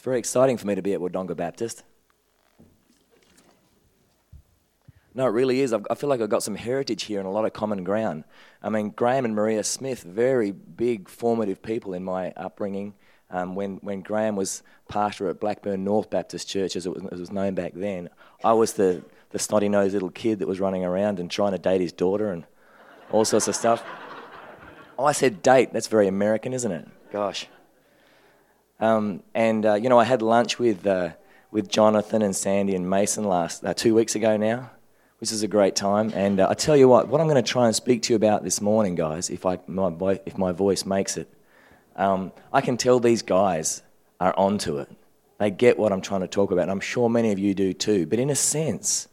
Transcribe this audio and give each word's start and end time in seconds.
It's 0.00 0.04
very 0.06 0.18
exciting 0.18 0.56
for 0.56 0.66
me 0.66 0.74
to 0.74 0.80
be 0.80 0.94
at 0.94 1.00
Wodonga 1.00 1.36
Baptist. 1.36 1.82
No, 5.12 5.26
it 5.26 5.28
really 5.32 5.60
is. 5.60 5.74
I've, 5.74 5.86
I 5.90 5.94
feel 5.94 6.08
like 6.08 6.22
I've 6.22 6.30
got 6.30 6.42
some 6.42 6.54
heritage 6.54 7.02
here 7.02 7.18
and 7.18 7.28
a 7.28 7.30
lot 7.30 7.44
of 7.44 7.52
common 7.52 7.84
ground. 7.84 8.24
I 8.62 8.70
mean, 8.70 8.92
Graham 8.96 9.26
and 9.26 9.34
Maria 9.34 9.62
Smith, 9.62 10.02
very 10.02 10.52
big, 10.52 11.06
formative 11.10 11.60
people 11.60 11.92
in 11.92 12.02
my 12.02 12.30
upbringing. 12.30 12.94
Um, 13.30 13.54
when, 13.54 13.76
when 13.82 14.00
Graham 14.00 14.36
was 14.36 14.62
pastor 14.88 15.28
at 15.28 15.38
Blackburn 15.38 15.84
North 15.84 16.08
Baptist 16.08 16.48
Church, 16.48 16.76
as 16.76 16.86
it 16.86 16.94
was, 16.94 17.02
as 17.12 17.18
it 17.18 17.20
was 17.20 17.30
known 17.30 17.54
back 17.54 17.74
then, 17.74 18.08
I 18.42 18.54
was 18.54 18.72
the, 18.72 19.04
the 19.32 19.38
snotty 19.38 19.68
nosed 19.68 19.92
little 19.92 20.08
kid 20.08 20.38
that 20.38 20.48
was 20.48 20.60
running 20.60 20.82
around 20.82 21.20
and 21.20 21.30
trying 21.30 21.52
to 21.52 21.58
date 21.58 21.82
his 21.82 21.92
daughter 21.92 22.30
and 22.30 22.46
all 23.10 23.26
sorts 23.26 23.48
of 23.48 23.54
stuff. 23.54 23.84
Oh, 24.98 25.04
I 25.04 25.12
said 25.12 25.42
date. 25.42 25.74
That's 25.74 25.88
very 25.88 26.08
American, 26.08 26.54
isn't 26.54 26.72
it? 26.72 26.88
Gosh. 27.12 27.48
Um, 28.80 29.22
and, 29.34 29.64
uh, 29.64 29.74
you 29.74 29.88
know, 29.88 29.98
I 29.98 30.04
had 30.04 30.22
lunch 30.22 30.58
with, 30.58 30.86
uh, 30.86 31.10
with 31.50 31.68
Jonathan 31.68 32.22
and 32.22 32.34
Sandy 32.34 32.74
and 32.74 32.88
Mason 32.88 33.24
last 33.24 33.64
uh, 33.64 33.74
two 33.74 33.94
weeks 33.94 34.14
ago 34.14 34.36
now 34.36 34.70
which 35.20 35.32
is 35.32 35.42
a 35.42 35.48
great 35.48 35.76
time. 35.76 36.12
And 36.14 36.40
uh, 36.40 36.48
I 36.48 36.54
tell 36.54 36.76
you 36.76 36.88
what, 36.88 37.08
what 37.08 37.20
I'm 37.20 37.28
going 37.28 37.42
to 37.42 37.48
try 37.48 37.66
and 37.66 37.76
speak 37.76 38.02
to 38.02 38.12
you 38.12 38.16
about 38.16 38.42
this 38.42 38.60
morning, 38.60 38.94
guys, 38.94 39.28
if, 39.28 39.44
I, 39.44 39.58
my, 39.66 40.18
if 40.24 40.38
my 40.38 40.52
voice 40.52 40.86
makes 40.86 41.16
it, 41.18 41.28
um, 41.96 42.32
I 42.52 42.62
can 42.62 42.78
tell 42.78 42.98
these 42.98 43.22
guys 43.22 43.82
are 44.18 44.34
onto 44.36 44.78
it. 44.78 44.90
They 45.38 45.50
get 45.50 45.78
what 45.78 45.92
I'm 45.92 46.00
trying 46.00 46.22
to 46.22 46.28
talk 46.28 46.50
about, 46.50 46.62
and 46.62 46.70
I'm 46.70 46.80
sure 46.80 47.08
many 47.08 47.32
of 47.32 47.38
you 47.38 47.54
do 47.54 47.72
too. 47.72 48.06
But 48.06 48.18
in 48.18 48.30
a 48.30 48.34
sense, 48.34 49.08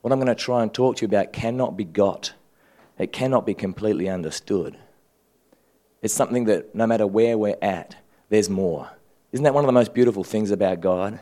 what 0.00 0.12
I'm 0.12 0.18
going 0.18 0.26
to 0.26 0.34
try 0.34 0.62
and 0.62 0.74
talk 0.74 0.96
to 0.96 1.02
you 1.02 1.06
about 1.06 1.32
cannot 1.32 1.76
be 1.76 1.84
got, 1.84 2.32
it 2.98 3.12
cannot 3.12 3.46
be 3.46 3.54
completely 3.54 4.08
understood. 4.08 4.76
It's 6.02 6.14
something 6.14 6.44
that 6.46 6.74
no 6.74 6.88
matter 6.88 7.06
where 7.06 7.38
we're 7.38 7.56
at, 7.62 7.96
there's 8.28 8.50
more. 8.50 8.90
Isn't 9.32 9.44
that 9.44 9.54
one 9.54 9.64
of 9.64 9.66
the 9.66 9.72
most 9.72 9.94
beautiful 9.94 10.24
things 10.24 10.50
about 10.50 10.80
God? 10.80 11.18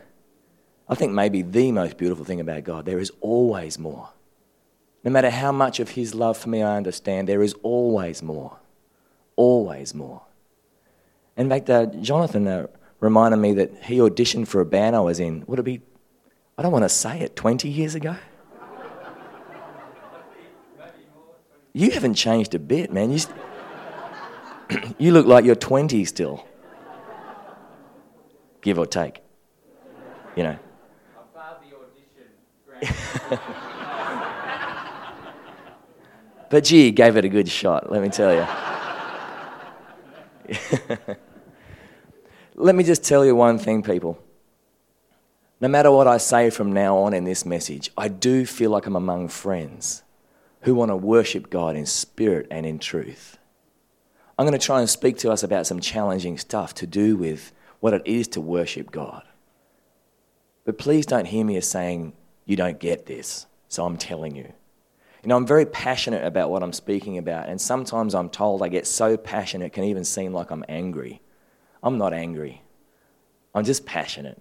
I 0.89 0.97
think 0.97 1.13
maybe 1.13 1.43
the 1.43 1.71
most 1.71 1.97
beautiful 1.97 2.25
thing 2.25 2.41
about 2.41 2.65
God. 2.65 2.85
There 2.85 2.99
is 2.99 3.13
always 3.21 3.79
more. 3.79 4.09
No 5.05 5.11
matter 5.13 5.31
how 5.31 5.53
much 5.53 5.79
of 5.79 5.91
His 5.91 6.15
love 6.15 6.37
for 6.37 6.49
me 6.49 6.63
I 6.63 6.77
understand, 6.77 7.29
there 7.29 7.43
is 7.43 7.55
always 7.63 8.23
more. 8.23 8.59
Always 9.37 9.95
more. 9.95 10.23
In 11.37 11.49
fact, 11.49 11.71
uh, 11.71 11.87
Jonathan 11.87 12.49
uh, 12.49 12.67
reminded 12.99 13.39
me 13.39 13.55
that 13.55 13.85
he 13.85 13.99
auditioned 13.99 14.49
for 14.49 14.61
a 14.61 14.67
band 14.67 14.97
I 14.97 15.01
was 15.01 15.21
in. 15.21 15.45
Would 15.47 15.61
it 15.61 15.63
be, 15.63 15.81
I 16.59 16.63
don't 16.63 16.73
want 16.73 16.85
to 16.85 16.89
say 16.89 17.21
it, 17.21 17.37
20 17.37 17.69
years 17.69 17.95
ago? 17.95 18.17
You 21.73 21.93
haven't 21.93 22.15
changed 22.15 22.55
a 22.55 22.59
bit, 22.59 22.93
man. 22.93 23.13
You, 23.13 23.19
st- 23.21 23.37
you 24.99 25.13
look 25.13 25.27
like 25.27 25.45
you're 25.45 25.55
20 25.55 26.05
still. 26.05 26.45
Give 28.61 28.79
or 28.79 28.87
take. 28.87 29.23
You 30.37 30.45
know. 30.45 30.59
But 36.51 36.65
gee, 36.65 36.91
gave 36.91 37.17
it 37.17 37.25
a 37.25 37.29
good 37.29 37.49
shot, 37.49 37.91
let 37.91 38.03
me 38.03 38.09
tell 38.09 38.35
you. 38.35 38.45
let 42.57 42.75
me 42.75 42.83
just 42.83 43.05
tell 43.05 43.25
you 43.25 43.37
one 43.37 43.57
thing, 43.57 43.85
people. 43.85 44.21
No 45.61 45.69
matter 45.69 45.93
what 45.93 46.09
I 46.09 46.17
say 46.17 46.51
from 46.51 46.73
now 46.73 46.97
on 46.99 47.15
in 47.15 47.23
this 47.23 47.47
message, 47.47 47.93
I 47.97 48.09
do 48.09 48.45
feel 48.45 48.71
like 48.71 48.87
I'm 48.87 48.97
among 48.97 49.29
friends 49.29 50.03
who 50.63 50.75
want 50.75 50.91
to 50.91 50.97
worship 50.97 51.51
God 51.51 51.77
in 51.77 51.87
spirit 51.87 52.49
and 52.51 52.67
in 52.67 52.81
truth. 52.81 53.39
I'm 54.37 54.45
going 54.45 54.59
to 54.59 54.67
try 54.67 54.81
and 54.81 54.91
speak 54.91 55.19
to 55.19 55.31
us 55.31 55.45
about 55.45 55.69
some 55.69 55.79
challenging 55.79 56.37
stuff 56.37 56.75
to 56.77 56.87
do 56.87 57.17
with 57.17 57.53
what 57.81 57.95
it 57.95 58.03
is 58.05 58.29
to 58.29 58.41
worship 58.41 58.91
God. 58.91 59.23
But 60.65 60.79
please 60.79 61.07
don't 61.07 61.27
hear 61.27 61.45
me 61.45 61.57
as 61.57 61.69
saying, 61.69 62.13
you 62.45 62.57
don't 62.57 62.79
get 62.79 63.07
this, 63.07 63.47
so 63.69 63.85
I'm 63.85 63.97
telling 63.97 64.37
you. 64.37 64.53
You 65.23 65.29
know, 65.29 65.37
I'm 65.37 65.47
very 65.47 65.67
passionate 65.67 66.25
about 66.25 66.51
what 66.51 66.63
I'm 66.63 66.73
speaking 66.73 67.19
about, 67.19 67.49
and 67.49 67.61
sometimes 67.61 68.15
I'm 68.15 68.31
told 68.31 68.63
I 68.63 68.69
get 68.69 68.87
so 68.87 69.17
passionate 69.17 69.67
it 69.67 69.73
can 69.73 69.85
even 69.85 70.05
seem 70.05 70.33
like 70.33 70.51
I'm 70.51 70.65
angry. 70.69 71.21
I'm 71.83 71.99
not 71.99 72.13
angry, 72.13 72.63
I'm 73.55 73.65
just 73.65 73.87
passionate. 73.87 74.41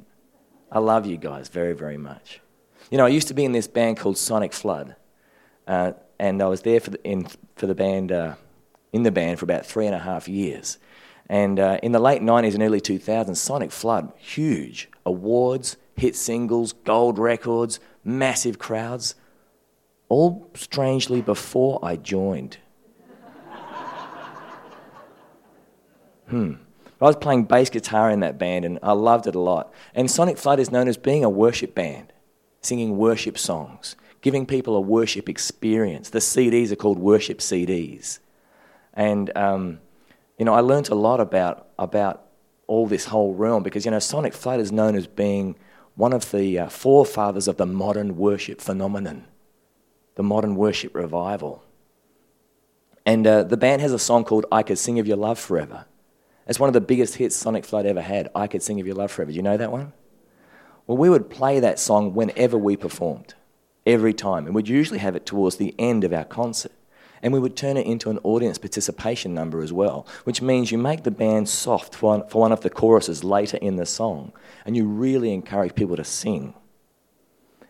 I 0.72 0.80
love 0.80 1.08
you 1.08 1.18
guys 1.18 1.50
very, 1.50 1.74
very 1.74 1.98
much. 1.98 2.42
You 2.92 2.98
know, 2.98 3.06
I 3.06 3.10
used 3.10 3.28
to 3.30 3.34
be 3.34 3.44
in 3.44 3.54
this 3.54 3.68
band 3.68 3.98
called 3.98 4.18
Sonic 4.18 4.54
Flood, 4.54 4.96
uh, 5.68 5.94
and 6.20 6.42
I 6.42 6.48
was 6.48 6.62
there 6.62 6.80
for 6.80 6.92
the, 6.92 7.04
in, 7.04 7.28
for 7.56 7.66
the 7.66 7.76
band, 7.76 8.12
uh, 8.12 8.36
in 8.94 9.04
the 9.04 9.12
band 9.12 9.40
for 9.40 9.46
about 9.46 9.66
three 9.66 9.86
and 9.86 9.96
a 9.96 10.00
half 10.00 10.28
years. 10.28 10.78
And 11.30 11.60
uh, 11.60 11.78
in 11.84 11.92
the 11.92 12.00
late 12.00 12.24
90s 12.24 12.56
and 12.56 12.64
early 12.64 12.82
2000s, 12.82 13.38
Sonic 13.38 13.72
Flood, 13.72 14.12
huge. 14.18 14.90
Awards, 15.06 15.78
hit 15.96 16.16
singles, 16.16 16.74
gold 16.74 17.20
records, 17.20 17.80
massive 18.04 18.58
crowds 18.58 19.16
all 20.10 20.50
strangely 20.56 21.22
before 21.22 21.80
I 21.84 21.96
joined. 21.96 22.58
hmm. 26.28 26.54
I 27.00 27.06
was 27.06 27.16
playing 27.16 27.46
bass 27.46 27.70
guitar 27.70 28.10
in 28.10 28.20
that 28.22 28.38
band 28.40 28.66
and 28.66 28.80
I 28.84 28.92
loved 28.92 29.28
it 29.28 29.36
a 29.36 29.40
lot. 29.40 29.72
And 29.94 30.12
Sonic 30.12 30.38
Flood 30.38 30.60
is 30.60 30.72
known 30.72 30.88
as 30.90 30.98
being 30.98 31.24
a 31.24 31.30
worship 31.30 31.74
band, 31.76 32.12
singing 32.62 32.98
worship 32.98 33.38
songs, 33.38 33.96
giving 34.22 34.46
people 34.46 34.76
a 34.76 34.82
worship 34.82 35.30
experience. 35.30 36.10
The 36.10 36.20
CDs 36.20 36.72
are 36.72 36.76
called 36.76 37.00
worship 37.00 37.38
CDs. 37.38 38.20
And, 38.94 39.32
um, 39.38 39.80
you 40.40 40.46
know, 40.46 40.54
I 40.54 40.62
learned 40.62 40.90
a 40.90 40.96
lot 40.96 41.20
about, 41.20 41.68
about 41.78 42.26
all 42.66 42.88
this 42.88 43.06
whole 43.06 43.36
realm 43.36 43.62
because, 43.62 43.86
you 43.86 43.92
know, 43.92 44.00
Sonic 44.00 44.34
Flood 44.34 44.60
is 44.60 44.72
known 44.72 44.96
as 44.96 45.06
being 45.06 45.56
one 45.96 46.14
of 46.14 46.32
the 46.32 46.58
uh, 46.58 46.70
forefathers 46.70 47.48
of 47.48 47.58
the 47.58 47.66
modern 47.66 48.16
worship 48.18 48.62
phenomenon 48.62 49.26
the 50.16 50.24
modern 50.24 50.58
worship 50.58 50.94
revival. 50.94 51.64
And 53.06 53.26
uh, 53.26 53.44
the 53.44 53.56
band 53.56 53.82
has 53.82 53.94
a 53.94 54.00
song 54.00 54.26
called 54.26 54.46
I 54.52 54.64
Could 54.64 54.78
Sing 54.78 55.00
of 55.00 55.08
Your 55.08 55.16
Love 55.16 55.40
Forever. 55.40 55.86
It's 56.46 56.60
one 56.60 56.68
of 56.68 56.74
the 56.74 56.82
biggest 56.82 57.16
hits 57.16 57.38
Sonic 57.38 57.64
Flood 57.64 57.86
ever 57.86 58.02
had. 58.02 58.28
I 58.36 58.48
Could 58.48 58.62
Sing 58.62 58.82
of 58.82 58.86
Your 58.86 58.98
Love 58.98 59.12
Forever. 59.12 59.32
Do 59.32 59.38
you 59.38 59.42
know 59.44 59.56
that 59.56 59.72
one? 59.72 59.94
Well, 60.86 60.98
we 60.98 61.10
would 61.10 61.30
play 61.30 61.62
that 61.62 61.80
song 61.80 62.14
whenever 62.14 62.58
we 62.58 62.76
performed, 62.76 63.34
every 63.86 64.14
time. 64.14 64.46
And 64.46 64.54
we'd 64.54 64.68
usually 64.68 65.00
have 65.00 65.16
it 65.16 65.26
towards 65.26 65.56
the 65.56 65.74
end 65.80 66.04
of 66.04 66.12
our 66.12 66.26
concert. 66.26 66.74
And 67.22 67.34
we 67.34 67.40
would 67.40 67.56
turn 67.56 67.78
it 67.78 67.86
into 67.86 68.10
an 68.10 68.20
audience 68.24 68.58
participation 68.58 69.34
number 69.34 69.62
as 69.62 69.74
well, 69.74 70.08
which 70.24 70.42
means 70.42 70.72
you 70.72 70.78
make 70.78 71.04
the 71.04 71.12
band 71.12 71.50
soft 71.50 71.96
for 71.96 72.18
one, 72.18 72.28
for 72.30 72.42
one 72.42 72.52
of 72.52 72.62
the 72.62 72.70
choruses 72.70 73.24
later 73.24 73.58
in 73.58 73.76
the 73.76 73.86
song. 73.86 74.32
And 74.66 74.76
you 74.78 74.88
really 74.88 75.34
encourage 75.34 75.76
people 75.76 75.98
to 75.98 76.04
sing. 76.04 76.54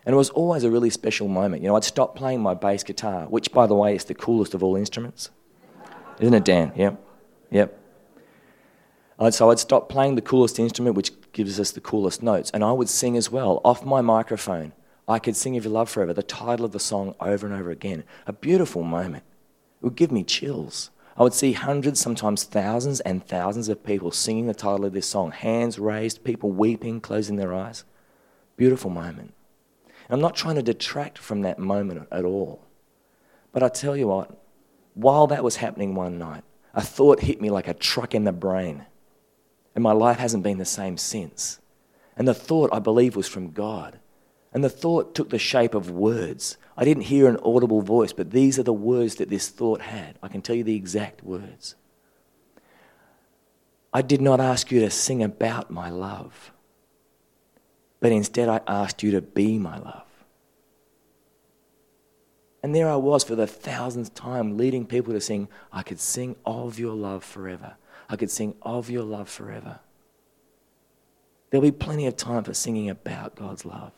And 0.06 0.14
it 0.14 0.16
was 0.16 0.30
always 0.30 0.64
a 0.64 0.70
really 0.70 0.90
special 0.90 1.28
moment. 1.28 1.62
You 1.62 1.68
know, 1.68 1.76
I'd 1.76 1.84
stop 1.84 2.16
playing 2.16 2.40
my 2.40 2.54
bass 2.54 2.82
guitar, 2.82 3.26
which, 3.26 3.52
by 3.52 3.66
the 3.66 3.74
way, 3.74 3.94
is 3.94 4.04
the 4.04 4.14
coolest 4.14 4.54
of 4.54 4.62
all 4.62 4.76
instruments. 4.76 5.30
Isn't 6.18 6.34
it, 6.34 6.44
Dan? 6.44 6.72
Yep. 6.74 7.04
Yep. 7.50 7.80
So 9.30 9.50
I'd 9.50 9.58
stop 9.58 9.90
playing 9.90 10.14
the 10.14 10.22
coolest 10.22 10.58
instrument, 10.58 10.96
which 10.96 11.12
gives 11.32 11.60
us 11.60 11.72
the 11.72 11.80
coolest 11.80 12.22
notes, 12.22 12.50
and 12.54 12.64
I 12.64 12.72
would 12.72 12.88
sing 12.88 13.16
as 13.18 13.30
well 13.30 13.60
off 13.64 13.84
my 13.84 14.00
microphone. 14.00 14.72
I 15.06 15.18
could 15.18 15.36
sing 15.36 15.56
Of 15.56 15.64
Your 15.64 15.74
Love 15.74 15.90
Forever, 15.90 16.14
the 16.14 16.22
title 16.22 16.64
of 16.64 16.72
the 16.72 16.80
song, 16.80 17.14
over 17.20 17.46
and 17.46 17.54
over 17.54 17.70
again. 17.70 18.04
A 18.26 18.32
beautiful 18.32 18.82
moment. 18.82 19.24
It 19.80 19.84
would 19.84 19.96
give 19.96 20.12
me 20.12 20.24
chills. 20.24 20.90
I 21.16 21.22
would 21.22 21.34
see 21.34 21.52
hundreds, 21.52 22.00
sometimes 22.00 22.44
thousands 22.44 23.00
and 23.00 23.26
thousands 23.26 23.68
of 23.68 23.84
people 23.84 24.10
singing 24.10 24.46
the 24.46 24.54
title 24.54 24.84
of 24.84 24.92
this 24.92 25.08
song, 25.08 25.32
hands 25.32 25.78
raised, 25.78 26.24
people 26.24 26.50
weeping, 26.50 27.00
closing 27.00 27.36
their 27.36 27.52
eyes. 27.52 27.84
Beautiful 28.56 28.90
moment. 28.90 29.34
I'm 30.08 30.20
not 30.20 30.34
trying 30.34 30.56
to 30.56 30.62
detract 30.62 31.18
from 31.18 31.42
that 31.42 31.58
moment 31.58 32.08
at 32.10 32.24
all. 32.24 32.66
But 33.52 33.62
I 33.62 33.68
tell 33.68 33.96
you 33.96 34.08
what, 34.08 34.36
while 34.94 35.26
that 35.28 35.44
was 35.44 35.56
happening 35.56 35.94
one 35.94 36.18
night, 36.18 36.42
a 36.74 36.82
thought 36.82 37.20
hit 37.20 37.40
me 37.40 37.48
like 37.48 37.68
a 37.68 37.74
truck 37.74 38.14
in 38.14 38.24
the 38.24 38.32
brain. 38.32 38.86
And 39.74 39.84
my 39.84 39.92
life 39.92 40.18
hasn't 40.18 40.42
been 40.42 40.58
the 40.58 40.64
same 40.64 40.96
since. 40.96 41.60
And 42.16 42.26
the 42.26 42.34
thought, 42.34 42.70
I 42.72 42.80
believe, 42.80 43.16
was 43.16 43.28
from 43.28 43.52
God. 43.52 43.98
And 44.52 44.64
the 44.64 44.68
thought 44.70 45.14
took 45.14 45.30
the 45.30 45.38
shape 45.38 45.74
of 45.74 45.90
words. 45.90 46.56
I 46.76 46.84
didn't 46.84 47.04
hear 47.04 47.28
an 47.28 47.38
audible 47.44 47.82
voice, 47.82 48.12
but 48.12 48.32
these 48.32 48.58
are 48.58 48.64
the 48.64 48.72
words 48.72 49.16
that 49.16 49.30
this 49.30 49.48
thought 49.48 49.82
had. 49.82 50.18
I 50.22 50.28
can 50.28 50.42
tell 50.42 50.56
you 50.56 50.64
the 50.64 50.76
exact 50.76 51.22
words. 51.22 51.76
I 53.92 54.02
did 54.02 54.20
not 54.20 54.40
ask 54.40 54.70
you 54.70 54.80
to 54.80 54.90
sing 54.90 55.22
about 55.22 55.70
my 55.70 55.90
love 55.90 56.52
but 58.00 58.12
instead 58.12 58.48
I 58.48 58.60
asked 58.66 59.02
you 59.02 59.12
to 59.12 59.20
be 59.20 59.58
my 59.58 59.78
love. 59.78 60.06
And 62.62 62.74
there 62.74 62.90
I 62.90 62.96
was 62.96 63.24
for 63.24 63.36
the 63.36 63.46
thousandth 63.46 64.14
time, 64.14 64.56
leading 64.56 64.86
people 64.86 65.12
to 65.14 65.20
sing, 65.20 65.48
I 65.72 65.82
could 65.82 66.00
sing 66.00 66.36
of 66.44 66.78
your 66.78 66.94
love 66.94 67.24
forever. 67.24 67.76
I 68.08 68.16
could 68.16 68.30
sing 68.30 68.54
of 68.62 68.90
your 68.90 69.04
love 69.04 69.28
forever. 69.28 69.80
There'll 71.50 71.62
be 71.62 71.72
plenty 71.72 72.06
of 72.06 72.16
time 72.16 72.44
for 72.44 72.54
singing 72.54 72.90
about 72.90 73.34
God's 73.36 73.64
love. 73.64 73.92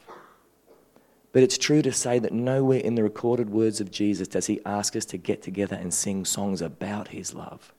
But 1.33 1.43
it's 1.43 1.59
true 1.59 1.83
to 1.83 1.93
say 1.93 2.19
that 2.19 2.33
nowhere 2.33 2.81
in 2.81 2.95
the 2.95 3.03
recorded 3.03 3.51
words 3.51 3.81
of 3.81 3.91
Jesus 3.91 4.29
does 4.29 4.47
he 4.47 4.61
ask 4.67 4.95
us 4.95 5.07
to 5.07 5.17
get 5.17 5.43
together 5.43 5.77
and 5.77 5.93
sing 5.93 6.25
songs 6.25 6.61
about 6.61 7.09
his 7.09 7.35
love. 7.35 7.73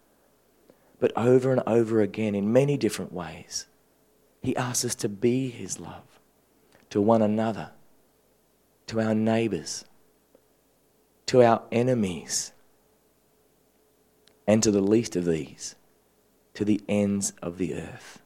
But 1.04 1.12
over 1.18 1.52
and 1.52 1.62
over 1.68 2.00
again, 2.00 2.34
in 2.34 2.54
many 2.54 2.78
different 2.78 3.12
ways, 3.12 3.68
He 4.42 4.56
asks 4.56 4.86
us 4.86 4.96
to 4.96 5.10
be 5.10 5.50
His 5.50 5.78
love 5.78 6.22
to 6.92 7.02
one 7.02 7.22
another, 7.22 7.72
to 8.88 9.02
our 9.02 9.14
neighbours, 9.14 9.84
to 11.26 11.44
our 11.44 11.64
enemies, 11.74 12.54
and 14.48 14.64
to 14.64 14.72
the 14.72 14.80
least 14.80 15.18
of 15.18 15.26
these, 15.26 15.76
to 16.54 16.64
the 16.64 16.80
ends 16.88 17.34
of 17.42 17.58
the 17.58 17.74
earth. 17.76 18.22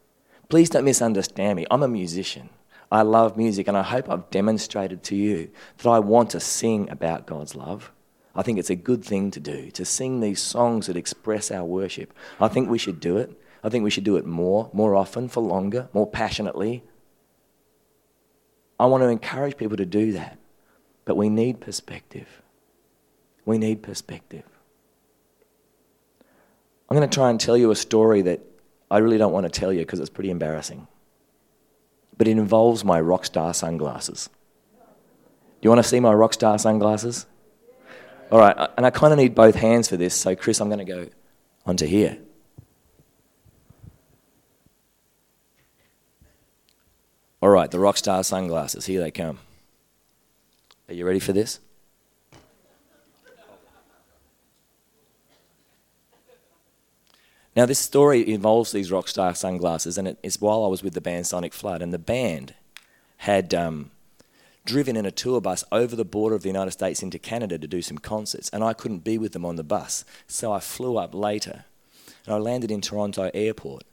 Please 0.47 0.69
don't 0.69 0.85
misunderstand 0.85 1.55
me. 1.55 1.65
I'm 1.71 1.81
a 1.81 1.87
musician. 1.87 2.49
I 2.91 3.01
love 3.01 3.35
music, 3.35 3.67
and 3.67 3.75
I 3.77 3.83
hope 3.83 4.09
I've 4.09 4.29
demonstrated 4.29 5.03
to 5.03 5.15
you 5.15 5.49
that 5.77 5.89
I 5.89 5.99
want 5.99 6.29
to 6.31 6.39
sing 6.39 6.89
about 6.89 7.27
God's 7.27 7.55
love. 7.55 7.91
I 8.33 8.43
think 8.43 8.59
it's 8.59 8.69
a 8.69 8.75
good 8.75 9.03
thing 9.03 9.31
to 9.31 9.39
do, 9.39 9.71
to 9.71 9.83
sing 9.83 10.19
these 10.19 10.41
songs 10.41 10.87
that 10.87 10.95
express 10.95 11.51
our 11.51 11.65
worship. 11.65 12.13
I 12.39 12.47
think 12.47 12.69
we 12.69 12.77
should 12.77 12.99
do 12.99 13.17
it. 13.17 13.31
I 13.63 13.69
think 13.69 13.83
we 13.83 13.89
should 13.89 14.03
do 14.03 14.15
it 14.15 14.25
more, 14.25 14.69
more 14.71 14.95
often, 14.95 15.27
for 15.27 15.41
longer, 15.41 15.89
more 15.91 16.07
passionately. 16.07 16.83
I 18.79 18.85
want 18.85 19.01
to 19.01 19.09
encourage 19.09 19.57
people 19.57 19.77
to 19.77 19.85
do 19.85 20.13
that. 20.13 20.37
But 21.03 21.17
we 21.17 21.29
need 21.29 21.59
perspective. 21.59 22.41
We 23.45 23.57
need 23.57 23.81
perspective. 23.81 24.43
I'm 26.89 26.95
going 26.95 27.09
to 27.09 27.13
try 27.13 27.29
and 27.29 27.39
tell 27.39 27.57
you 27.57 27.71
a 27.71 27.75
story 27.75 28.21
that 28.21 28.41
I 28.89 28.99
really 28.99 29.17
don't 29.17 29.33
want 29.33 29.45
to 29.45 29.59
tell 29.59 29.73
you 29.73 29.79
because 29.79 29.99
it's 29.99 30.09
pretty 30.09 30.29
embarrassing 30.29 30.87
but 32.17 32.27
it 32.27 32.31
involves 32.31 32.83
my 32.83 32.99
rockstar 32.99 33.53
sunglasses. 33.53 34.29
Do 34.77 35.61
you 35.61 35.69
want 35.69 35.83
to 35.83 35.87
see 35.87 35.99
my 35.99 36.13
rockstar 36.13 36.59
sunglasses? 36.59 37.25
All 38.31 38.39
right, 38.39 38.55
and 38.75 38.85
I 38.85 38.89
kind 38.89 39.13
of 39.13 39.17
need 39.17 39.35
both 39.35 39.55
hands 39.55 39.87
for 39.87 39.97
this, 39.97 40.13
so 40.13 40.35
Chris, 40.35 40.59
I'm 40.59 40.69
going 40.69 40.85
to 40.85 40.85
go 40.85 41.07
onto 41.65 41.85
here. 41.85 42.17
All 47.41 47.49
right, 47.49 47.69
the 47.69 47.77
rockstar 47.77 48.25
sunglasses, 48.25 48.85
here 48.85 48.99
they 48.99 49.11
come. 49.11 49.39
Are 50.89 50.93
you 50.93 51.05
ready 51.05 51.19
for 51.19 51.33
this? 51.33 51.59
Now, 57.57 57.65
this 57.65 57.79
story 57.79 58.31
involves 58.31 58.71
these 58.71 58.91
rockstar 58.91 59.35
sunglasses, 59.35 59.97
and 59.97 60.15
it's 60.21 60.39
while 60.39 60.63
I 60.63 60.67
was 60.67 60.83
with 60.83 60.93
the 60.93 61.01
band 61.01 61.25
Sonic 61.25 61.55
Flood, 61.55 61.81
and 61.81 61.91
the 61.91 61.97
band 61.97 62.53
had 63.17 63.51
um, 63.51 63.89
driven 64.63 64.95
in 64.95 65.07
a 65.07 65.11
tour 65.11 65.41
bus 65.41 65.63
over 65.71 65.95
the 65.95 66.05
border 66.05 66.35
of 66.35 66.43
the 66.43 66.49
United 66.49 66.69
States 66.69 67.01
into 67.01 67.17
Canada 67.17 67.57
to 67.57 67.65
do 67.65 67.81
some 67.81 67.97
concerts, 67.97 68.47
and 68.49 68.63
I 68.63 68.73
couldn't 68.73 69.03
be 69.03 69.17
with 69.17 69.31
them 69.31 69.43
on 69.43 69.55
the 69.55 69.63
bus, 69.63 70.05
so 70.27 70.53
I 70.53 70.59
flew 70.59 70.97
up 70.97 71.15
later, 71.15 71.65
and 72.27 72.35
I 72.35 72.37
landed 72.37 72.69
in 72.69 72.79
Toronto 72.79 73.31
Airport, 73.33 73.85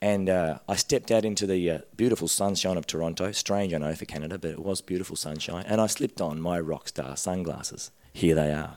and 0.00 0.30
uh, 0.30 0.58
I 0.68 0.76
stepped 0.76 1.10
out 1.10 1.24
into 1.24 1.48
the 1.48 1.68
uh, 1.68 1.78
beautiful 1.96 2.28
sunshine 2.28 2.76
of 2.76 2.86
Toronto. 2.86 3.32
Strange, 3.32 3.74
I 3.74 3.78
know, 3.78 3.96
for 3.96 4.04
Canada, 4.04 4.38
but 4.38 4.52
it 4.52 4.60
was 4.60 4.80
beautiful 4.80 5.16
sunshine, 5.16 5.64
and 5.66 5.80
I 5.80 5.88
slipped 5.88 6.20
on 6.20 6.40
my 6.40 6.60
rockstar 6.60 7.18
sunglasses. 7.18 7.90
Here 8.12 8.36
they 8.36 8.52
are. 8.52 8.76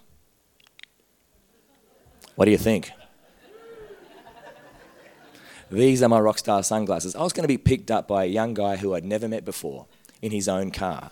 What 2.34 2.46
do 2.46 2.52
you 2.52 2.58
think? 2.58 2.94
These 5.69 6.02
are 6.02 6.10
my 6.10 6.19
rockstar 6.19 6.64
sunglasses. 6.64 7.16
I 7.16 7.24
was 7.24 7.34
going 7.34 7.44
to 7.44 7.48
be 7.48 7.58
picked 7.58 7.92
up 7.92 8.08
by 8.08 8.24
a 8.24 8.28
young 8.28 8.54
guy 8.54 8.78
who 8.78 8.94
I'd 8.94 9.04
never 9.04 9.28
met 9.28 9.44
before 9.44 9.86
in 10.22 10.31
his 10.31 10.48
own 10.48 10.72
car. 10.72 11.12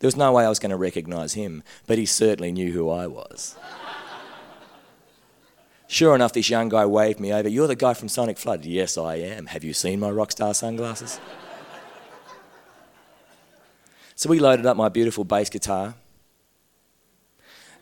There 0.00 0.08
was 0.08 0.16
no 0.16 0.32
way 0.32 0.44
I 0.44 0.48
was 0.48 0.58
going 0.58 0.70
to 0.70 0.76
recognize 0.76 1.34
him, 1.34 1.62
but 1.86 1.98
he 1.98 2.06
certainly 2.06 2.52
knew 2.52 2.72
who 2.72 2.90
I 2.90 3.06
was. 3.06 3.56
Sure 5.86 6.14
enough, 6.14 6.32
this 6.32 6.50
young 6.50 6.68
guy 6.68 6.84
waved 6.86 7.20
me 7.20 7.32
over. 7.32 7.48
You're 7.48 7.68
the 7.68 7.76
guy 7.76 7.94
from 7.94 8.08
Sonic 8.08 8.36
Flood. 8.36 8.64
Yes, 8.64 8.98
I 8.98 9.16
am. 9.16 9.46
Have 9.46 9.62
you 9.62 9.72
seen 9.72 10.00
my 10.00 10.10
rockstar 10.10 10.54
sunglasses? 10.54 11.20
so 14.16 14.28
we 14.28 14.40
loaded 14.40 14.66
up 14.66 14.76
my 14.76 14.88
beautiful 14.88 15.24
bass 15.24 15.48
guitar 15.50 15.94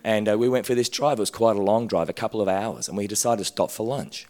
and 0.05 0.29
uh, 0.29 0.37
we 0.37 0.49
went 0.49 0.67
for 0.67 0.75
this 0.75 0.89
drive. 0.89 1.19
It 1.19 1.23
was 1.23 1.31
quite 1.31 1.57
a 1.57 1.63
long 1.63 1.87
drive, 1.87 2.09
a 2.09 2.13
couple 2.13 2.41
of 2.41 2.49
hours, 2.49 2.89
and 2.89 2.97
we 2.97 3.07
decided 3.07 3.39
to 3.39 3.45
stop 3.45 3.71
for 3.71 3.87
lunch. 3.87 4.27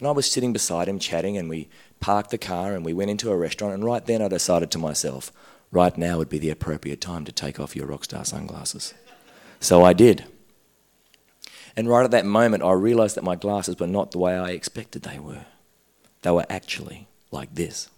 And 0.00 0.08
I 0.08 0.10
was 0.12 0.28
sitting 0.28 0.52
beside 0.52 0.88
him 0.88 0.98
chatting, 0.98 1.36
and 1.36 1.48
we 1.48 1.68
parked 2.00 2.30
the 2.30 2.38
car 2.38 2.74
and 2.74 2.84
we 2.84 2.92
went 2.94 3.10
into 3.10 3.30
a 3.30 3.36
restaurant. 3.36 3.74
And 3.74 3.84
right 3.84 4.04
then 4.04 4.20
I 4.22 4.28
decided 4.28 4.70
to 4.72 4.78
myself, 4.78 5.30
right 5.70 5.96
now 5.96 6.18
would 6.18 6.30
be 6.30 6.38
the 6.38 6.50
appropriate 6.50 7.00
time 7.00 7.24
to 7.26 7.32
take 7.32 7.60
off 7.60 7.76
your 7.76 7.86
rockstar 7.86 8.26
sunglasses. 8.26 8.94
So 9.60 9.84
I 9.84 9.92
did. 9.92 10.24
And 11.76 11.88
right 11.88 12.04
at 12.04 12.10
that 12.10 12.26
moment, 12.26 12.64
I 12.64 12.72
realized 12.72 13.14
that 13.16 13.24
my 13.24 13.36
glasses 13.36 13.78
were 13.78 13.86
not 13.86 14.10
the 14.10 14.18
way 14.18 14.36
I 14.36 14.50
expected 14.50 15.02
they 15.02 15.18
were. 15.18 15.44
They 16.22 16.30
were 16.30 16.46
actually 16.48 17.06
like 17.30 17.54
this. 17.54 17.90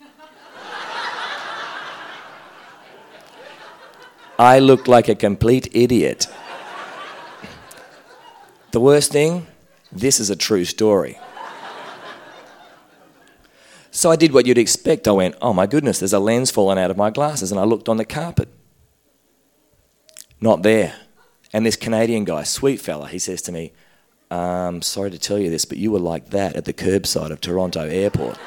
I 4.38 4.58
looked 4.58 4.88
like 4.88 5.08
a 5.08 5.14
complete 5.14 5.68
idiot. 5.72 6.26
The 8.72 8.80
worst 8.80 9.10
thing, 9.12 9.46
this 9.92 10.20
is 10.20 10.30
a 10.30 10.36
true 10.36 10.64
story. 10.64 11.18
So 13.90 14.10
I 14.10 14.16
did 14.16 14.32
what 14.32 14.46
you'd 14.46 14.58
expect. 14.58 15.08
I 15.08 15.12
went, 15.12 15.34
oh 15.42 15.52
my 15.52 15.66
goodness, 15.66 15.98
there's 15.98 16.12
a 16.12 16.20
lens 16.20 16.50
fallen 16.50 16.78
out 16.78 16.90
of 16.90 16.96
my 16.96 17.10
glasses. 17.10 17.50
And 17.50 17.60
I 17.60 17.64
looked 17.64 17.88
on 17.88 17.96
the 17.96 18.04
carpet. 18.04 18.48
Not 20.40 20.62
there. 20.62 20.94
And 21.52 21.66
this 21.66 21.76
Canadian 21.76 22.24
guy, 22.24 22.44
sweet 22.44 22.80
fella, 22.80 23.08
he 23.08 23.18
says 23.18 23.42
to 23.42 23.52
me, 23.52 23.72
um, 24.30 24.80
sorry 24.80 25.10
to 25.10 25.18
tell 25.18 25.38
you 25.38 25.50
this, 25.50 25.64
but 25.64 25.78
you 25.78 25.90
were 25.90 25.98
like 25.98 26.30
that 26.30 26.54
at 26.54 26.64
the 26.64 26.72
curbside 26.72 27.32
of 27.32 27.40
Toronto 27.40 27.88
Airport. 27.88 28.38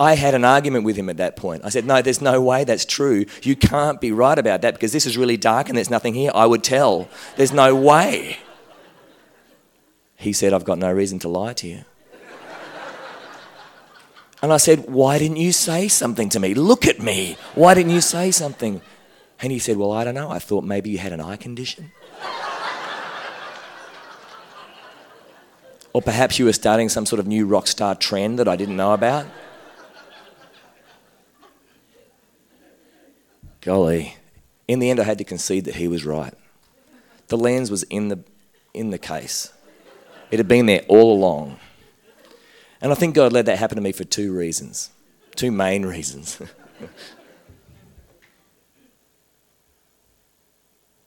I 0.00 0.14
had 0.14 0.34
an 0.34 0.46
argument 0.46 0.86
with 0.86 0.96
him 0.96 1.10
at 1.10 1.18
that 1.18 1.36
point. 1.36 1.62
I 1.62 1.68
said, 1.68 1.84
No, 1.84 2.00
there's 2.00 2.22
no 2.22 2.40
way 2.40 2.64
that's 2.64 2.86
true. 2.86 3.26
You 3.42 3.54
can't 3.54 4.00
be 4.00 4.12
right 4.12 4.38
about 4.38 4.62
that 4.62 4.72
because 4.72 4.92
this 4.92 5.04
is 5.04 5.18
really 5.18 5.36
dark 5.36 5.68
and 5.68 5.76
there's 5.76 5.90
nothing 5.90 6.14
here. 6.14 6.30
I 6.34 6.46
would 6.46 6.64
tell. 6.64 7.10
There's 7.36 7.52
no 7.52 7.74
way. 7.74 8.38
He 10.16 10.32
said, 10.32 10.54
I've 10.54 10.64
got 10.64 10.78
no 10.78 10.90
reason 10.90 11.18
to 11.18 11.28
lie 11.28 11.52
to 11.52 11.68
you. 11.68 11.84
And 14.40 14.54
I 14.54 14.56
said, 14.56 14.88
Why 14.88 15.18
didn't 15.18 15.36
you 15.36 15.52
say 15.52 15.86
something 15.86 16.30
to 16.30 16.40
me? 16.40 16.54
Look 16.54 16.86
at 16.86 16.98
me. 17.02 17.36
Why 17.54 17.74
didn't 17.74 17.92
you 17.92 18.00
say 18.00 18.30
something? 18.30 18.80
And 19.42 19.52
he 19.52 19.58
said, 19.58 19.76
Well, 19.76 19.92
I 19.92 20.04
don't 20.04 20.14
know. 20.14 20.30
I 20.30 20.38
thought 20.38 20.64
maybe 20.64 20.88
you 20.88 20.96
had 20.96 21.12
an 21.12 21.20
eye 21.20 21.36
condition. 21.36 21.92
or 25.92 26.00
perhaps 26.00 26.38
you 26.38 26.46
were 26.46 26.54
starting 26.54 26.88
some 26.88 27.04
sort 27.04 27.20
of 27.20 27.26
new 27.26 27.44
rock 27.46 27.66
star 27.66 27.94
trend 27.94 28.38
that 28.38 28.48
I 28.48 28.56
didn't 28.56 28.78
know 28.78 28.94
about. 28.94 29.26
Golly. 33.60 34.16
In 34.66 34.78
the 34.78 34.90
end, 34.90 35.00
I 35.00 35.04
had 35.04 35.18
to 35.18 35.24
concede 35.24 35.64
that 35.64 35.76
he 35.76 35.88
was 35.88 36.04
right. 36.04 36.34
The 37.28 37.36
lens 37.36 37.70
was 37.70 37.82
in 37.84 38.08
the, 38.08 38.20
in 38.72 38.90
the 38.90 38.98
case, 38.98 39.52
it 40.30 40.38
had 40.38 40.48
been 40.48 40.66
there 40.66 40.82
all 40.88 41.12
along. 41.12 41.58
And 42.80 42.92
I 42.92 42.94
think 42.94 43.14
God 43.14 43.32
let 43.32 43.46
that 43.46 43.58
happen 43.58 43.76
to 43.76 43.82
me 43.82 43.92
for 43.92 44.04
two 44.04 44.34
reasons, 44.34 44.90
two 45.36 45.50
main 45.50 45.84
reasons. 45.86 46.40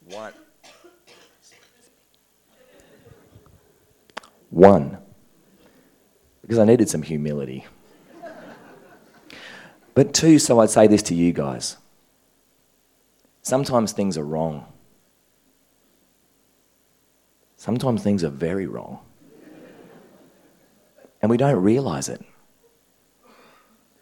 One. 0.05 0.33
One, 4.49 4.99
because 6.43 6.59
I 6.59 6.65
needed 6.65 6.87
some 6.87 7.01
humility. 7.01 7.65
But 9.95 10.13
two, 10.13 10.37
so 10.37 10.59
I'd 10.59 10.69
say 10.69 10.85
this 10.85 11.01
to 11.03 11.15
you 11.15 11.33
guys. 11.33 11.77
Sometimes 13.43 13.91
things 13.91 14.17
are 14.17 14.25
wrong. 14.25 14.65
Sometimes 17.57 18.01
things 18.01 18.23
are 18.23 18.29
very 18.29 18.65
wrong. 18.67 18.99
And 21.21 21.29
we 21.29 21.37
don't 21.37 21.61
realize 21.61 22.09
it. 22.09 22.21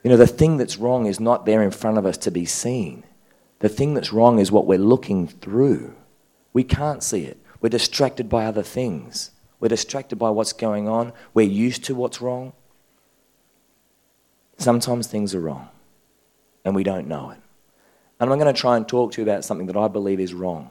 You 0.03 0.09
know, 0.09 0.17
the 0.17 0.25
thing 0.25 0.57
that's 0.57 0.77
wrong 0.77 1.05
is 1.05 1.19
not 1.19 1.45
there 1.45 1.61
in 1.61 1.71
front 1.71 1.97
of 1.97 2.05
us 2.05 2.17
to 2.17 2.31
be 2.31 2.45
seen. 2.45 3.03
The 3.59 3.69
thing 3.69 3.93
that's 3.93 4.13
wrong 4.13 4.39
is 4.39 4.51
what 4.51 4.65
we're 4.65 4.79
looking 4.79 5.27
through. 5.27 5.95
We 6.53 6.63
can't 6.63 7.03
see 7.03 7.25
it. 7.25 7.37
We're 7.61 7.69
distracted 7.69 8.29
by 8.29 8.45
other 8.45 8.63
things. 8.63 9.31
We're 9.59 9.69
distracted 9.69 10.15
by 10.15 10.31
what's 10.31 10.53
going 10.53 10.87
on. 10.87 11.13
We're 11.35 11.47
used 11.47 11.83
to 11.85 11.95
what's 11.95 12.21
wrong. 12.21 12.53
Sometimes 14.57 15.07
things 15.07 15.35
are 15.35 15.41
wrong, 15.41 15.69
and 16.65 16.75
we 16.75 16.83
don't 16.83 17.07
know 17.07 17.31
it. 17.31 17.39
And 18.21 18.31
I'm 18.31 18.37
going 18.37 18.53
to 18.53 18.59
try 18.59 18.77
and 18.77 18.87
talk 18.87 19.13
to 19.13 19.21
you 19.21 19.27
about 19.27 19.43
something 19.43 19.65
that 19.65 19.75
I 19.75 19.87
believe 19.87 20.19
is 20.19 20.31
wrong. 20.31 20.69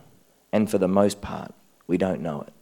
And 0.52 0.70
for 0.70 0.78
the 0.78 0.86
most 0.86 1.20
part, 1.20 1.52
we 1.88 1.98
don't 1.98 2.20
know 2.20 2.42
it. 2.42 2.52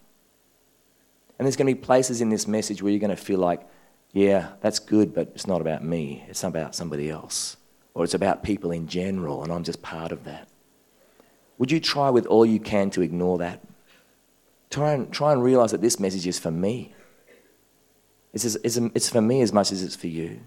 And 1.39 1.45
there's 1.45 1.57
going 1.57 1.69
to 1.69 1.75
be 1.75 1.81
places 1.81 2.23
in 2.23 2.31
this 2.31 2.49
message 2.49 2.83
where 2.83 2.91
you're 2.91 2.99
going 2.99 3.11
to 3.11 3.17
feel 3.17 3.39
like, 3.39 3.69
yeah, 4.13 4.53
that's 4.63 4.79
good, 4.79 5.13
but 5.13 5.31
it's 5.35 5.47
not 5.47 5.61
about 5.61 5.85
me. 5.85 6.25
It's 6.29 6.43
about 6.43 6.75
somebody 6.75 7.11
else. 7.11 7.59
Or 7.93 8.03
it's 8.03 8.15
about 8.15 8.43
people 8.43 8.71
in 8.71 8.89
general, 8.89 9.43
and 9.43 9.53
I'm 9.53 9.63
just 9.63 9.83
part 9.83 10.11
of 10.11 10.25
that. 10.25 10.49
Would 11.59 11.71
you 11.71 11.81
try 11.81 12.09
with 12.09 12.25
all 12.25 12.47
you 12.47 12.59
can 12.59 12.89
to 12.93 13.03
ignore 13.03 13.37
that? 13.39 13.61
Try 14.71 14.93
and, 14.93 15.13
try 15.13 15.33
and 15.33 15.43
realize 15.43 15.73
that 15.73 15.83
this 15.83 16.01
message 16.01 16.27
is 16.27 16.39
for 16.39 16.51
me. 16.51 16.95
It's, 18.33 18.45
it's, 18.45 18.77
it's 18.77 19.11
for 19.11 19.21
me 19.21 19.43
as 19.43 19.53
much 19.53 19.71
as 19.71 19.83
it's 19.83 19.97
for 19.97 20.07
you. 20.07 20.41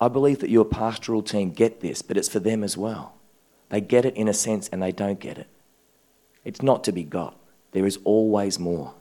I 0.00 0.06
believe 0.06 0.38
that 0.38 0.50
your 0.50 0.64
pastoral 0.64 1.22
team 1.22 1.50
get 1.50 1.80
this, 1.80 2.02
but 2.02 2.16
it's 2.16 2.28
for 2.28 2.38
them 2.38 2.62
as 2.62 2.76
well. 2.76 3.14
They 3.74 3.80
get 3.80 4.04
it 4.04 4.14
in 4.14 4.28
a 4.28 4.32
sense 4.32 4.68
and 4.68 4.80
they 4.80 4.92
don't 4.92 5.18
get 5.18 5.36
it. 5.36 5.48
It's 6.44 6.62
not 6.62 6.84
to 6.84 6.92
be 6.92 7.02
got. 7.02 7.36
There 7.72 7.84
is 7.84 7.98
always 8.04 8.56
more. 8.56 8.94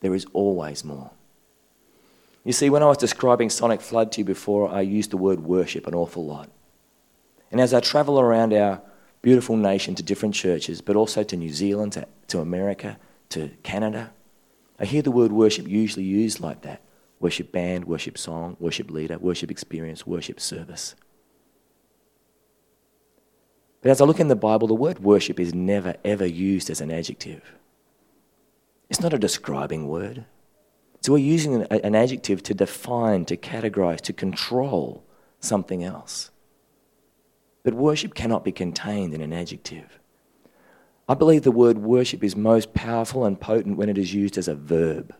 There 0.00 0.14
is 0.14 0.26
always 0.34 0.84
more. 0.84 1.10
You 2.44 2.52
see, 2.52 2.68
when 2.68 2.82
I 2.82 2.86
was 2.86 2.98
describing 2.98 3.48
Sonic 3.48 3.80
Flood 3.80 4.12
to 4.12 4.20
you 4.20 4.26
before, 4.26 4.68
I 4.68 4.82
used 4.82 5.10
the 5.10 5.16
word 5.16 5.40
worship 5.40 5.86
an 5.86 5.94
awful 5.94 6.26
lot. 6.26 6.50
And 7.50 7.62
as 7.62 7.72
I 7.72 7.80
travel 7.80 8.20
around 8.20 8.52
our 8.52 8.82
beautiful 9.22 9.56
nation 9.56 9.94
to 9.94 10.02
different 10.02 10.34
churches, 10.34 10.82
but 10.82 10.94
also 10.94 11.22
to 11.22 11.34
New 11.34 11.48
Zealand, 11.48 11.94
to, 11.94 12.06
to 12.26 12.40
America, 12.40 12.98
to 13.30 13.48
Canada, 13.62 14.12
I 14.78 14.84
hear 14.84 15.00
the 15.00 15.10
word 15.10 15.32
worship 15.32 15.66
usually 15.66 16.04
used 16.04 16.40
like 16.40 16.60
that 16.60 16.82
worship 17.20 17.52
band, 17.52 17.86
worship 17.86 18.18
song, 18.18 18.58
worship 18.60 18.90
leader, 18.90 19.16
worship 19.16 19.50
experience, 19.50 20.06
worship 20.06 20.38
service. 20.38 20.94
But 23.88 23.92
as 23.92 24.02
I 24.02 24.04
look 24.04 24.20
in 24.20 24.28
the 24.28 24.36
Bible, 24.36 24.68
the 24.68 24.74
word 24.74 24.98
worship 24.98 25.40
is 25.40 25.54
never, 25.54 25.96
ever 26.04 26.26
used 26.26 26.68
as 26.68 26.82
an 26.82 26.90
adjective. 26.90 27.54
It's 28.90 29.00
not 29.00 29.14
a 29.14 29.18
describing 29.18 29.88
word. 29.88 30.26
So 31.00 31.14
we're 31.14 31.20
using 31.20 31.62
an 31.62 31.94
adjective 31.94 32.42
to 32.42 32.52
define, 32.52 33.24
to 33.24 33.36
categorize, 33.38 34.02
to 34.02 34.12
control 34.12 35.04
something 35.40 35.82
else. 35.82 36.30
But 37.62 37.72
worship 37.72 38.12
cannot 38.12 38.44
be 38.44 38.52
contained 38.52 39.14
in 39.14 39.22
an 39.22 39.32
adjective. 39.32 39.98
I 41.08 41.14
believe 41.14 41.44
the 41.44 41.50
word 41.50 41.78
worship 41.78 42.22
is 42.22 42.36
most 42.36 42.74
powerful 42.74 43.24
and 43.24 43.40
potent 43.40 43.78
when 43.78 43.88
it 43.88 43.96
is 43.96 44.12
used 44.12 44.36
as 44.36 44.48
a 44.48 44.54
verb, 44.54 45.14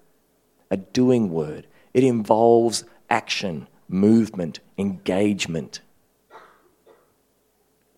a 0.71 0.77
doing 0.77 1.31
word. 1.31 1.67
It 1.95 2.05
involves 2.05 2.85
action, 3.09 3.67
movement, 3.89 4.61
engagement. 4.77 5.81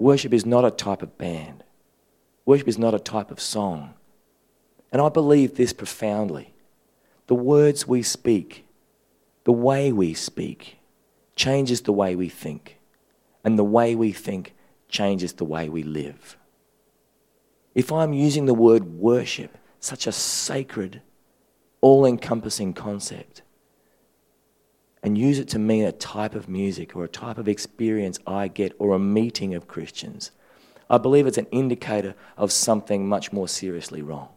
Worship 0.01 0.33
is 0.33 0.47
not 0.47 0.65
a 0.65 0.71
type 0.71 1.03
of 1.03 1.19
band. 1.19 1.63
Worship 2.47 2.69
is 2.69 2.79
not 2.79 2.95
a 2.95 2.99
type 2.99 3.31
of 3.31 3.39
song. 3.39 3.93
And 4.91 5.03
I 5.03 5.11
believe 5.11 5.55
this 5.55 5.75
profoundly. 5.75 6.55
The 7.27 7.35
words 7.35 7.87
we 7.87 8.03
speak, 8.03 8.65
the 9.45 9.53
way 9.53 9.93
we 9.93 10.15
speak, 10.15 10.79
changes 11.37 11.83
the 11.83 11.93
way 11.93 12.17
we 12.17 12.31
think 12.31 12.79
and 13.45 13.59
the 13.59 13.65
way 13.65 13.95
we 13.95 14.11
think 14.11 14.55
changes 14.89 15.35
the 15.35 15.45
way 15.45 15.69
we 15.69 15.83
live. 15.83 16.39
If 17.75 17.93
I'm 17.93 18.15
using 18.15 18.47
the 18.47 18.55
word 18.55 18.85
worship, 18.85 19.59
such 19.81 20.07
a 20.07 20.13
sacred, 20.13 21.03
all 21.83 22.07
encompassing 22.07 22.73
concept, 22.73 23.43
and 25.03 25.17
use 25.17 25.39
it 25.39 25.49
to 25.49 25.59
mean 25.59 25.85
a 25.85 25.93
type 25.93 26.35
of 26.35 26.49
music 26.49 26.95
or 26.95 27.05
a 27.05 27.09
type 27.09 27.39
of 27.39 27.49
experience 27.49 28.19
I 28.27 28.49
get 28.49 28.75
or 28.79 28.95
a 28.95 28.99
meeting 28.99 29.55
of 29.55 29.69
Christians, 29.69 30.31
I 30.89 30.99
believe 30.99 31.27
it's 31.27 31.39
an 31.39 31.47
indicator 31.51 32.15
of 32.37 32.53
something 32.53 33.09
much 33.09 33.33
more 33.33 33.49
seriously 33.49 34.03
wrong. 34.03 34.29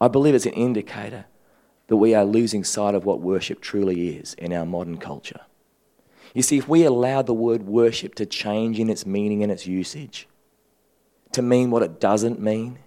I 0.00 0.08
believe 0.08 0.34
it's 0.34 0.46
an 0.46 0.52
indicator 0.52 1.26
that 1.88 1.96
we 1.96 2.14
are 2.14 2.24
losing 2.24 2.64
sight 2.64 2.94
of 2.94 3.04
what 3.04 3.20
worship 3.20 3.60
truly 3.60 4.16
is 4.16 4.34
in 4.34 4.52
our 4.52 4.64
modern 4.64 4.96
culture. 4.96 5.40
You 6.34 6.42
see, 6.42 6.58
if 6.58 6.68
we 6.68 6.84
allow 6.84 7.22
the 7.22 7.34
word 7.34 7.66
worship 7.66 8.14
to 8.14 8.26
change 8.26 8.78
in 8.78 8.88
its 8.88 9.04
meaning 9.04 9.42
and 9.42 9.50
its 9.50 9.66
usage, 9.66 10.28
to 11.32 11.42
mean 11.42 11.70
what 11.70 11.82
it 11.82 12.00
doesn't 12.00 12.40
mean, 12.40 12.78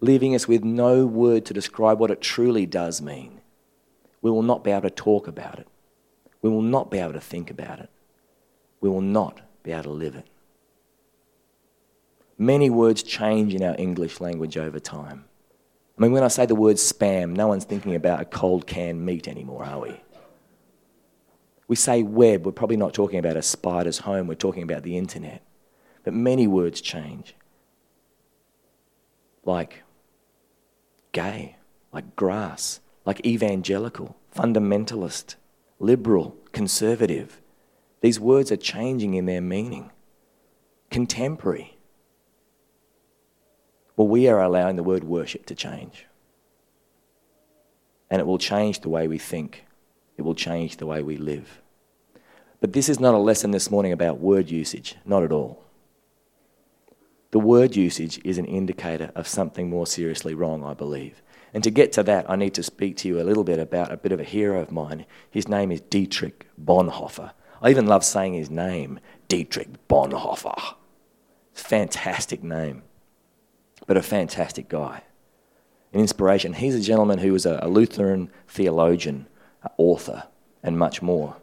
leaving 0.00 0.34
us 0.34 0.48
with 0.48 0.64
no 0.64 1.06
word 1.06 1.44
to 1.46 1.54
describe 1.54 2.00
what 2.00 2.10
it 2.10 2.20
truly 2.20 2.66
does 2.66 3.00
mean, 3.00 3.37
we 4.22 4.30
will 4.30 4.42
not 4.42 4.64
be 4.64 4.70
able 4.70 4.82
to 4.82 4.90
talk 4.90 5.28
about 5.28 5.58
it. 5.58 5.68
We 6.42 6.50
will 6.50 6.62
not 6.62 6.90
be 6.90 6.98
able 6.98 7.12
to 7.14 7.20
think 7.20 7.50
about 7.50 7.80
it. 7.80 7.90
We 8.80 8.88
will 8.88 9.00
not 9.00 9.40
be 9.62 9.72
able 9.72 9.84
to 9.84 9.90
live 9.90 10.14
it. 10.14 10.26
Many 12.36 12.70
words 12.70 13.02
change 13.02 13.54
in 13.54 13.62
our 13.62 13.74
English 13.78 14.20
language 14.20 14.56
over 14.56 14.78
time. 14.78 15.24
I 15.98 16.02
mean, 16.02 16.12
when 16.12 16.22
I 16.22 16.28
say 16.28 16.46
the 16.46 16.54
word 16.54 16.76
spam, 16.76 17.34
no 17.34 17.48
one's 17.48 17.64
thinking 17.64 17.96
about 17.96 18.20
a 18.20 18.24
cold 18.24 18.68
canned 18.68 19.04
meat 19.04 19.26
anymore, 19.26 19.64
are 19.64 19.80
we? 19.80 20.00
We 21.66 21.74
say 21.74 22.02
web, 22.04 22.46
we're 22.46 22.52
probably 22.52 22.76
not 22.76 22.94
talking 22.94 23.18
about 23.18 23.36
a 23.36 23.42
spider's 23.42 23.98
home, 23.98 24.28
we're 24.28 24.36
talking 24.36 24.62
about 24.62 24.84
the 24.84 24.96
internet. 24.96 25.42
But 26.04 26.14
many 26.14 26.46
words 26.46 26.80
change. 26.80 27.34
Like 29.44 29.82
gay, 31.10 31.56
like 31.92 32.14
grass, 32.14 32.80
like 33.08 33.24
evangelical, 33.24 34.14
fundamentalist, 34.36 35.36
liberal, 35.78 36.36
conservative. 36.52 37.40
These 38.02 38.20
words 38.20 38.52
are 38.52 38.58
changing 38.58 39.14
in 39.14 39.24
their 39.24 39.40
meaning. 39.40 39.90
Contemporary. 40.90 41.78
Well, 43.96 44.08
we 44.08 44.28
are 44.28 44.42
allowing 44.42 44.76
the 44.76 44.82
word 44.82 45.04
worship 45.04 45.46
to 45.46 45.54
change. 45.54 46.04
And 48.10 48.20
it 48.20 48.26
will 48.26 48.36
change 48.36 48.80
the 48.80 48.90
way 48.90 49.08
we 49.08 49.16
think 49.16 49.64
it 50.18 50.22
will 50.22 50.34
change 50.34 50.76
the 50.76 50.86
way 50.86 51.02
we 51.02 51.16
live. 51.16 51.62
But 52.60 52.74
this 52.74 52.90
is 52.90 53.00
not 53.00 53.14
a 53.14 53.18
lesson 53.18 53.52
this 53.52 53.70
morning 53.70 53.92
about 53.92 54.20
word 54.20 54.50
usage, 54.50 54.96
not 55.06 55.22
at 55.22 55.32
all. 55.32 55.64
The 57.30 57.40
word 57.40 57.74
usage 57.74 58.20
is 58.22 58.36
an 58.36 58.44
indicator 58.44 59.12
of 59.14 59.26
something 59.26 59.70
more 59.70 59.86
seriously 59.86 60.34
wrong, 60.34 60.62
I 60.62 60.74
believe. 60.74 61.22
And 61.54 61.64
to 61.64 61.70
get 61.70 61.92
to 61.92 62.02
that, 62.02 62.28
I 62.28 62.36
need 62.36 62.54
to 62.54 62.62
speak 62.62 62.96
to 62.98 63.08
you 63.08 63.20
a 63.20 63.24
little 63.24 63.44
bit 63.44 63.58
about 63.58 63.92
a 63.92 63.96
bit 63.96 64.12
of 64.12 64.20
a 64.20 64.24
hero 64.24 64.60
of 64.60 64.70
mine. 64.70 65.06
His 65.30 65.48
name 65.48 65.72
is 65.72 65.80
Dietrich 65.80 66.46
Bonhoeffer. 66.62 67.32
I 67.60 67.70
even 67.70 67.86
love 67.86 68.04
saying 68.04 68.34
his 68.34 68.50
name, 68.50 69.00
Dietrich 69.28 69.88
Bonhoeffer. 69.88 70.74
Fantastic 71.52 72.44
name, 72.44 72.82
but 73.86 73.96
a 73.96 74.02
fantastic 74.02 74.68
guy. 74.68 75.02
An 75.92 76.00
inspiration. 76.00 76.52
He's 76.52 76.74
a 76.74 76.80
gentleman 76.80 77.18
who 77.18 77.32
was 77.32 77.46
a 77.46 77.66
Lutheran 77.66 78.30
theologian 78.46 79.26
author, 79.76 80.24
and 80.62 80.78
much 80.78 81.02
more. 81.02 81.36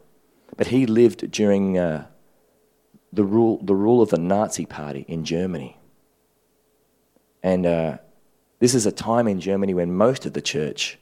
But 0.56 0.68
he 0.68 0.86
lived 0.86 1.30
during 1.30 1.76
uh, 1.76 2.06
the, 3.12 3.24
rule, 3.24 3.60
the 3.62 3.74
rule 3.74 4.00
of 4.00 4.10
the 4.10 4.18
Nazi 4.18 4.64
Party 4.64 5.04
in 5.08 5.24
Germany. 5.24 5.78
And 7.42 7.66
uh, 7.66 7.98
this 8.58 8.74
is 8.74 8.86
a 8.86 8.92
time 8.92 9.28
in 9.28 9.40
Germany 9.40 9.74
when 9.74 9.94
most 9.94 10.24
of 10.24 10.32
the 10.32 10.40
church 10.40 10.98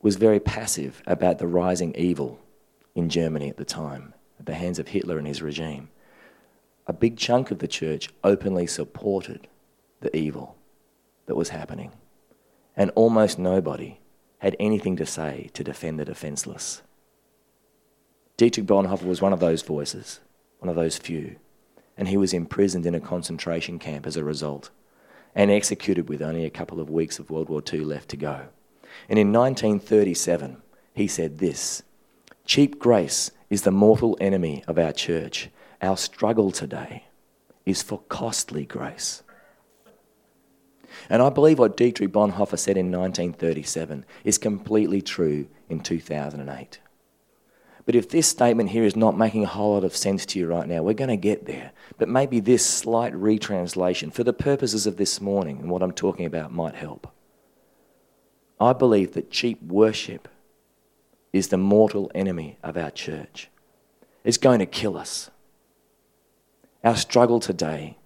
was 0.00 0.16
very 0.16 0.40
passive 0.40 1.02
about 1.06 1.38
the 1.38 1.46
rising 1.46 1.94
evil 1.94 2.38
in 2.94 3.08
Germany 3.08 3.48
at 3.48 3.56
the 3.56 3.64
time, 3.64 4.14
at 4.38 4.46
the 4.46 4.54
hands 4.54 4.78
of 4.78 4.88
Hitler 4.88 5.18
and 5.18 5.26
his 5.26 5.42
regime. 5.42 5.88
A 6.86 6.92
big 6.92 7.16
chunk 7.16 7.50
of 7.50 7.58
the 7.58 7.68
church 7.68 8.10
openly 8.22 8.66
supported 8.66 9.48
the 10.00 10.14
evil 10.16 10.56
that 11.26 11.36
was 11.36 11.50
happening. 11.50 11.92
And 12.76 12.90
almost 12.94 13.38
nobody 13.38 14.00
had 14.38 14.56
anything 14.58 14.96
to 14.96 15.06
say 15.06 15.50
to 15.54 15.64
defend 15.64 15.98
the 15.98 16.04
defenseless. 16.04 16.82
Dietrich 18.36 18.66
Bonhoeffer 18.66 19.06
was 19.06 19.22
one 19.22 19.32
of 19.32 19.40
those 19.40 19.62
voices, 19.62 20.20
one 20.58 20.68
of 20.68 20.76
those 20.76 20.98
few, 20.98 21.36
and 21.96 22.08
he 22.08 22.16
was 22.16 22.34
imprisoned 22.34 22.84
in 22.84 22.94
a 22.94 23.00
concentration 23.00 23.78
camp 23.78 24.06
as 24.06 24.16
a 24.16 24.24
result 24.24 24.70
and 25.34 25.50
executed 25.50 26.08
with 26.08 26.22
only 26.22 26.44
a 26.44 26.50
couple 26.50 26.80
of 26.80 26.90
weeks 26.90 27.18
of 27.18 27.30
World 27.30 27.48
War 27.48 27.62
II 27.72 27.80
left 27.80 28.08
to 28.10 28.16
go. 28.16 28.46
And 29.08 29.18
in 29.18 29.32
1937, 29.32 30.58
he 30.94 31.08
said 31.08 31.38
this 31.38 31.82
Cheap 32.46 32.78
grace 32.78 33.30
is 33.50 33.62
the 33.62 33.70
mortal 33.70 34.16
enemy 34.20 34.62
of 34.68 34.78
our 34.78 34.92
church. 34.92 35.48
Our 35.82 35.96
struggle 35.96 36.50
today 36.50 37.04
is 37.66 37.82
for 37.82 38.00
costly 38.08 38.64
grace. 38.64 39.22
And 41.10 41.20
I 41.20 41.28
believe 41.30 41.58
what 41.58 41.76
Dietrich 41.76 42.12
Bonhoeffer 42.12 42.58
said 42.58 42.76
in 42.76 42.86
1937 42.86 44.04
is 44.22 44.38
completely 44.38 45.02
true 45.02 45.48
in 45.68 45.80
2008. 45.80 46.78
But 47.86 47.94
if 47.94 48.08
this 48.08 48.26
statement 48.26 48.70
here 48.70 48.84
is 48.84 48.96
not 48.96 49.18
making 49.18 49.44
a 49.44 49.48
whole 49.48 49.74
lot 49.74 49.84
of 49.84 49.96
sense 49.96 50.24
to 50.26 50.38
you 50.38 50.46
right 50.46 50.66
now, 50.66 50.82
we're 50.82 50.94
going 50.94 51.08
to 51.08 51.16
get 51.16 51.44
there. 51.44 51.72
But 51.98 52.08
maybe 52.08 52.40
this 52.40 52.64
slight 52.64 53.14
retranslation, 53.14 54.10
for 54.10 54.24
the 54.24 54.32
purposes 54.32 54.86
of 54.86 54.96
this 54.96 55.20
morning 55.20 55.58
and 55.58 55.70
what 55.70 55.82
I'm 55.82 55.92
talking 55.92 56.24
about, 56.24 56.52
might 56.52 56.74
help. 56.74 57.12
I 58.58 58.72
believe 58.72 59.12
that 59.12 59.30
cheap 59.30 59.62
worship 59.62 60.28
is 61.32 61.48
the 61.48 61.58
mortal 61.58 62.10
enemy 62.14 62.58
of 62.62 62.76
our 62.76 62.90
church. 62.90 63.50
It's 64.22 64.38
going 64.38 64.60
to 64.60 64.66
kill 64.66 64.96
us. 64.96 65.30
Our 66.82 66.96
struggle 66.96 67.40
today 67.40 67.98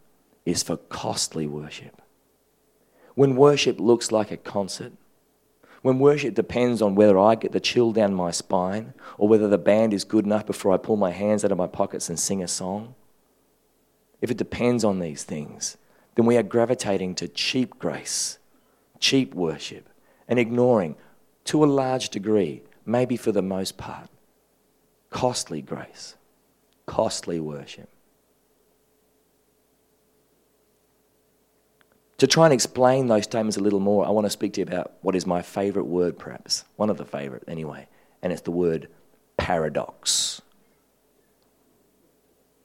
is 0.45 0.63
for 0.63 0.77
costly 0.77 1.47
worship. 1.47 2.01
When 3.15 3.37
worship 3.37 3.79
looks 3.79 4.11
like 4.11 4.31
a 4.31 4.37
concert, 4.37 4.93
when 5.83 5.99
worship 5.99 6.35
depends 6.35 6.83
on 6.83 6.95
whether 6.95 7.19
I 7.19 7.35
get 7.35 7.53
the 7.53 7.61
chill 7.61 7.93
down 7.93 8.15
my 8.15 8.31
spine 8.31 8.95
or 9.17 9.29
whether 9.29 9.49
the 9.49 9.59
band 9.59 9.95
is 9.95 10.05
good 10.05 10.25
enough 10.25 10.47
before 10.47 10.73
I 10.73 10.77
pull 10.77 10.97
my 10.97 11.11
hands 11.11 11.45
out 11.45 11.53
of 11.53 11.59
my 11.59 11.67
pockets 11.67 12.09
and 12.09 12.19
sing 12.19 12.43
a 12.43 12.49
song, 12.49 12.95
if 14.21 14.31
it 14.31 14.37
depends 14.37 14.85
on 14.85 14.99
these 14.99 15.23
things, 15.23 15.77
then 16.17 16.27
we 16.27 16.37
are 16.37 16.43
gravitating 16.43 17.15
to 17.17 17.29
cheap 17.29 17.79
grace, 17.79 18.39
cheap 18.99 19.35
worship, 19.35 19.89
and 20.27 20.39
ignoring, 20.39 20.97
to 21.45 21.65
a 21.65 21.67
large 21.67 22.09
degree, 22.09 22.63
maybe 22.85 23.17
for 23.17 23.33
the 23.33 23.43
most 23.43 23.79
part, 23.79 24.09
costly 25.11 25.63
grace, 25.63 26.17
costly 26.87 27.39
worship. 27.39 27.89
To 32.19 32.27
try 32.27 32.47
and 32.47 32.53
explain 32.53 33.07
those 33.07 33.25
statements 33.25 33.57
a 33.57 33.61
little 33.61 33.81
more, 33.81 34.07
I 34.07 34.11
want 34.11 34.27
to 34.27 34.31
speak 34.31 34.55
to 34.55 34.61
you 34.61 34.67
about 34.67 34.93
what 35.03 35.15
is 35.15 35.25
my 35.25 35.41
favourite 35.41 35.87
word, 35.87 36.19
perhaps. 36.19 36.65
One 36.77 36.91
of 36.91 36.97
the 36.97 37.05
favourite, 37.05 37.45
anyway. 37.47 37.87
And 38.23 38.33
it's 38.33 38.43
the 38.43 38.51
word 38.51 38.89
paradox. 39.37 40.43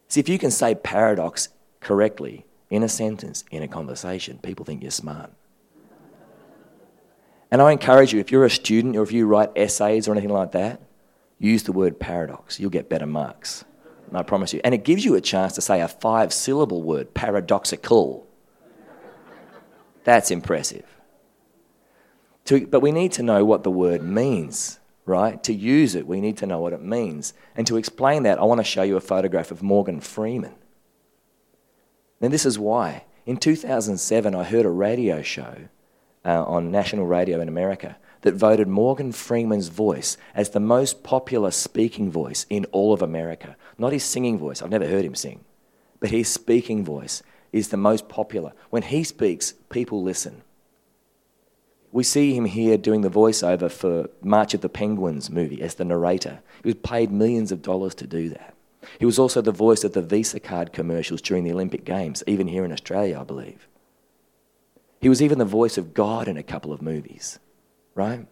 See, 0.07 0.19
if 0.19 0.27
you 0.27 0.39
can 0.39 0.49
say 0.49 0.73
paradox 0.73 1.49
correctly 1.79 2.45
in 2.71 2.81
a 2.81 2.89
sentence, 2.89 3.43
in 3.51 3.61
a 3.61 3.67
conversation, 3.67 4.39
people 4.39 4.65
think 4.65 4.81
you're 4.81 4.91
smart. 4.91 5.31
And 7.51 7.61
I 7.61 7.71
encourage 7.71 8.11
you, 8.11 8.19
if 8.19 8.31
you're 8.31 8.45
a 8.45 8.49
student 8.49 8.95
or 8.95 9.03
if 9.03 9.11
you 9.11 9.27
write 9.27 9.51
essays 9.55 10.07
or 10.07 10.13
anything 10.13 10.31
like 10.31 10.53
that, 10.53 10.81
use 11.37 11.61
the 11.61 11.71
word 11.71 11.99
paradox. 11.99 12.59
You'll 12.59 12.71
get 12.71 12.89
better 12.89 13.05
marks. 13.05 13.63
I 14.11 14.23
promise 14.23 14.53
you. 14.53 14.61
And 14.63 14.73
it 14.73 14.83
gives 14.83 15.05
you 15.05 15.15
a 15.15 15.21
chance 15.21 15.53
to 15.53 15.61
say 15.61 15.81
a 15.81 15.87
five 15.87 16.33
syllable 16.33 16.81
word, 16.81 17.13
paradoxical. 17.13 18.27
That's 20.03 20.31
impressive. 20.31 20.85
To, 22.45 22.67
but 22.67 22.81
we 22.81 22.91
need 22.91 23.11
to 23.13 23.23
know 23.23 23.45
what 23.45 23.63
the 23.63 23.71
word 23.71 24.03
means, 24.03 24.79
right? 25.05 25.41
To 25.43 25.53
use 25.53 25.95
it, 25.95 26.07
we 26.07 26.19
need 26.19 26.37
to 26.37 26.45
know 26.45 26.59
what 26.59 26.73
it 26.73 26.81
means. 26.81 27.33
And 27.55 27.65
to 27.67 27.77
explain 27.77 28.23
that, 28.23 28.39
I 28.39 28.43
want 28.43 28.59
to 28.59 28.65
show 28.65 28.83
you 28.83 28.97
a 28.97 29.01
photograph 29.01 29.51
of 29.51 29.63
Morgan 29.63 30.01
Freeman. 30.01 30.55
And 32.19 32.33
this 32.33 32.45
is 32.45 32.59
why. 32.59 33.05
In 33.25 33.37
2007, 33.37 34.35
I 34.35 34.43
heard 34.43 34.65
a 34.65 34.69
radio 34.69 35.21
show 35.21 35.55
uh, 36.25 36.43
on 36.43 36.71
national 36.71 37.05
radio 37.05 37.39
in 37.39 37.47
America 37.47 37.97
that 38.21 38.35
voted 38.35 38.67
Morgan 38.67 39.11
Freeman's 39.11 39.67
voice 39.67 40.17
as 40.33 40.49
the 40.49 40.59
most 40.59 41.03
popular 41.03 41.51
speaking 41.51 42.09
voice 42.09 42.45
in 42.49 42.65
all 42.65 42.93
of 42.93 43.01
America. 43.01 43.55
Not 43.77 43.93
his 43.93 44.03
singing 44.03 44.37
voice, 44.37 44.61
I've 44.61 44.69
never 44.69 44.87
heard 44.87 45.05
him 45.05 45.15
sing, 45.15 45.43
but 45.99 46.09
his 46.09 46.29
speaking 46.29 46.83
voice 46.83 47.21
is 47.53 47.69
the 47.69 47.77
most 47.77 48.09
popular. 48.09 48.51
When 48.71 48.83
he 48.83 49.03
speaks, 49.03 49.53
people 49.69 50.03
listen. 50.03 50.41
We 51.93 52.03
see 52.03 52.35
him 52.35 52.45
here 52.45 52.75
doing 52.75 53.01
the 53.01 53.09
voiceover 53.09 53.71
for 53.71 54.09
March 54.23 54.55
of 54.55 54.61
the 54.61 54.69
Penguins 54.69 55.29
movie 55.29 55.61
as 55.61 55.75
the 55.75 55.85
narrator. 55.85 56.39
He 56.63 56.69
was 56.69 56.75
paid 56.75 57.11
millions 57.11 57.51
of 57.51 57.61
dollars 57.61 57.93
to 57.95 58.07
do 58.07 58.29
that. 58.29 58.55
He 58.99 59.05
was 59.05 59.19
also 59.19 59.41
the 59.41 59.51
voice 59.51 59.83
of 59.83 59.93
the 59.93 60.01
Visa 60.01 60.39
card 60.39 60.73
commercials 60.73 61.21
during 61.21 61.43
the 61.43 61.53
Olympic 61.53 61.85
Games, 61.85 62.23
even 62.25 62.47
here 62.47 62.65
in 62.65 62.73
Australia, 62.73 63.19
I 63.21 63.23
believe. 63.23 63.67
He 64.99 65.07
was 65.07 65.21
even 65.21 65.37
the 65.37 65.45
voice 65.45 65.77
of 65.77 65.93
God 65.93 66.27
in 66.27 66.37
a 66.37 66.43
couple 66.43 66.73
of 66.73 66.81
movies, 66.81 67.37
right? 67.93 68.25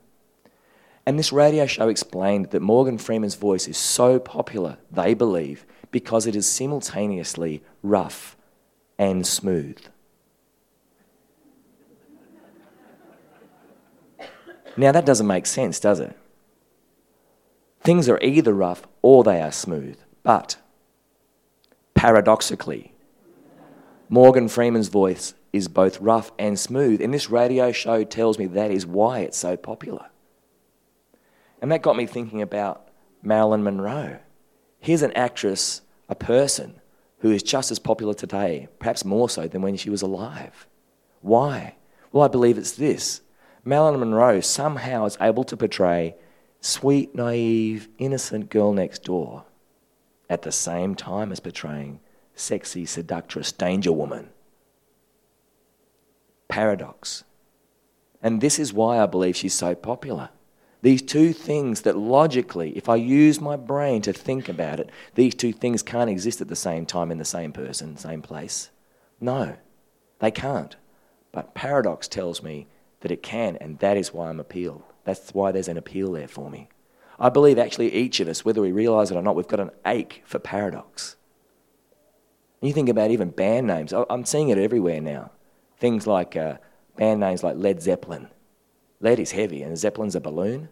And 1.05 1.19
this 1.19 1.31
radio 1.31 1.67
show 1.67 1.87
explained 1.87 2.51
that 2.51 2.61
Morgan 2.61 2.97
Freeman's 2.97 3.35
voice 3.35 3.67
is 3.67 3.77
so 3.77 4.19
popular, 4.19 4.77
they 4.91 5.13
believe, 5.13 5.65
because 5.91 6.25
it 6.25 6.35
is 6.35 6.47
simultaneously 6.47 7.61
rough 7.83 8.35
and 9.01 9.25
smooth. 9.25 9.79
Now, 14.77 14.91
that 14.91 15.07
doesn't 15.07 15.25
make 15.25 15.47
sense, 15.47 15.79
does 15.79 15.99
it? 15.99 16.15
Things 17.79 18.07
are 18.07 18.19
either 18.21 18.53
rough 18.53 18.83
or 19.01 19.23
they 19.23 19.41
are 19.41 19.51
smooth. 19.51 19.97
But, 20.21 20.57
paradoxically, 21.95 22.93
Morgan 24.07 24.47
Freeman's 24.47 24.89
voice 24.89 25.33
is 25.51 25.67
both 25.67 25.99
rough 25.99 26.31
and 26.37 26.59
smooth. 26.59 27.01
And 27.01 27.11
this 27.11 27.31
radio 27.31 27.71
show 27.71 28.03
tells 28.03 28.37
me 28.37 28.45
that 28.45 28.69
is 28.69 28.85
why 28.85 29.21
it's 29.21 29.37
so 29.37 29.57
popular. 29.57 30.05
And 31.59 31.71
that 31.71 31.81
got 31.81 31.97
me 31.97 32.05
thinking 32.05 32.43
about 32.43 32.87
Marilyn 33.23 33.63
Monroe. 33.63 34.19
Here's 34.79 35.01
an 35.01 35.13
actress, 35.13 35.81
a 36.07 36.13
person, 36.13 36.80
who 37.21 37.31
is 37.31 37.43
just 37.43 37.71
as 37.71 37.79
popular 37.79 38.13
today, 38.13 38.67
perhaps 38.79 39.05
more 39.05 39.29
so 39.29 39.47
than 39.47 39.61
when 39.61 39.77
she 39.77 39.89
was 39.89 40.01
alive. 40.01 40.67
Why? 41.21 41.75
Well, 42.11 42.23
I 42.23 42.27
believe 42.27 42.57
it's 42.57 42.73
this 42.73 43.21
Marilyn 43.63 43.99
Monroe 43.99 44.41
somehow 44.41 45.05
is 45.05 45.17
able 45.21 45.43
to 45.45 45.55
portray 45.55 46.15
sweet, 46.59 47.15
naive, 47.15 47.89
innocent 47.97 48.49
girl 48.49 48.73
next 48.73 49.03
door 49.03 49.45
at 50.29 50.41
the 50.41 50.51
same 50.51 50.95
time 50.95 51.31
as 51.31 51.39
portraying 51.39 51.99
sexy, 52.33 52.85
seductress, 52.85 53.51
danger 53.51 53.91
woman. 53.91 54.29
Paradox. 56.47 57.23
And 58.23 58.41
this 58.41 58.57
is 58.57 58.73
why 58.73 58.99
I 58.99 59.05
believe 59.05 59.35
she's 59.35 59.53
so 59.53 59.75
popular. 59.75 60.29
These 60.81 61.03
two 61.03 61.31
things 61.31 61.81
that 61.81 61.97
logically, 61.97 62.75
if 62.75 62.89
I 62.89 62.95
use 62.95 63.39
my 63.39 63.55
brain 63.55 64.01
to 64.01 64.13
think 64.13 64.49
about 64.49 64.79
it, 64.79 64.89
these 65.13 65.35
two 65.35 65.53
things 65.53 65.83
can't 65.83 66.09
exist 66.09 66.41
at 66.41 66.47
the 66.47 66.55
same 66.55 66.87
time 66.87 67.11
in 67.11 67.19
the 67.19 67.25
same 67.25 67.51
person, 67.51 67.97
same 67.97 68.21
place. 68.21 68.71
No, 69.19 69.57
they 70.19 70.31
can't. 70.31 70.75
But 71.31 71.53
paradox 71.53 72.07
tells 72.07 72.41
me 72.41 72.67
that 73.01 73.11
it 73.11 73.21
can, 73.21 73.57
and 73.57 73.77
that 73.79 73.95
is 73.95 74.11
why 74.11 74.29
I'm 74.29 74.39
appealed. 74.39 74.83
That's 75.03 75.33
why 75.33 75.51
there's 75.51 75.67
an 75.67 75.77
appeal 75.77 76.11
there 76.13 76.27
for 76.27 76.49
me. 76.49 76.67
I 77.19 77.29
believe 77.29 77.59
actually 77.59 77.93
each 77.93 78.19
of 78.19 78.27
us, 78.27 78.43
whether 78.43 78.61
we 78.61 78.71
realize 78.71 79.11
it 79.11 79.15
or 79.17 79.21
not, 79.21 79.35
we've 79.35 79.47
got 79.47 79.59
an 79.59 79.71
ache 79.85 80.23
for 80.25 80.39
paradox. 80.39 81.15
You 82.59 82.73
think 82.73 82.89
about 82.89 83.11
even 83.11 83.29
band 83.29 83.67
names. 83.67 83.93
I'm 83.93 84.25
seeing 84.25 84.49
it 84.49 84.57
everywhere 84.57 85.01
now. 85.01 85.31
Things 85.77 86.07
like 86.07 86.35
uh, 86.35 86.57
band 86.97 87.19
names 87.19 87.43
like 87.43 87.55
Led 87.57 87.81
Zeppelin 87.81 88.29
Lead 89.01 89.19
is 89.19 89.31
heavy, 89.31 89.63
and 89.63 89.77
Zeppelin's 89.77 90.15
a 90.15 90.19
balloon, 90.19 90.69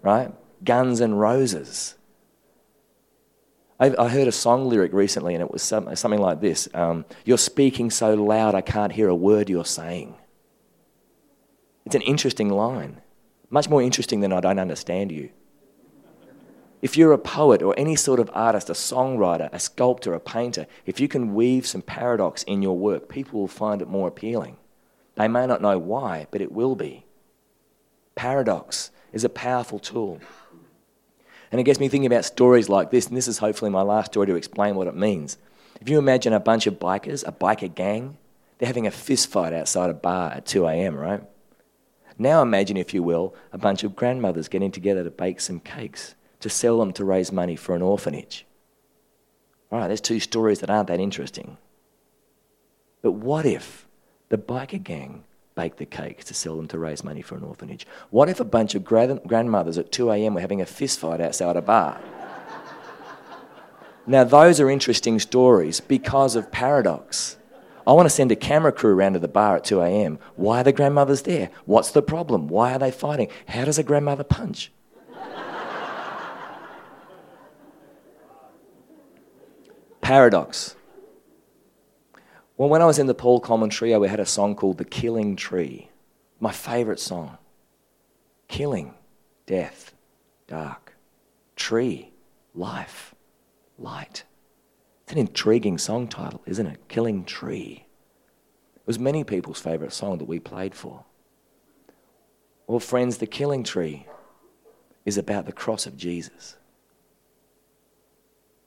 right? 0.00 0.32
Guns 0.64 1.00
and 1.00 1.18
Roses. 1.18 1.96
I, 3.80 3.94
I 3.98 4.08
heard 4.08 4.28
a 4.28 4.32
song 4.32 4.68
lyric 4.68 4.92
recently, 4.92 5.34
and 5.34 5.42
it 5.42 5.50
was 5.50 5.62
some, 5.62 5.94
something 5.96 6.20
like 6.20 6.40
this 6.40 6.68
um, 6.72 7.04
You're 7.24 7.38
speaking 7.38 7.90
so 7.90 8.14
loud, 8.14 8.54
I 8.54 8.60
can't 8.60 8.92
hear 8.92 9.08
a 9.08 9.14
word 9.14 9.50
you're 9.50 9.64
saying. 9.64 10.14
It's 11.84 11.96
an 11.96 12.02
interesting 12.02 12.48
line, 12.48 13.00
much 13.50 13.68
more 13.68 13.82
interesting 13.82 14.20
than 14.20 14.32
I 14.32 14.40
don't 14.40 14.60
understand 14.60 15.10
you. 15.10 15.30
If 16.80 16.96
you're 16.96 17.12
a 17.12 17.18
poet 17.18 17.62
or 17.62 17.74
any 17.76 17.96
sort 17.96 18.20
of 18.20 18.30
artist, 18.32 18.70
a 18.70 18.72
songwriter, 18.72 19.48
a 19.52 19.58
sculptor, 19.58 20.14
a 20.14 20.20
painter, 20.20 20.66
if 20.86 21.00
you 21.00 21.08
can 21.08 21.34
weave 21.34 21.66
some 21.66 21.82
paradox 21.82 22.44
in 22.44 22.62
your 22.62 22.76
work, 22.76 23.08
people 23.08 23.40
will 23.40 23.48
find 23.48 23.82
it 23.82 23.88
more 23.88 24.08
appealing. 24.08 24.56
They 25.16 25.28
may 25.28 25.46
not 25.46 25.62
know 25.62 25.78
why, 25.78 26.26
but 26.30 26.40
it 26.40 26.52
will 26.52 26.74
be. 26.74 27.04
Paradox 28.14 28.90
is 29.12 29.24
a 29.24 29.28
powerful 29.28 29.78
tool. 29.78 30.20
And 31.50 31.60
it 31.60 31.64
gets 31.64 31.80
me 31.80 31.88
thinking 31.88 32.06
about 32.06 32.24
stories 32.24 32.68
like 32.68 32.90
this, 32.90 33.06
and 33.06 33.16
this 33.16 33.28
is 33.28 33.38
hopefully 33.38 33.70
my 33.70 33.82
last 33.82 34.12
story 34.12 34.26
to 34.26 34.36
explain 34.36 34.74
what 34.74 34.86
it 34.86 34.96
means. 34.96 35.36
If 35.80 35.88
you 35.88 35.98
imagine 35.98 36.32
a 36.32 36.40
bunch 36.40 36.66
of 36.66 36.78
bikers, 36.78 37.26
a 37.26 37.32
biker 37.32 37.74
gang, 37.74 38.16
they're 38.58 38.68
having 38.68 38.86
a 38.86 38.90
fist 38.90 39.28
fight 39.28 39.52
outside 39.52 39.90
a 39.90 39.94
bar 39.94 40.30
at 40.30 40.46
2 40.46 40.66
a.m., 40.66 40.96
right? 40.96 41.22
Now 42.18 42.42
imagine, 42.42 42.76
if 42.76 42.94
you 42.94 43.02
will, 43.02 43.34
a 43.52 43.58
bunch 43.58 43.84
of 43.84 43.96
grandmothers 43.96 44.48
getting 44.48 44.70
together 44.70 45.02
to 45.02 45.10
bake 45.10 45.40
some 45.40 45.60
cakes, 45.60 46.14
to 46.40 46.48
sell 46.48 46.78
them 46.78 46.92
to 46.94 47.04
raise 47.04 47.32
money 47.32 47.56
for 47.56 47.74
an 47.74 47.82
orphanage. 47.82 48.46
All 49.70 49.78
right, 49.78 49.88
there's 49.88 50.00
two 50.00 50.20
stories 50.20 50.60
that 50.60 50.70
aren't 50.70 50.88
that 50.88 51.00
interesting. 51.00 51.56
But 53.00 53.12
what 53.12 53.44
if 53.44 53.86
the 54.28 54.38
biker 54.38 54.82
gang 54.82 55.24
bake 55.54 55.76
the 55.76 55.86
cake 55.86 56.24
to 56.24 56.34
sell 56.34 56.56
them 56.56 56.68
to 56.68 56.78
raise 56.78 57.04
money 57.04 57.22
for 57.22 57.36
an 57.36 57.44
orphanage? 57.44 57.86
What 58.10 58.28
if 58.28 58.40
a 58.40 58.44
bunch 58.44 58.74
of 58.74 58.84
grandmothers 58.84 59.78
at 59.78 59.92
2 59.92 60.10
a.m. 60.10 60.34
were 60.34 60.40
having 60.40 60.60
a 60.60 60.66
fist 60.66 60.98
fight 60.98 61.20
outside 61.20 61.56
a 61.56 61.62
bar? 61.62 62.00
now, 64.06 64.24
those 64.24 64.60
are 64.60 64.70
interesting 64.70 65.18
stories 65.18 65.80
because 65.80 66.36
of 66.36 66.50
paradox. 66.50 67.36
I 67.86 67.92
want 67.92 68.06
to 68.06 68.10
send 68.10 68.30
a 68.30 68.36
camera 68.36 68.72
crew 68.72 68.94
around 68.94 69.14
to 69.14 69.18
the 69.18 69.28
bar 69.28 69.56
at 69.56 69.64
2 69.64 69.80
a.m. 69.80 70.18
Why 70.36 70.60
are 70.60 70.64
the 70.64 70.72
grandmothers 70.72 71.22
there? 71.22 71.50
What's 71.66 71.90
the 71.90 72.02
problem? 72.02 72.48
Why 72.48 72.74
are 72.74 72.78
they 72.78 72.90
fighting? 72.90 73.28
How 73.48 73.64
does 73.64 73.78
a 73.78 73.82
grandmother 73.82 74.24
punch? 74.24 74.70
paradox. 80.12 80.76
Well, 82.62 82.70
when 82.70 82.80
I 82.80 82.86
was 82.86 83.00
in 83.00 83.08
the 83.08 83.12
Paul 83.12 83.40
Coleman 83.40 83.70
Trio, 83.70 83.98
we 83.98 84.06
had 84.06 84.20
a 84.20 84.24
song 84.24 84.54
called 84.54 84.78
The 84.78 84.84
Killing 84.84 85.34
Tree. 85.34 85.90
My 86.38 86.52
favourite 86.52 87.00
song. 87.00 87.38
Killing, 88.46 88.94
death, 89.46 89.92
dark. 90.46 90.94
Tree, 91.56 92.12
life, 92.54 93.16
light. 93.80 94.22
It's 95.02 95.10
an 95.10 95.18
intriguing 95.18 95.76
song 95.76 96.06
title, 96.06 96.40
isn't 96.46 96.68
it? 96.68 96.86
Killing 96.86 97.24
Tree. 97.24 97.84
It 98.76 98.86
was 98.86 98.96
many 98.96 99.24
people's 99.24 99.58
favourite 99.58 99.92
song 99.92 100.18
that 100.18 100.28
we 100.28 100.38
played 100.38 100.76
for. 100.76 101.04
Well, 102.68 102.78
friends, 102.78 103.18
The 103.18 103.26
Killing 103.26 103.64
Tree 103.64 104.06
is 105.04 105.18
about 105.18 105.46
the 105.46 105.52
cross 105.52 105.84
of 105.84 105.96
Jesus. 105.96 106.54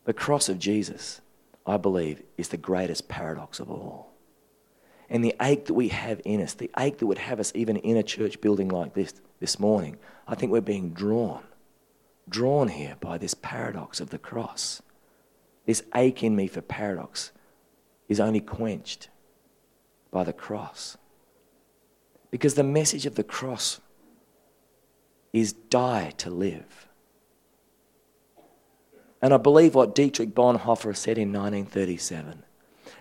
The 0.03 0.11
cross 0.11 0.49
of 0.49 0.59
Jesus 0.59 1.21
I 1.65 1.77
believe, 1.77 2.21
is 2.37 2.49
the 2.49 2.57
greatest 2.57 3.07
paradox 3.07 3.59
of 3.59 3.69
all. 3.71 4.13
and 5.09 5.23
the 5.23 5.35
ache 5.41 5.65
that 5.65 5.73
we 5.73 5.89
have 5.89 6.19
in 6.25 6.41
us, 6.41 6.53
the 6.53 6.71
ache 6.77 6.97
that 6.97 7.05
would 7.05 7.17
have 7.19 7.39
us 7.39 7.51
even 7.55 7.77
in 7.77 7.97
a 7.97 8.03
church 8.03 8.41
building 8.41 8.69
like 8.69 8.93
this 8.93 9.13
this 9.39 9.59
morning, 9.59 9.97
I 10.27 10.35
think 10.35 10.51
we're 10.51 10.61
being 10.61 10.91
drawn, 10.91 11.43
drawn 12.27 12.69
here 12.69 12.95
by 12.99 13.17
this 13.17 13.33
paradox 13.33 13.99
of 13.99 14.09
the 14.09 14.17
cross. 14.17 14.81
This 15.65 15.83
ache 15.93 16.23
in 16.23 16.35
me 16.35 16.47
for 16.47 16.61
paradox 16.61 17.31
is 18.07 18.19
only 18.19 18.39
quenched 18.39 19.09
by 20.11 20.23
the 20.23 20.33
cross. 20.33 20.97
Because 22.31 22.55
the 22.55 22.63
message 22.63 23.05
of 23.05 23.15
the 23.15 23.23
cross 23.23 23.79
is 25.33 25.53
die 25.53 26.13
to 26.17 26.29
live. 26.29 26.84
And 29.25 29.33
I 29.33 29.37
believe 29.37 29.73
what 29.73 29.95
Dietrich 29.95 30.35
Bonhoeffer 30.35 30.95
said 30.95 31.17
in 31.17 31.33
1937, 31.33 32.43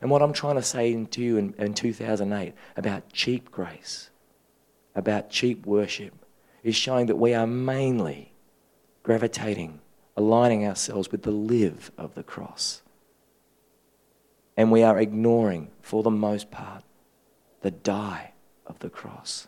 and 0.00 0.10
what 0.10 0.22
I'm 0.22 0.32
trying 0.32 0.54
to 0.54 0.62
say 0.62 1.04
to 1.04 1.20
you 1.20 1.36
in, 1.36 1.52
in 1.58 1.74
2008 1.74 2.54
about 2.78 3.12
cheap 3.12 3.50
grace, 3.50 4.08
about 4.94 5.28
cheap 5.28 5.66
worship, 5.66 6.14
is 6.62 6.74
showing 6.74 7.08
that 7.08 7.16
we 7.16 7.34
are 7.34 7.46
mainly 7.46 8.32
gravitating, 9.02 9.80
aligning 10.16 10.66
ourselves 10.66 11.12
with 11.12 11.24
the 11.24 11.30
live 11.30 11.92
of 11.98 12.14
the 12.14 12.22
cross. 12.22 12.80
And 14.56 14.72
we 14.72 14.82
are 14.82 14.98
ignoring, 14.98 15.72
for 15.82 16.02
the 16.02 16.10
most 16.10 16.50
part, 16.50 16.84
the 17.60 17.70
die 17.70 18.32
of 18.64 18.78
the 18.78 18.88
cross. 18.88 19.46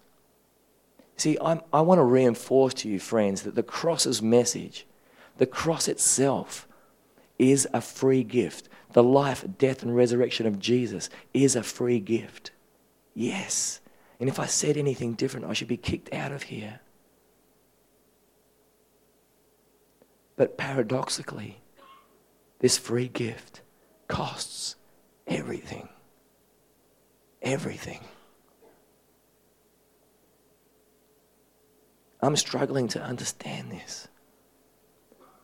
See, 1.16 1.38
I'm, 1.40 1.62
i 1.72 1.80
want 1.80 2.00
to 2.00 2.04
reinforce 2.04 2.74
to 2.74 2.88
you, 2.90 3.00
friends, 3.00 3.44
that 3.44 3.54
the 3.54 3.62
cross's 3.62 4.20
message, 4.20 4.86
the 5.38 5.46
cross 5.46 5.88
itself, 5.88 6.65
is 7.38 7.68
a 7.72 7.80
free 7.80 8.22
gift. 8.22 8.68
The 8.92 9.02
life, 9.02 9.44
death, 9.58 9.82
and 9.82 9.94
resurrection 9.94 10.46
of 10.46 10.58
Jesus 10.58 11.10
is 11.34 11.56
a 11.56 11.62
free 11.62 12.00
gift. 12.00 12.50
Yes. 13.14 13.80
And 14.18 14.28
if 14.28 14.38
I 14.38 14.46
said 14.46 14.76
anything 14.76 15.14
different, 15.14 15.46
I 15.46 15.52
should 15.52 15.68
be 15.68 15.76
kicked 15.76 16.12
out 16.12 16.32
of 16.32 16.44
here. 16.44 16.80
But 20.36 20.58
paradoxically, 20.58 21.60
this 22.58 22.78
free 22.78 23.08
gift 23.08 23.62
costs 24.08 24.76
everything. 25.26 25.88
Everything. 27.42 28.00
I'm 32.20 32.36
struggling 32.36 32.88
to 32.88 33.02
understand 33.02 33.70
this. 33.70 34.08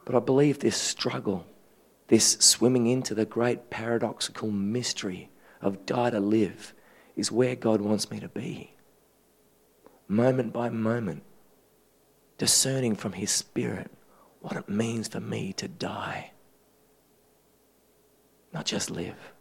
But 0.05 0.14
I 0.14 0.18
believe 0.18 0.59
this 0.59 0.76
struggle, 0.76 1.46
this 2.12 2.37
swimming 2.40 2.87
into 2.88 3.14
the 3.14 3.25
great 3.25 3.70
paradoxical 3.70 4.51
mystery 4.51 5.31
of 5.62 5.87
die 5.87 6.11
to 6.11 6.20
live, 6.20 6.75
is 7.16 7.33
where 7.33 7.57
God 7.57 7.81
wants 7.81 8.11
me 8.11 8.20
to 8.20 8.29
be. 8.29 8.75
Moment 10.09 10.53
by 10.53 10.68
moment, 10.68 11.22
discerning 12.37 12.96
from 12.96 13.14
His 13.14 13.31
Spirit 13.31 13.90
what 14.42 14.59
it 14.59 14.68
means 14.68 15.09
for 15.09 15.20
me 15.20 15.55
to 15.55 15.66
die, 15.66 16.33
not 18.53 18.66
just 18.66 18.90
live. 18.90 19.33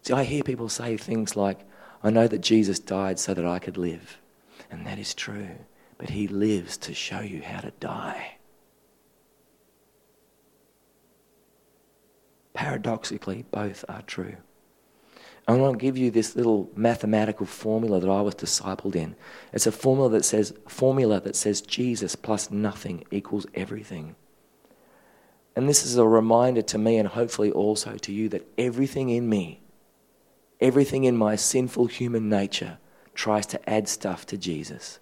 See, 0.00 0.14
I 0.14 0.24
hear 0.24 0.42
people 0.42 0.70
say 0.70 0.96
things 0.96 1.36
like, 1.36 1.66
I 2.02 2.08
know 2.08 2.28
that 2.28 2.40
Jesus 2.40 2.78
died 2.78 3.18
so 3.18 3.34
that 3.34 3.44
I 3.44 3.58
could 3.58 3.76
live. 3.76 4.16
And 4.70 4.86
that 4.86 4.98
is 4.98 5.12
true 5.12 5.50
but 6.02 6.10
he 6.10 6.26
lives 6.26 6.76
to 6.78 6.92
show 6.92 7.20
you 7.20 7.40
how 7.42 7.60
to 7.60 7.70
die. 7.78 8.36
Paradoxically, 12.54 13.44
both 13.50 13.84
are 13.88 14.02
true. 14.02 14.36
I 15.48 15.52
want 15.54 15.78
to 15.78 15.84
give 15.84 15.98
you 15.98 16.10
this 16.10 16.36
little 16.36 16.70
mathematical 16.76 17.46
formula 17.46 17.98
that 17.98 18.08
I 18.08 18.20
was 18.20 18.34
discipled 18.34 18.94
in. 18.94 19.16
It's 19.52 19.66
a 19.66 19.72
formula 19.72 20.10
that 20.10 20.24
says 20.24 20.54
formula 20.68 21.20
that 21.20 21.34
says 21.34 21.60
Jesus 21.60 22.14
plus 22.14 22.50
nothing 22.50 23.04
equals 23.10 23.46
everything. 23.54 24.14
And 25.56 25.68
this 25.68 25.84
is 25.84 25.96
a 25.96 26.06
reminder 26.06 26.62
to 26.62 26.78
me 26.78 26.96
and 26.96 27.08
hopefully 27.08 27.50
also 27.50 27.96
to 27.96 28.12
you 28.12 28.28
that 28.30 28.46
everything 28.56 29.10
in 29.10 29.28
me, 29.28 29.60
everything 30.60 31.04
in 31.04 31.16
my 31.16 31.36
sinful 31.36 31.86
human 31.86 32.28
nature 32.28 32.78
tries 33.14 33.44
to 33.46 33.68
add 33.68 33.88
stuff 33.88 34.24
to 34.26 34.38
Jesus 34.38 35.00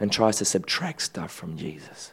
and 0.00 0.10
tries 0.10 0.38
to 0.38 0.44
subtract 0.44 1.02
stuff 1.02 1.30
from 1.30 1.56
Jesus. 1.56 2.12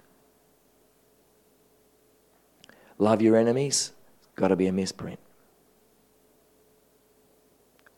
Love 2.99 3.21
your 3.21 3.38
enemies, 3.38 3.93
got 4.39 4.47
to 4.47 4.56
be 4.56 4.67
a 4.67 4.71
misprint. 4.71 5.19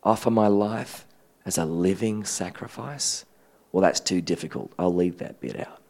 Offer 0.04 0.32
my 0.32 0.48
life 0.48 1.06
as 1.46 1.58
a 1.58 1.66
living 1.66 2.24
sacrifice, 2.24 3.26
well, 3.72 3.82
that's 3.82 4.00
too 4.00 4.22
difficult. 4.22 4.74
I'll 4.78 4.94
leave 4.94 5.20
that 5.20 5.40
bit 5.40 5.60
out. 5.60 5.82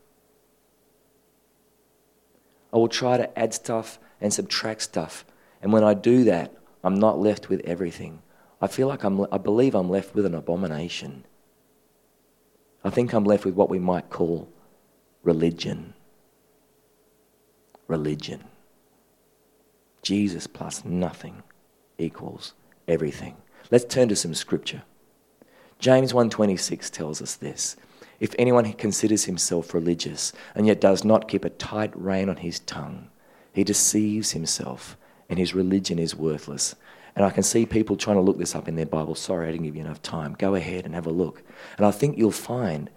I 2.73 2.77
will 2.77 2.89
try 2.89 3.17
to 3.17 3.39
add 3.39 3.53
stuff 3.53 3.97
and 4.19 4.33
subtract 4.33 4.81
stuff. 4.81 5.25
And 5.61 5.71
when 5.71 5.83
I 5.83 5.93
do 5.93 6.25
that, 6.25 6.53
I'm 6.83 6.95
not 6.95 7.19
left 7.19 7.49
with 7.49 7.61
everything. 7.61 8.21
I 8.61 8.67
feel 8.67 8.87
like 8.87 9.03
I'm, 9.03 9.25
I 9.31 9.37
believe 9.37 9.73
I'm 9.73 9.89
left 9.89 10.13
with 10.13 10.25
an 10.25 10.35
abomination. 10.35 11.23
I 12.83 12.89
think 12.89 13.13
I'm 13.13 13.23
left 13.23 13.45
with 13.45 13.55
what 13.55 13.69
we 13.69 13.79
might 13.79 14.09
call 14.09 14.49
religion. 15.23 15.93
Religion. 17.87 18.43
Jesus 20.01 20.47
plus 20.47 20.83
nothing 20.83 21.43
equals 21.97 22.53
everything. 22.87 23.35
Let's 23.69 23.85
turn 23.85 24.09
to 24.09 24.15
some 24.15 24.33
scripture. 24.33 24.83
James 25.79 26.13
1:26 26.13 26.89
tells 26.89 27.21
us 27.21 27.35
this. 27.35 27.75
If 28.19 28.35
anyone 28.37 28.71
considers 28.73 29.25
himself 29.25 29.73
religious 29.73 30.31
and 30.53 30.67
yet 30.67 30.79
does 30.79 31.03
not 31.03 31.27
keep 31.27 31.43
a 31.43 31.49
tight 31.49 31.91
rein 31.95 32.29
on 32.29 32.37
his 32.37 32.59
tongue, 32.59 33.09
he 33.51 33.63
deceives 33.63 34.31
himself 34.31 34.95
and 35.27 35.39
his 35.39 35.55
religion 35.55 35.97
is 35.97 36.15
worthless. 36.15 36.75
And 37.15 37.25
I 37.25 37.29
can 37.29 37.43
see 37.43 37.65
people 37.65 37.95
trying 37.95 38.17
to 38.17 38.21
look 38.21 38.37
this 38.37 38.55
up 38.55 38.67
in 38.67 38.75
their 38.75 38.85
Bible. 38.85 39.15
Sorry, 39.15 39.47
I 39.47 39.51
didn't 39.51 39.65
give 39.65 39.75
you 39.75 39.81
enough 39.81 40.01
time. 40.01 40.35
Go 40.37 40.55
ahead 40.55 40.85
and 40.85 40.93
have 40.93 41.07
a 41.07 41.11
look. 41.11 41.41
And 41.77 41.85
I 41.85 41.91
think 41.91 42.17
you'll 42.17 42.31
find 42.31 42.89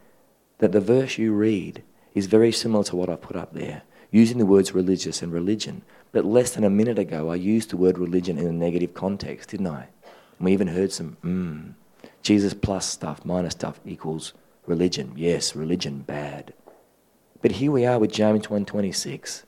that 0.58 0.72
the 0.72 0.80
verse 0.80 1.18
you 1.18 1.32
read 1.32 1.82
is 2.14 2.26
very 2.26 2.52
similar 2.52 2.84
to 2.84 2.96
what 2.96 3.08
I 3.08 3.16
put 3.16 3.34
up 3.34 3.54
there, 3.54 3.82
using 4.10 4.38
the 4.38 4.46
words 4.46 4.74
religious 4.74 5.22
and 5.22 5.32
religion. 5.32 5.82
But 6.14 6.24
less 6.24 6.53
than 6.53 6.62
a 6.62 6.70
minute 6.70 6.96
ago, 6.96 7.29
I 7.29 7.35
used 7.35 7.70
the 7.70 7.77
word 7.77 7.98
religion 7.98 8.38
in 8.38 8.46
a 8.46 8.53
negative 8.53 8.94
context, 8.94 9.48
didn't 9.50 9.66
I? 9.66 9.88
And 10.38 10.46
we 10.46 10.53
even 10.53 10.68
heard 10.68 10.92
some, 10.92 11.16
mm, 11.24 11.74
Jesus 12.22 12.55
plus 12.55 12.87
stuff 12.87 13.24
minus 13.24 13.55
stuff 13.55 13.81
equals 13.85 14.33
religion. 14.64 15.14
Yes, 15.16 15.57
religion 15.57 16.03
bad. 16.03 16.55
But 17.42 17.53
here 17.53 17.72
we 17.72 17.85
are 17.85 17.98
with 17.98 18.12
James 18.12 18.48
1:26. 18.48 19.42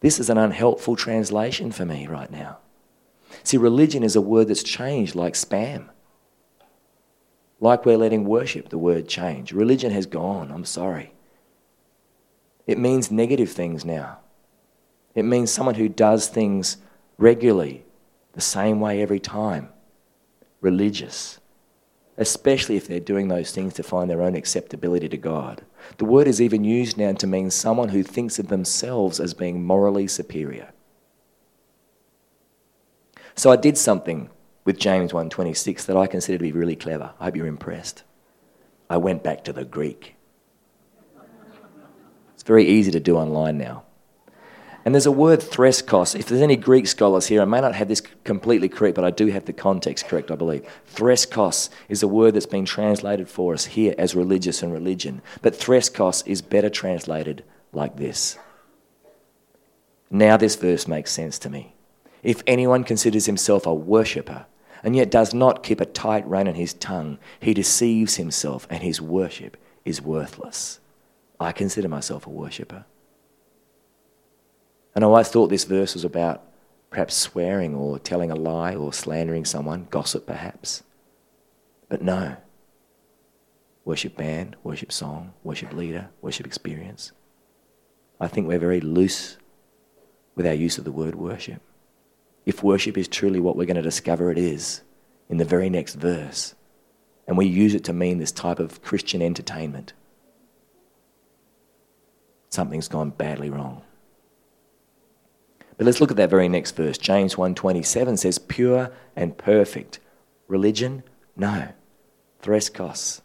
This 0.00 0.18
is 0.18 0.30
an 0.30 0.38
unhelpful 0.38 0.96
translation 0.96 1.72
for 1.72 1.84
me 1.84 2.06
right 2.06 2.30
now. 2.30 2.56
See, 3.42 3.58
religion 3.58 4.02
is 4.02 4.16
a 4.16 4.22
word 4.22 4.48
that's 4.48 4.62
changed 4.62 5.14
like 5.14 5.34
spam. 5.34 5.90
Like 7.60 7.84
we're 7.84 7.98
letting 7.98 8.24
worship, 8.24 8.70
the 8.70 8.78
word 8.78 9.08
change. 9.08 9.52
Religion 9.52 9.92
has 9.92 10.06
gone, 10.06 10.50
I'm 10.50 10.64
sorry. 10.64 11.12
It 12.66 12.78
means 12.78 13.10
negative 13.10 13.50
things 13.50 13.84
now. 13.84 14.20
It 15.18 15.24
means 15.24 15.50
someone 15.50 15.74
who 15.74 15.88
does 15.88 16.28
things 16.28 16.76
regularly, 17.16 17.84
the 18.34 18.40
same 18.40 18.78
way 18.78 19.02
every 19.02 19.18
time. 19.18 19.70
Religious. 20.60 21.40
Especially 22.16 22.76
if 22.76 22.86
they're 22.86 23.00
doing 23.00 23.26
those 23.26 23.50
things 23.50 23.74
to 23.74 23.82
find 23.82 24.08
their 24.08 24.22
own 24.22 24.36
acceptability 24.36 25.08
to 25.08 25.16
God. 25.16 25.62
The 25.96 26.04
word 26.04 26.28
is 26.28 26.40
even 26.40 26.62
used 26.62 26.96
now 26.96 27.14
to 27.14 27.26
mean 27.26 27.50
someone 27.50 27.88
who 27.88 28.04
thinks 28.04 28.38
of 28.38 28.46
themselves 28.46 29.18
as 29.18 29.34
being 29.34 29.64
morally 29.64 30.06
superior. 30.06 30.68
So 33.34 33.50
I 33.50 33.56
did 33.56 33.76
something 33.76 34.30
with 34.64 34.78
James 34.78 35.12
1:26 35.12 35.84
that 35.86 35.96
I 35.96 36.06
consider 36.06 36.38
to 36.38 36.44
be 36.44 36.52
really 36.52 36.76
clever. 36.76 37.10
I 37.18 37.24
hope 37.24 37.34
you're 37.34 37.46
impressed. 37.46 38.04
I 38.88 38.98
went 38.98 39.24
back 39.24 39.42
to 39.44 39.52
the 39.52 39.64
Greek. 39.64 40.14
It's 42.34 42.44
very 42.44 42.68
easy 42.68 42.92
to 42.92 43.00
do 43.00 43.16
online 43.16 43.58
now. 43.58 43.82
And 44.88 44.94
there's 44.94 45.04
a 45.04 45.12
word 45.12 45.40
threskos. 45.40 46.18
If 46.18 46.28
there's 46.28 46.40
any 46.40 46.56
Greek 46.56 46.86
scholars 46.86 47.26
here, 47.26 47.42
I 47.42 47.44
may 47.44 47.60
not 47.60 47.74
have 47.74 47.88
this 47.88 48.00
completely 48.24 48.70
correct, 48.70 48.94
but 48.94 49.04
I 49.04 49.10
do 49.10 49.26
have 49.26 49.44
the 49.44 49.52
context 49.52 50.08
correct, 50.08 50.30
I 50.30 50.34
believe. 50.34 50.66
Threskos 50.94 51.68
is 51.90 52.02
a 52.02 52.08
word 52.08 52.32
that's 52.32 52.46
been 52.46 52.64
translated 52.64 53.28
for 53.28 53.52
us 53.52 53.66
here 53.66 53.94
as 53.98 54.14
religious 54.14 54.62
and 54.62 54.72
religion. 54.72 55.20
But 55.42 55.52
threskos 55.52 56.26
is 56.26 56.40
better 56.40 56.70
translated 56.70 57.44
like 57.70 57.98
this. 57.98 58.38
Now 60.10 60.38
this 60.38 60.56
verse 60.56 60.88
makes 60.88 61.12
sense 61.12 61.38
to 61.40 61.50
me. 61.50 61.74
If 62.22 62.42
anyone 62.46 62.82
considers 62.82 63.26
himself 63.26 63.66
a 63.66 63.74
worshipper 63.74 64.46
and 64.82 64.96
yet 64.96 65.10
does 65.10 65.34
not 65.34 65.62
keep 65.62 65.82
a 65.82 65.84
tight 65.84 66.26
rein 66.26 66.48
on 66.48 66.54
his 66.54 66.72
tongue, 66.72 67.18
he 67.40 67.52
deceives 67.52 68.16
himself 68.16 68.66
and 68.70 68.82
his 68.82 69.02
worship 69.02 69.58
is 69.84 70.00
worthless. 70.00 70.80
I 71.38 71.52
consider 71.52 71.90
myself 71.90 72.26
a 72.26 72.30
worshipper. 72.30 72.86
And 74.98 75.04
I 75.04 75.06
always 75.06 75.28
thought 75.28 75.46
this 75.46 75.62
verse 75.62 75.94
was 75.94 76.04
about 76.04 76.42
perhaps 76.90 77.14
swearing 77.14 77.72
or 77.72 78.00
telling 78.00 78.32
a 78.32 78.34
lie 78.34 78.74
or 78.74 78.92
slandering 78.92 79.44
someone, 79.44 79.86
gossip 79.90 80.26
perhaps. 80.26 80.82
But 81.88 82.02
no. 82.02 82.36
Worship 83.84 84.16
band, 84.16 84.56
worship 84.64 84.90
song, 84.90 85.34
worship 85.44 85.72
leader, 85.72 86.08
worship 86.20 86.46
experience. 86.46 87.12
I 88.18 88.26
think 88.26 88.48
we're 88.48 88.58
very 88.58 88.80
loose 88.80 89.36
with 90.34 90.48
our 90.48 90.52
use 90.52 90.78
of 90.78 90.84
the 90.84 90.90
word 90.90 91.14
worship. 91.14 91.62
If 92.44 92.64
worship 92.64 92.98
is 92.98 93.06
truly 93.06 93.38
what 93.38 93.54
we're 93.54 93.66
going 93.66 93.76
to 93.76 93.82
discover 93.82 94.32
it 94.32 94.38
is 94.38 94.80
in 95.28 95.36
the 95.36 95.44
very 95.44 95.70
next 95.70 95.94
verse, 95.94 96.56
and 97.28 97.38
we 97.38 97.46
use 97.46 97.76
it 97.76 97.84
to 97.84 97.92
mean 97.92 98.18
this 98.18 98.32
type 98.32 98.58
of 98.58 98.82
Christian 98.82 99.22
entertainment, 99.22 99.92
something's 102.50 102.88
gone 102.88 103.10
badly 103.10 103.48
wrong. 103.48 103.82
But 105.78 105.86
let's 105.86 106.00
look 106.00 106.10
at 106.10 106.16
that 106.16 106.28
very 106.28 106.48
next 106.48 106.72
verse. 106.76 106.98
James 106.98 107.36
1:27 107.36 108.18
says 108.18 108.38
pure 108.38 108.90
and 109.16 109.38
perfect 109.38 110.00
religion? 110.48 111.04
No. 111.36 111.68
Threskos. 112.42 113.20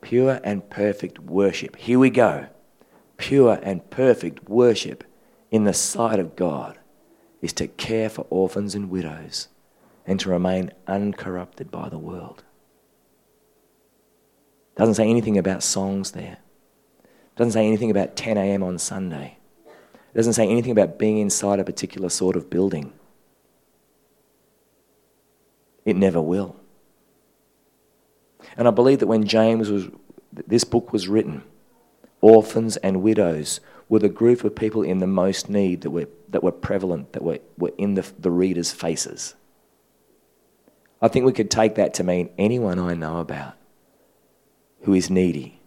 Pure 0.00 0.40
and 0.44 0.70
perfect 0.70 1.18
worship. 1.18 1.76
Here 1.76 1.98
we 1.98 2.10
go. 2.10 2.46
Pure 3.16 3.58
and 3.62 3.90
perfect 3.90 4.48
worship 4.48 5.02
in 5.50 5.64
the 5.64 5.74
sight 5.74 6.20
of 6.20 6.36
God 6.36 6.78
is 7.42 7.52
to 7.54 7.66
care 7.66 8.08
for 8.08 8.26
orphans 8.30 8.76
and 8.76 8.88
widows 8.88 9.48
and 10.06 10.20
to 10.20 10.30
remain 10.30 10.72
uncorrupted 10.86 11.70
by 11.72 11.88
the 11.88 11.98
world. 11.98 12.44
Doesn't 14.76 14.94
say 14.94 15.10
anything 15.10 15.36
about 15.36 15.64
songs 15.64 16.12
there. 16.12 16.38
Doesn't 17.34 17.52
say 17.52 17.66
anything 17.66 17.90
about 17.90 18.14
10 18.14 18.36
a.m. 18.36 18.62
on 18.62 18.78
Sunday. 18.78 19.37
Doesn't 20.18 20.32
say 20.32 20.48
anything 20.48 20.72
about 20.72 20.98
being 20.98 21.18
inside 21.18 21.60
a 21.60 21.64
particular 21.64 22.08
sort 22.08 22.34
of 22.34 22.50
building. 22.50 22.92
It 25.84 25.94
never 25.94 26.20
will. 26.20 26.56
And 28.56 28.66
I 28.66 28.72
believe 28.72 28.98
that 28.98 29.06
when 29.06 29.28
James 29.28 29.70
was, 29.70 29.86
this 30.32 30.64
book 30.64 30.92
was 30.92 31.06
written, 31.06 31.44
orphans 32.20 32.76
and 32.78 33.00
widows 33.00 33.60
were 33.88 34.00
the 34.00 34.08
group 34.08 34.42
of 34.42 34.56
people 34.56 34.82
in 34.82 34.98
the 34.98 35.06
most 35.06 35.48
need 35.48 35.82
that 35.82 35.90
were, 35.90 36.08
that 36.30 36.42
were 36.42 36.50
prevalent, 36.50 37.12
that 37.12 37.22
were, 37.22 37.38
were 37.56 37.70
in 37.78 37.94
the, 37.94 38.04
the 38.18 38.32
reader's 38.32 38.72
faces. 38.72 39.36
I 41.00 41.06
think 41.06 41.26
we 41.26 41.32
could 41.32 41.48
take 41.48 41.76
that 41.76 41.94
to 41.94 42.02
mean 42.02 42.30
anyone 42.36 42.80
I 42.80 42.94
know 42.94 43.18
about 43.18 43.54
who 44.80 44.94
is 44.94 45.10
needy, 45.10 45.60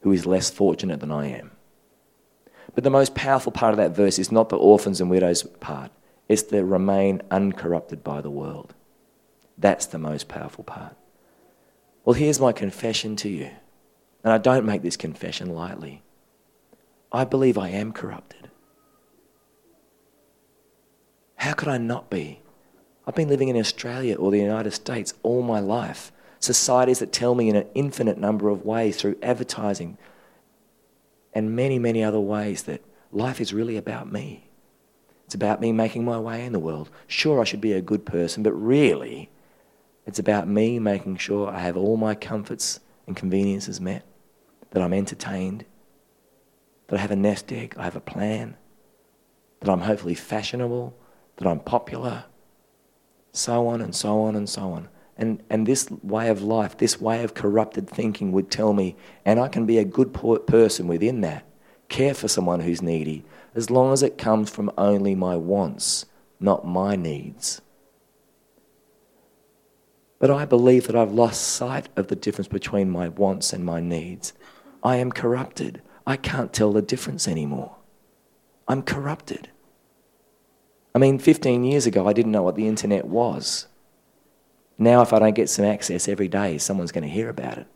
who 0.00 0.10
is 0.10 0.26
less 0.26 0.50
fortunate 0.50 0.98
than 0.98 1.12
I 1.12 1.28
am. 1.28 1.51
But 2.74 2.84
the 2.84 2.90
most 2.90 3.14
powerful 3.14 3.52
part 3.52 3.72
of 3.72 3.78
that 3.78 3.94
verse 3.94 4.18
is 4.18 4.32
not 4.32 4.48
the 4.48 4.56
orphans 4.56 5.00
and 5.00 5.10
widows 5.10 5.42
part, 5.42 5.90
it's 6.28 6.42
the 6.42 6.64
remain 6.64 7.20
uncorrupted 7.30 8.02
by 8.02 8.20
the 8.20 8.30
world. 8.30 8.74
That's 9.58 9.86
the 9.86 9.98
most 9.98 10.28
powerful 10.28 10.64
part. 10.64 10.96
Well, 12.04 12.14
here's 12.14 12.40
my 12.40 12.52
confession 12.52 13.16
to 13.16 13.28
you. 13.28 13.50
And 14.24 14.32
I 14.32 14.38
don't 14.38 14.64
make 14.64 14.82
this 14.82 14.96
confession 14.96 15.54
lightly. 15.54 16.02
I 17.10 17.24
believe 17.24 17.58
I 17.58 17.68
am 17.68 17.92
corrupted. 17.92 18.50
How 21.36 21.52
could 21.52 21.68
I 21.68 21.76
not 21.76 22.08
be? 22.08 22.40
I've 23.06 23.16
been 23.16 23.28
living 23.28 23.48
in 23.48 23.56
Australia 23.56 24.14
or 24.16 24.30
the 24.30 24.38
United 24.38 24.70
States 24.70 25.12
all 25.22 25.42
my 25.42 25.58
life. 25.58 26.12
Societies 26.38 27.00
that 27.00 27.12
tell 27.12 27.34
me 27.34 27.48
in 27.48 27.56
an 27.56 27.66
infinite 27.74 28.16
number 28.16 28.48
of 28.48 28.64
ways 28.64 28.96
through 28.96 29.18
advertising 29.22 29.98
and 31.32 31.56
many, 31.56 31.78
many 31.78 32.02
other 32.02 32.20
ways 32.20 32.64
that 32.64 32.84
life 33.10 33.40
is 33.40 33.52
really 33.52 33.76
about 33.76 34.10
me. 34.10 34.50
It's 35.26 35.34
about 35.34 35.60
me 35.60 35.72
making 35.72 36.04
my 36.04 36.18
way 36.18 36.44
in 36.44 36.52
the 36.52 36.58
world. 36.58 36.90
Sure, 37.06 37.40
I 37.40 37.44
should 37.44 37.60
be 37.60 37.72
a 37.72 37.80
good 37.80 38.04
person, 38.04 38.42
but 38.42 38.52
really, 38.52 39.30
it's 40.06 40.18
about 40.18 40.48
me 40.48 40.78
making 40.78 41.16
sure 41.16 41.48
I 41.48 41.60
have 41.60 41.76
all 41.76 41.96
my 41.96 42.14
comforts 42.14 42.80
and 43.06 43.16
conveniences 43.16 43.80
met, 43.80 44.04
that 44.70 44.82
I'm 44.82 44.92
entertained, 44.92 45.64
that 46.88 46.98
I 46.98 47.00
have 47.00 47.10
a 47.10 47.16
nest 47.16 47.52
egg, 47.52 47.74
I 47.78 47.84
have 47.84 47.96
a 47.96 48.00
plan, 48.00 48.56
that 49.60 49.70
I'm 49.70 49.80
hopefully 49.80 50.14
fashionable, 50.14 50.94
that 51.36 51.46
I'm 51.46 51.60
popular, 51.60 52.24
so 53.32 53.66
on 53.68 53.80
and 53.80 53.94
so 53.94 54.20
on 54.20 54.36
and 54.36 54.48
so 54.48 54.72
on. 54.72 54.88
And, 55.22 55.40
and 55.48 55.68
this 55.68 55.88
way 56.02 56.30
of 56.30 56.42
life, 56.42 56.78
this 56.78 57.00
way 57.00 57.22
of 57.22 57.32
corrupted 57.32 57.88
thinking 57.88 58.32
would 58.32 58.50
tell 58.50 58.72
me, 58.72 58.96
and 59.24 59.38
I 59.38 59.46
can 59.46 59.66
be 59.66 59.78
a 59.78 59.84
good 59.84 60.12
person 60.12 60.88
within 60.88 61.20
that, 61.20 61.46
care 61.88 62.12
for 62.12 62.26
someone 62.26 62.58
who's 62.58 62.82
needy, 62.82 63.24
as 63.54 63.70
long 63.70 63.92
as 63.92 64.02
it 64.02 64.18
comes 64.18 64.50
from 64.50 64.72
only 64.76 65.14
my 65.14 65.36
wants, 65.36 66.06
not 66.40 66.66
my 66.66 66.96
needs. 66.96 67.60
But 70.18 70.32
I 70.32 70.44
believe 70.44 70.88
that 70.88 70.96
I've 70.96 71.12
lost 71.12 71.40
sight 71.40 71.88
of 71.94 72.08
the 72.08 72.16
difference 72.16 72.48
between 72.48 72.90
my 72.90 73.08
wants 73.08 73.52
and 73.52 73.64
my 73.64 73.78
needs. 73.78 74.32
I 74.82 74.96
am 74.96 75.12
corrupted. 75.12 75.82
I 76.04 76.16
can't 76.16 76.52
tell 76.52 76.72
the 76.72 76.82
difference 76.82 77.28
anymore. 77.28 77.76
I'm 78.66 78.82
corrupted. 78.82 79.50
I 80.96 80.98
mean, 80.98 81.20
15 81.20 81.62
years 81.62 81.86
ago, 81.86 82.08
I 82.08 82.12
didn't 82.12 82.32
know 82.32 82.42
what 82.42 82.56
the 82.56 82.66
internet 82.66 83.04
was. 83.04 83.68
Now, 84.82 85.00
if 85.00 85.12
I 85.12 85.20
don't 85.20 85.36
get 85.36 85.48
some 85.48 85.64
access 85.64 86.08
every 86.08 86.26
day, 86.26 86.58
someone's 86.58 86.90
going 86.90 87.04
to 87.04 87.08
hear 87.08 87.28
about 87.28 87.56
it. 87.56 87.68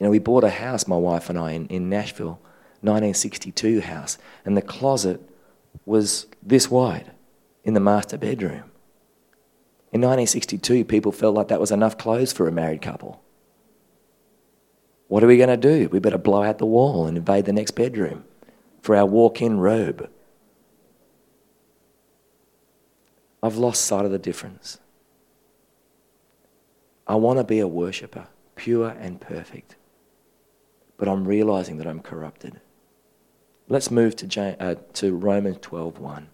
You 0.00 0.06
know, 0.06 0.10
we 0.10 0.18
bought 0.18 0.42
a 0.42 0.48
house, 0.48 0.88
my 0.88 0.96
wife 0.96 1.28
and 1.28 1.38
I, 1.38 1.52
in, 1.52 1.66
in 1.66 1.90
Nashville, 1.90 2.40
1962 2.80 3.82
house, 3.82 4.16
and 4.46 4.56
the 4.56 4.62
closet 4.62 5.20
was 5.84 6.26
this 6.42 6.70
wide 6.70 7.12
in 7.62 7.74
the 7.74 7.80
master 7.80 8.16
bedroom. 8.16 8.70
In 9.92 10.00
1962, 10.00 10.86
people 10.86 11.12
felt 11.12 11.34
like 11.34 11.48
that 11.48 11.60
was 11.60 11.70
enough 11.70 11.98
clothes 11.98 12.32
for 12.32 12.48
a 12.48 12.52
married 12.52 12.80
couple. 12.80 13.22
What 15.08 15.22
are 15.22 15.26
we 15.26 15.36
going 15.36 15.50
to 15.50 15.58
do? 15.58 15.90
We 15.90 15.98
better 15.98 16.16
blow 16.16 16.42
out 16.42 16.56
the 16.56 16.64
wall 16.64 17.06
and 17.06 17.18
invade 17.18 17.44
the 17.44 17.52
next 17.52 17.72
bedroom 17.72 18.24
for 18.80 18.96
our 18.96 19.04
walk 19.04 19.42
in 19.42 19.60
robe. 19.60 20.08
I've 23.42 23.56
lost 23.56 23.82
sight 23.82 24.04
of 24.04 24.10
the 24.10 24.18
difference. 24.18 24.78
I 27.06 27.16
want 27.16 27.38
to 27.38 27.44
be 27.44 27.58
a 27.58 27.66
worshiper, 27.66 28.28
pure 28.54 28.90
and 28.90 29.20
perfect, 29.20 29.76
but 30.96 31.08
I'm 31.08 31.26
realizing 31.26 31.78
that 31.78 31.86
I'm 31.86 32.00
corrupted. 32.00 32.60
Let's 33.68 33.90
move 33.90 34.16
to, 34.16 34.26
James, 34.26 34.56
uh, 34.60 34.76
to 34.94 35.16
Romans 35.16 35.58
12:1. 35.60 36.28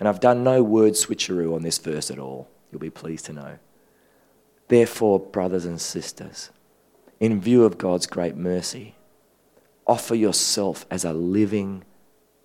And 0.00 0.08
I've 0.08 0.20
done 0.20 0.44
no 0.44 0.62
word 0.62 0.94
switcheroo 0.94 1.54
on 1.54 1.62
this 1.62 1.78
verse 1.78 2.10
at 2.10 2.18
all 2.18 2.48
you'll 2.70 2.80
be 2.80 2.90
pleased 2.90 3.26
to 3.26 3.32
know. 3.32 3.58
Therefore, 4.68 5.18
brothers 5.18 5.64
and 5.64 5.80
sisters, 5.80 6.50
in 7.20 7.40
view 7.40 7.64
of 7.64 7.78
God's 7.78 8.06
great 8.06 8.36
mercy, 8.36 8.94
offer 9.86 10.14
yourself 10.14 10.86
as 10.90 11.04
a 11.04 11.12
living 11.12 11.84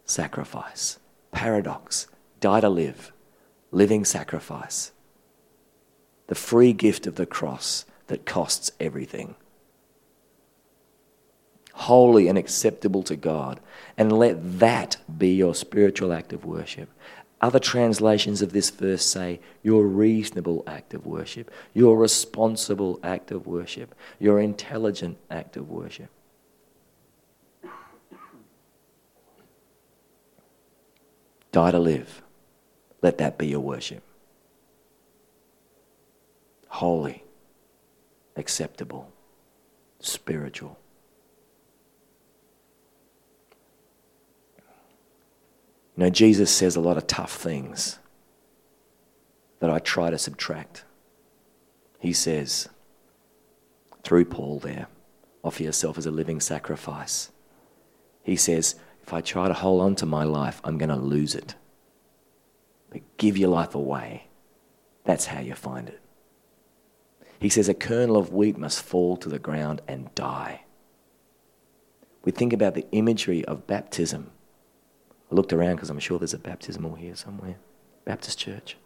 sacrifice. 0.06 1.00
Paradox. 1.32 2.08
Die 2.40 2.60
to 2.60 2.70
live. 2.70 3.13
Living 3.74 4.06
sacrifice. 4.06 4.92
The 6.28 6.36
free 6.36 6.74
gift 6.74 7.08
of 7.08 7.16
the 7.16 7.26
cross 7.26 7.86
that 8.06 8.24
costs 8.24 8.72
everything. 8.80 9.34
Holy 11.74 12.28
and 12.28 12.38
acceptable 12.38 13.02
to 13.02 13.16
God. 13.16 13.60
And 13.98 14.12
let 14.12 14.60
that 14.60 14.98
be 15.18 15.34
your 15.34 15.56
spiritual 15.56 16.14
act 16.14 16.34
of 16.34 16.46
worship. 16.46 16.88
Other 17.42 17.58
translations 17.58 18.44
of 18.44 18.54
this 18.54 18.70
verse 18.70 19.04
say 19.04 19.40
your 19.64 19.88
reasonable 19.88 20.64
act 20.68 20.94
of 20.94 21.08
worship, 21.08 21.50
your 21.74 21.98
responsible 21.98 23.00
act 23.04 23.32
of 23.32 23.48
worship, 23.48 23.96
your 24.20 24.40
intelligent 24.40 25.18
act 25.32 25.58
of 25.58 25.68
worship. 25.72 26.10
Die 31.52 31.72
to 31.72 31.80
live. 31.80 32.22
Let 33.04 33.18
that 33.20 33.38
be 33.38 33.48
your 33.48 33.60
worship. 33.60 34.02
Holy, 36.70 37.24
acceptable, 38.38 39.12
spiritual. 40.00 40.80
You 45.96 46.06
know, 46.06 46.10
Jesus 46.10 46.50
says 46.50 46.76
a 46.76 46.82
lot 46.82 46.98
of 46.98 47.06
tough 47.06 47.34
things 47.34 48.00
that 49.60 49.70
I 49.70 49.78
try 49.80 50.10
to 50.10 50.18
subtract. 50.18 50.84
He 52.00 52.14
says, 52.14 52.70
through 54.04 54.26
Paul 54.26 54.60
there, 54.60 54.88
offer 55.44 55.62
yourself 55.62 55.98
as 55.98 56.06
a 56.06 56.12
living 56.12 56.40
sacrifice. 56.40 57.32
He 58.24 58.38
says, 58.38 58.76
if 59.04 59.14
I 59.14 59.22
try 59.22 59.50
to 59.50 59.54
hold 59.54 59.82
on 59.82 59.96
to 59.98 60.06
my 60.06 60.24
life, 60.24 60.62
I'm 60.64 60.78
going 60.78 60.90
to 60.90 60.96
lose 60.96 61.36
it. 61.36 61.56
But 62.94 63.02
give 63.18 63.38
your 63.38 63.50
life 63.50 63.76
away. 63.76 64.28
That's 65.04 65.26
how 65.26 65.42
you 65.42 65.56
find 65.56 65.90
it. 65.90 66.00
He 67.40 67.50
says, 67.50 67.68
a 67.68 67.74
kernel 67.74 68.16
of 68.16 68.32
wheat 68.32 68.58
must 68.58 68.82
fall 68.82 69.18
to 69.18 69.28
the 69.28 69.40
ground 69.40 69.82
and 69.86 70.16
die. 70.16 70.62
We 72.24 72.32
think 72.32 72.54
about 72.54 72.74
the 72.74 72.86
imagery 72.94 73.44
of 73.44 73.68
baptism 73.68 74.32
I 75.34 75.36
looked 75.36 75.52
around 75.52 75.78
because 75.78 75.90
I'm 75.90 76.00
sure 76.00 76.20
there's 76.20 76.36
a 76.36 76.40
baptismal 76.40 76.94
here 76.94 77.16
somewhere. 77.16 77.56
Baptist 78.06 78.38
church. 78.38 78.78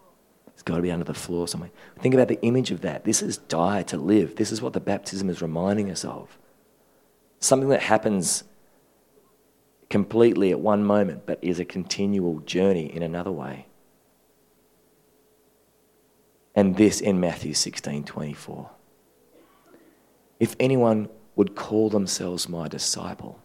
It's 0.53 0.63
got 0.63 0.77
to 0.77 0.81
be 0.81 0.91
under 0.91 1.03
the 1.03 1.13
floor 1.13 1.45
somewhere. 1.47 1.71
Think 1.99 2.15
about 2.15 2.29
the 2.29 2.41
image 2.41 2.71
of 2.71 2.81
that. 2.81 3.03
This 3.03 3.21
is 3.21 3.37
die 3.37 3.83
to 3.83 3.97
live. 3.97 4.37
This 4.37 4.51
is 4.51 4.61
what 4.61 4.71
the 4.71 4.79
baptism 4.79 5.29
is 5.29 5.41
reminding 5.41 5.91
us 5.91 6.05
of. 6.05 6.37
Something 7.39 7.69
that 7.69 7.81
happens 7.81 8.45
completely 9.89 10.51
at 10.51 10.59
one 10.59 10.83
moment, 10.83 11.25
but 11.25 11.37
is 11.41 11.59
a 11.59 11.65
continual 11.65 12.39
journey 12.39 12.85
in 12.95 13.03
another 13.03 13.31
way. 13.31 13.67
And 16.57 16.75
this 16.75 17.01
in 17.01 17.19
Matthew 17.19 17.53
16 17.53 18.03
24. 18.03 18.71
If 20.39 20.55
anyone 20.59 21.07
would 21.35 21.55
call 21.55 21.91
themselves 21.91 22.49
my 22.49 22.67
disciple, 22.67 23.39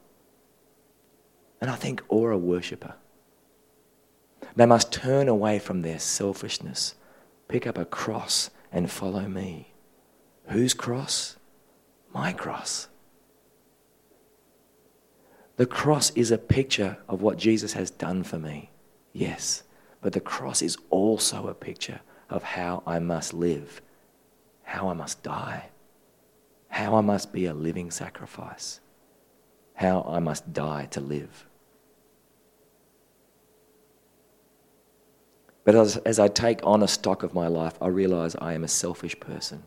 and 1.60 1.70
I 1.70 1.74
think, 1.74 2.02
or 2.08 2.30
a 2.30 2.38
worshipper, 2.38 2.94
they 4.56 4.64
must 4.64 4.90
turn 4.90 5.28
away 5.28 5.58
from 5.58 5.82
their 5.82 5.98
selfishness, 5.98 6.94
pick 7.48 7.66
up 7.66 7.76
a 7.76 7.84
cross, 7.84 8.48
and 8.72 8.90
follow 8.90 9.28
me. 9.28 9.74
Whose 10.46 10.72
cross? 10.72 11.36
My 12.14 12.32
cross. 12.32 12.88
The 15.58 15.66
cross 15.66 16.12
is 16.12 16.30
a 16.30 16.38
picture 16.38 16.96
of 17.10 17.20
what 17.20 17.36
Jesus 17.36 17.74
has 17.74 17.90
done 17.90 18.22
for 18.22 18.38
me, 18.38 18.70
yes, 19.12 19.64
but 20.00 20.14
the 20.14 20.20
cross 20.20 20.62
is 20.62 20.78
also 20.88 21.48
a 21.48 21.54
picture 21.54 22.00
of 22.32 22.42
how 22.42 22.82
I 22.86 22.98
must 22.98 23.34
live, 23.34 23.82
how 24.64 24.88
I 24.88 24.94
must 24.94 25.22
die, 25.22 25.68
how 26.68 26.96
I 26.96 27.02
must 27.02 27.32
be 27.32 27.44
a 27.44 27.54
living 27.54 27.90
sacrifice, 27.90 28.80
how 29.74 30.02
I 30.08 30.18
must 30.18 30.52
die 30.52 30.86
to 30.92 31.00
live. 31.00 31.46
But 35.64 35.74
as, 35.76 35.98
as 35.98 36.18
I 36.18 36.28
take 36.28 36.66
on 36.66 36.82
a 36.82 36.88
stock 36.88 37.22
of 37.22 37.34
my 37.34 37.46
life, 37.46 37.74
I 37.80 37.88
realize 37.88 38.34
I 38.40 38.54
am 38.54 38.64
a 38.64 38.68
selfish 38.68 39.20
person. 39.20 39.64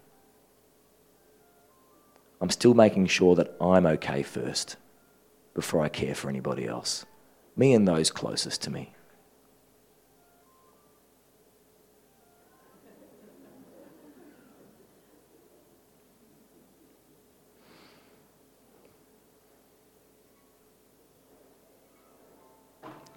I'm 2.42 2.50
still 2.50 2.74
making 2.74 3.06
sure 3.08 3.36
that 3.36 3.56
I'm 3.62 3.86
okay 3.86 4.24
first 4.24 4.76
before 5.54 5.82
I 5.82 5.90
care 5.90 6.16
for 6.16 6.30
anybody 6.30 6.66
else. 6.66 7.06
Me 7.56 7.74
and 7.74 7.88
those 7.88 8.10
closest 8.10 8.62
to 8.64 8.72
me. 8.72 8.95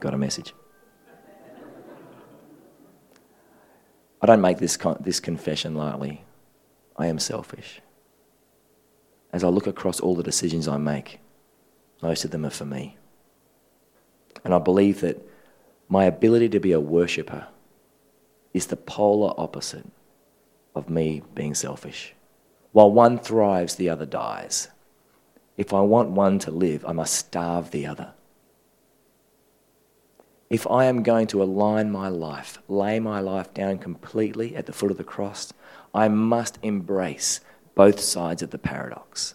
Got 0.01 0.15
a 0.15 0.19
message? 0.19 0.55
I 4.21 4.27
don't 4.27 4.41
make 4.41 4.59
this, 4.59 4.77
con- 4.77 4.99
this 5.01 5.21
confession 5.21 5.75
lightly. 5.75 6.25
I 6.97 7.07
am 7.07 7.19
selfish. 7.19 7.81
As 9.33 9.45
I 9.45 9.49
look 9.49 9.67
across 9.67 10.01
all 10.01 10.17
the 10.17 10.23
decisions 10.23 10.67
I 10.67 10.77
make, 10.77 11.21
most 12.03 12.25
of 12.25 12.31
them 12.31 12.47
are 12.47 12.51
for 12.51 12.65
me. 12.65 12.97
And 14.45 14.55
I 14.55 14.59
believe 14.59 15.01
that 15.01 15.25
my 15.89 16.05
ability 16.05 16.49
to 16.51 16.61
be 16.61 16.73
a 16.73 16.81
worshiper 16.81 17.49
is 18.55 18.67
the 18.67 18.77
polar 18.77 19.35
opposite 19.37 19.87
of 20.75 20.89
me 20.89 21.23
being 21.35 21.55
selfish. 21.55 22.15
While 22.73 22.93
one 22.93 23.19
thrives, 23.19 23.75
the 23.75 23.89
other 23.89 24.07
dies. 24.07 24.69
If 25.57 25.73
I 25.73 25.81
want 25.81 26.11
one 26.11 26.39
to 26.41 26.51
live, 26.51 26.85
I 26.87 26.93
must 26.93 27.15
starve 27.15 27.71
the 27.71 27.87
other 27.87 28.13
if 30.51 30.67
I 30.71 30.87
am 30.87 31.03
going 31.03 31.27
to 31.29 31.43
align 31.43 31.91
my 31.91 32.09
life, 32.09 32.59
lay 32.69 33.01
my 33.01 33.21
life 33.21 33.53
down 33.53 33.79
completely 33.79 34.57
at 34.57 34.67
the 34.67 34.73
foot 34.73 34.91
of 34.91 34.97
the 34.97 35.05
cross, 35.05 35.53
I 35.95 36.09
must 36.09 36.59
embrace 36.63 37.41
both 37.75 38.01
sides 38.01 38.43
of 38.43 38.51
the 38.51 38.59
paradox. 38.59 39.35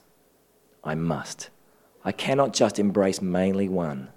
I 0.84 0.96
must. 0.96 1.50
I 2.04 2.12
cannot 2.12 2.54
just 2.54 2.80
embrace 2.80 3.22
mainly 3.22 3.70
one 3.70 4.10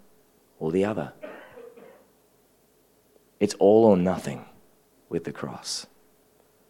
or 0.59 0.73
the 0.73 0.85
other. 0.85 1.13
It's 3.39 3.55
all 3.55 3.85
or 3.85 3.97
nothing 3.97 4.47
with 5.11 5.25
the 5.25 5.33
cross. 5.33 5.87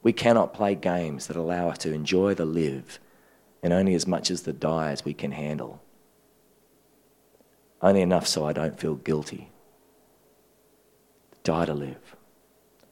We 0.03 0.12
cannot 0.12 0.53
play 0.53 0.75
games 0.75 1.29
that 1.29 1.37
allow 1.37 1.69
us 1.69 1.79
to 1.79 1.93
enjoy 1.93 2.35
the 2.35 2.45
live 2.45 2.99
and 3.62 3.73
only 3.73 3.95
as 3.95 4.07
much 4.07 4.31
as 4.31 4.43
the 4.43 4.53
die 4.53 4.91
as 4.91 5.05
we 5.05 5.15
can 5.15 5.33
handle. 5.33 5.81
Only 7.81 8.03
enough 8.03 8.27
so 8.27 8.45
I 8.45 8.53
don't 8.53 8.79
feel 8.79 8.97
guilty 8.97 9.51
die 11.47 11.65
to 11.65 11.75
live. 11.75 12.17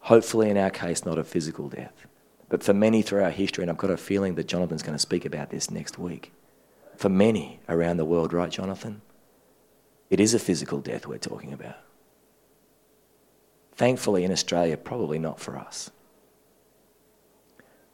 Hopefully, 0.01 0.49
in 0.49 0.57
our 0.57 0.71
case, 0.71 1.05
not 1.05 1.19
a 1.19 1.25
physical 1.25 1.69
death. 1.69 2.07
But 2.49 2.63
for 2.63 2.73
many 2.73 3.03
throughout 3.03 3.33
history, 3.33 3.63
and 3.63 3.71
I've 3.71 3.77
got 3.77 3.91
a 3.91 3.97
feeling 3.97 4.37
that 4.37 4.47
Jonathan's 4.47 4.83
going 4.83 4.95
to 4.95 4.99
speak 4.99 5.25
about 5.25 5.51
this 5.51 5.71
next 5.71 5.99
week, 5.99 6.33
for 6.97 7.09
many 7.09 7.59
around 7.69 7.97
the 7.97 8.05
world, 8.05 8.33
right, 8.33 8.51
Jonathan? 8.51 9.03
It 10.09 10.21
is 10.21 10.35
a 10.35 10.39
physical 10.39 10.81
death 10.81 11.07
we're 11.07 11.19
talking 11.19 11.53
about. 11.53 11.77
Thankfully, 13.75 14.23
in 14.23 14.31
Australia, 14.31 14.77
probably 14.77 15.19
not 15.19 15.41
for 15.41 15.57
us. 15.57 15.91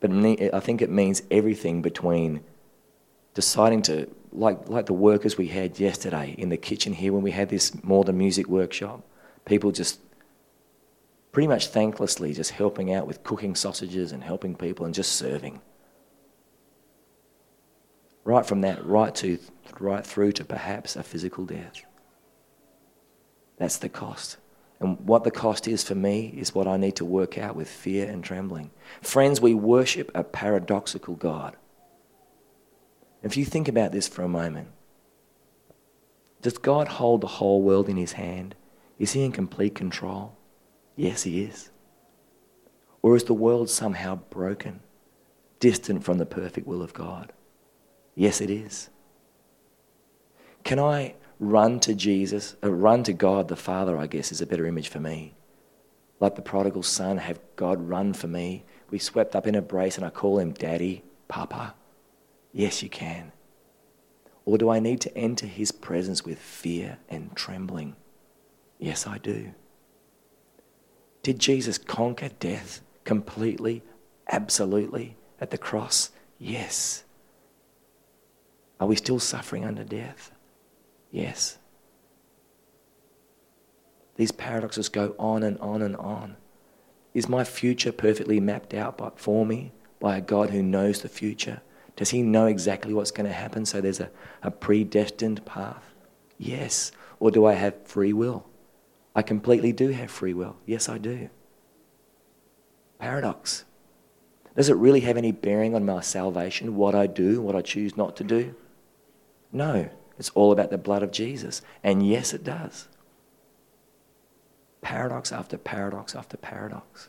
But 0.00 0.10
I 0.12 0.60
think 0.60 0.82
it 0.82 0.90
means 0.90 1.22
everything 1.30 1.80
between 1.80 2.40
deciding 3.32 3.82
to, 3.82 4.10
like, 4.32 4.68
like 4.68 4.86
the 4.86 4.92
workers 4.92 5.38
we 5.38 5.46
had 5.46 5.78
yesterday 5.78 6.34
in 6.36 6.50
the 6.50 6.58
kitchen 6.58 6.92
here 6.92 7.14
when 7.14 7.22
we 7.22 7.30
had 7.30 7.48
this 7.48 7.82
more 7.82 8.04
than 8.04 8.18
music 8.18 8.46
workshop, 8.46 9.02
people 9.46 9.72
just 9.72 10.00
pretty 11.32 11.46
much 11.46 11.72
thanklessly 11.72 12.34
just 12.34 12.50
helping 12.50 12.92
out 12.92 13.06
with 13.06 13.22
cooking 13.22 13.54
sausages 13.54 14.12
and 14.12 14.22
helping 14.22 14.54
people 14.54 14.86
and 14.86 14.94
just 14.94 15.12
serving. 15.12 15.60
Right 18.24 18.44
from 18.44 18.60
that, 18.62 18.84
right 18.84 19.14
to 19.16 19.38
right 19.78 20.06
through 20.06 20.32
to 20.32 20.44
perhaps 20.44 20.96
a 20.96 21.02
physical 21.02 21.44
death. 21.46 21.82
That's 23.56 23.78
the 23.78 23.88
cost. 23.88 24.36
And 24.80 24.98
what 25.00 25.24
the 25.24 25.30
cost 25.30 25.68
is 25.68 25.84
for 25.84 25.94
me 25.94 26.34
is 26.36 26.54
what 26.54 26.66
I 26.66 26.78
need 26.78 26.96
to 26.96 27.04
work 27.04 27.36
out 27.36 27.54
with 27.54 27.68
fear 27.68 28.08
and 28.08 28.24
trembling. 28.24 28.70
Friends, 29.02 29.40
we 29.40 29.52
worship 29.52 30.10
a 30.14 30.24
paradoxical 30.24 31.14
God. 31.14 31.56
If 33.22 33.36
you 33.36 33.44
think 33.44 33.68
about 33.68 33.92
this 33.92 34.08
for 34.08 34.22
a 34.22 34.28
moment, 34.28 34.68
does 36.40 36.56
God 36.56 36.88
hold 36.88 37.20
the 37.20 37.26
whole 37.26 37.60
world 37.60 37.90
in 37.90 37.98
his 37.98 38.12
hand? 38.12 38.54
Is 38.98 39.12
he 39.12 39.24
in 39.24 39.32
complete 39.32 39.74
control? 39.74 40.36
Yes, 40.96 41.22
he 41.22 41.42
is. 41.42 41.70
Or 43.02 43.16
is 43.16 43.24
the 43.24 43.34
world 43.34 43.70
somehow 43.70 44.16
broken, 44.16 44.80
distant 45.58 46.04
from 46.04 46.18
the 46.18 46.26
perfect 46.26 46.66
will 46.66 46.82
of 46.82 46.92
God? 46.92 47.32
Yes, 48.14 48.40
it 48.40 48.50
is. 48.50 48.90
Can 50.64 50.78
I 50.78 51.14
run 51.38 51.80
to 51.80 51.94
Jesus, 51.94 52.54
uh, 52.62 52.70
run 52.70 53.02
to 53.04 53.12
God 53.14 53.48
the 53.48 53.56
Father, 53.56 53.96
I 53.96 54.06
guess 54.06 54.30
is 54.30 54.42
a 54.42 54.46
better 54.46 54.66
image 54.66 54.88
for 54.88 55.00
me. 55.00 55.34
Like 56.20 56.36
the 56.36 56.42
prodigal 56.42 56.82
son, 56.82 57.16
have 57.16 57.40
God 57.56 57.88
run 57.88 58.12
for 58.12 58.28
me. 58.28 58.64
We 58.90 58.98
swept 58.98 59.34
up 59.34 59.46
in 59.46 59.54
a 59.54 59.62
brace 59.62 59.96
and 59.96 60.04
I 60.04 60.10
call 60.10 60.38
him 60.38 60.52
Daddy, 60.52 61.02
Papa. 61.28 61.74
Yes, 62.52 62.82
you 62.82 62.90
can. 62.90 63.32
Or 64.44 64.58
do 64.58 64.68
I 64.68 64.80
need 64.80 65.00
to 65.02 65.16
enter 65.16 65.46
his 65.46 65.72
presence 65.72 66.24
with 66.24 66.38
fear 66.38 66.98
and 67.08 67.34
trembling? 67.34 67.96
Yes, 68.78 69.06
I 69.06 69.16
do. 69.18 69.52
Did 71.22 71.38
Jesus 71.38 71.78
conquer 71.78 72.30
death 72.40 72.80
completely, 73.04 73.82
absolutely 74.30 75.16
at 75.40 75.50
the 75.50 75.58
cross? 75.58 76.10
Yes. 76.38 77.04
Are 78.78 78.86
we 78.86 78.96
still 78.96 79.18
suffering 79.18 79.64
under 79.64 79.84
death? 79.84 80.30
Yes. 81.10 81.58
These 84.16 84.32
paradoxes 84.32 84.88
go 84.88 85.14
on 85.18 85.42
and 85.42 85.58
on 85.58 85.82
and 85.82 85.96
on. 85.96 86.36
Is 87.12 87.28
my 87.28 87.44
future 87.44 87.92
perfectly 87.92 88.40
mapped 88.40 88.72
out 88.72 88.96
by, 88.96 89.10
for 89.16 89.44
me 89.44 89.72
by 89.98 90.16
a 90.16 90.20
God 90.20 90.50
who 90.50 90.62
knows 90.62 91.02
the 91.02 91.08
future? 91.08 91.60
Does 91.96 92.10
he 92.10 92.22
know 92.22 92.46
exactly 92.46 92.94
what's 92.94 93.10
going 93.10 93.26
to 93.26 93.32
happen 93.32 93.66
so 93.66 93.80
there's 93.80 94.00
a, 94.00 94.10
a 94.42 94.50
predestined 94.50 95.44
path? 95.44 95.94
Yes. 96.38 96.92
Or 97.18 97.30
do 97.30 97.44
I 97.44 97.54
have 97.54 97.86
free 97.86 98.14
will? 98.14 98.46
I 99.14 99.22
completely 99.22 99.72
do 99.72 99.88
have 99.88 100.10
free 100.10 100.34
will. 100.34 100.56
Yes, 100.66 100.88
I 100.88 100.98
do. 100.98 101.28
Paradox. 102.98 103.64
Does 104.56 104.68
it 104.68 104.76
really 104.76 105.00
have 105.00 105.16
any 105.16 105.32
bearing 105.32 105.74
on 105.74 105.84
my 105.84 106.00
salvation, 106.00 106.76
what 106.76 106.94
I 106.94 107.06
do, 107.06 107.40
what 107.40 107.56
I 107.56 107.62
choose 107.62 107.96
not 107.96 108.16
to 108.16 108.24
do? 108.24 108.54
No. 109.52 109.88
It's 110.18 110.30
all 110.30 110.52
about 110.52 110.70
the 110.70 110.78
blood 110.78 111.02
of 111.02 111.12
Jesus. 111.12 111.62
And 111.82 112.06
yes, 112.06 112.34
it 112.34 112.44
does. 112.44 112.88
Paradox 114.82 115.32
after 115.32 115.56
paradox 115.56 116.14
after 116.14 116.36
paradox. 116.36 117.08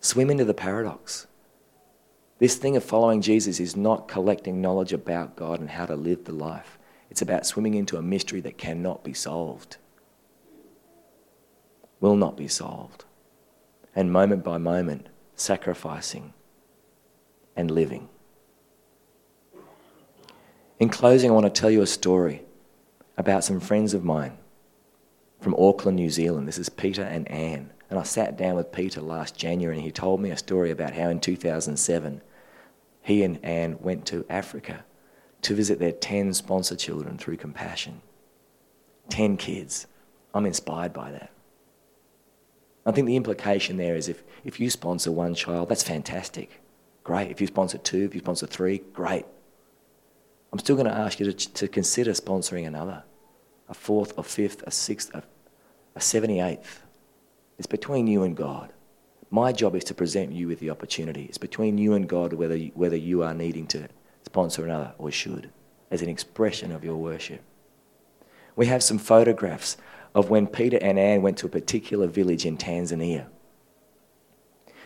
Swim 0.00 0.30
into 0.30 0.44
the 0.44 0.54
paradox. 0.54 1.26
This 2.38 2.56
thing 2.56 2.76
of 2.76 2.84
following 2.84 3.20
Jesus 3.20 3.58
is 3.60 3.76
not 3.76 4.08
collecting 4.08 4.60
knowledge 4.60 4.92
about 4.92 5.36
God 5.36 5.60
and 5.60 5.70
how 5.70 5.86
to 5.86 5.96
live 5.96 6.24
the 6.24 6.32
life. 6.32 6.77
It's 7.10 7.22
about 7.22 7.46
swimming 7.46 7.74
into 7.74 7.96
a 7.96 8.02
mystery 8.02 8.40
that 8.42 8.58
cannot 8.58 9.02
be 9.02 9.14
solved, 9.14 9.76
will 12.00 12.16
not 12.16 12.36
be 12.36 12.48
solved. 12.48 13.04
and 13.96 14.12
moment 14.12 14.44
by 14.44 14.58
moment, 14.58 15.08
sacrificing 15.34 16.32
and 17.56 17.68
living. 17.70 18.08
In 20.78 20.88
closing, 20.88 21.30
I 21.30 21.34
want 21.34 21.52
to 21.52 21.60
tell 21.60 21.70
you 21.70 21.82
a 21.82 21.86
story 21.86 22.44
about 23.16 23.42
some 23.42 23.58
friends 23.58 23.94
of 23.94 24.04
mine 24.04 24.38
from 25.40 25.56
Auckland, 25.58 25.96
New 25.96 26.10
Zealand. 26.10 26.46
This 26.46 26.58
is 26.58 26.68
Peter 26.68 27.02
and 27.02 27.28
Anne. 27.28 27.70
And 27.90 27.98
I 27.98 28.04
sat 28.04 28.36
down 28.36 28.54
with 28.54 28.70
Peter 28.70 29.00
last 29.00 29.36
January 29.36 29.76
and 29.76 29.84
he 29.84 29.90
told 29.90 30.20
me 30.20 30.30
a 30.30 30.36
story 30.36 30.70
about 30.70 30.94
how 30.94 31.08
in 31.08 31.18
2007 31.18 32.22
he 33.02 33.24
and 33.24 33.44
Anne 33.44 33.78
went 33.80 34.06
to 34.06 34.24
Africa 34.28 34.84
to 35.42 35.54
visit 35.54 35.78
their 35.78 35.92
10 35.92 36.34
sponsor 36.34 36.76
children 36.76 37.18
through 37.18 37.36
compassion. 37.36 38.02
10 39.10 39.36
kids. 39.36 39.86
I'm 40.34 40.46
inspired 40.46 40.92
by 40.92 41.10
that. 41.12 41.30
I 42.84 42.92
think 42.92 43.06
the 43.06 43.16
implication 43.16 43.76
there 43.76 43.96
is 43.96 44.08
if, 44.08 44.22
if 44.44 44.58
you 44.58 44.70
sponsor 44.70 45.12
one 45.12 45.34
child, 45.34 45.68
that's 45.68 45.82
fantastic. 45.82 46.60
Great. 47.04 47.30
If 47.30 47.40
you 47.40 47.46
sponsor 47.46 47.78
two, 47.78 48.04
if 48.04 48.14
you 48.14 48.20
sponsor 48.20 48.46
three, 48.46 48.82
great. 48.92 49.26
I'm 50.52 50.58
still 50.58 50.76
going 50.76 50.88
to 50.88 50.94
ask 50.94 51.20
you 51.20 51.30
to, 51.30 51.52
to 51.54 51.68
consider 51.68 52.12
sponsoring 52.12 52.66
another 52.66 53.04
a 53.68 53.74
fourth, 53.74 54.16
a 54.16 54.22
fifth, 54.22 54.62
a 54.66 54.70
sixth, 54.70 55.14
a, 55.14 55.22
a 55.94 55.98
78th. 55.98 56.78
It's 57.58 57.66
between 57.66 58.06
you 58.06 58.22
and 58.22 58.34
God. 58.34 58.72
My 59.30 59.52
job 59.52 59.76
is 59.76 59.84
to 59.84 59.94
present 59.94 60.32
you 60.32 60.48
with 60.48 60.58
the 60.60 60.70
opportunity. 60.70 61.24
It's 61.24 61.36
between 61.36 61.76
you 61.76 61.92
and 61.92 62.08
God 62.08 62.32
whether 62.32 62.56
whether 62.56 62.96
you 62.96 63.22
are 63.22 63.34
needing 63.34 63.66
to 63.68 63.88
sponsor 64.24 64.64
another 64.64 64.94
or 64.98 65.10
should, 65.10 65.50
as 65.90 66.02
an 66.02 66.08
expression 66.08 66.72
of 66.72 66.84
your 66.84 66.96
worship. 66.96 67.42
We 68.56 68.66
have 68.66 68.82
some 68.82 68.98
photographs 68.98 69.76
of 70.14 70.30
when 70.30 70.46
Peter 70.46 70.78
and 70.80 70.98
Anne 70.98 71.22
went 71.22 71.38
to 71.38 71.46
a 71.46 71.50
particular 71.50 72.06
village 72.06 72.44
in 72.44 72.56
Tanzania. 72.56 73.26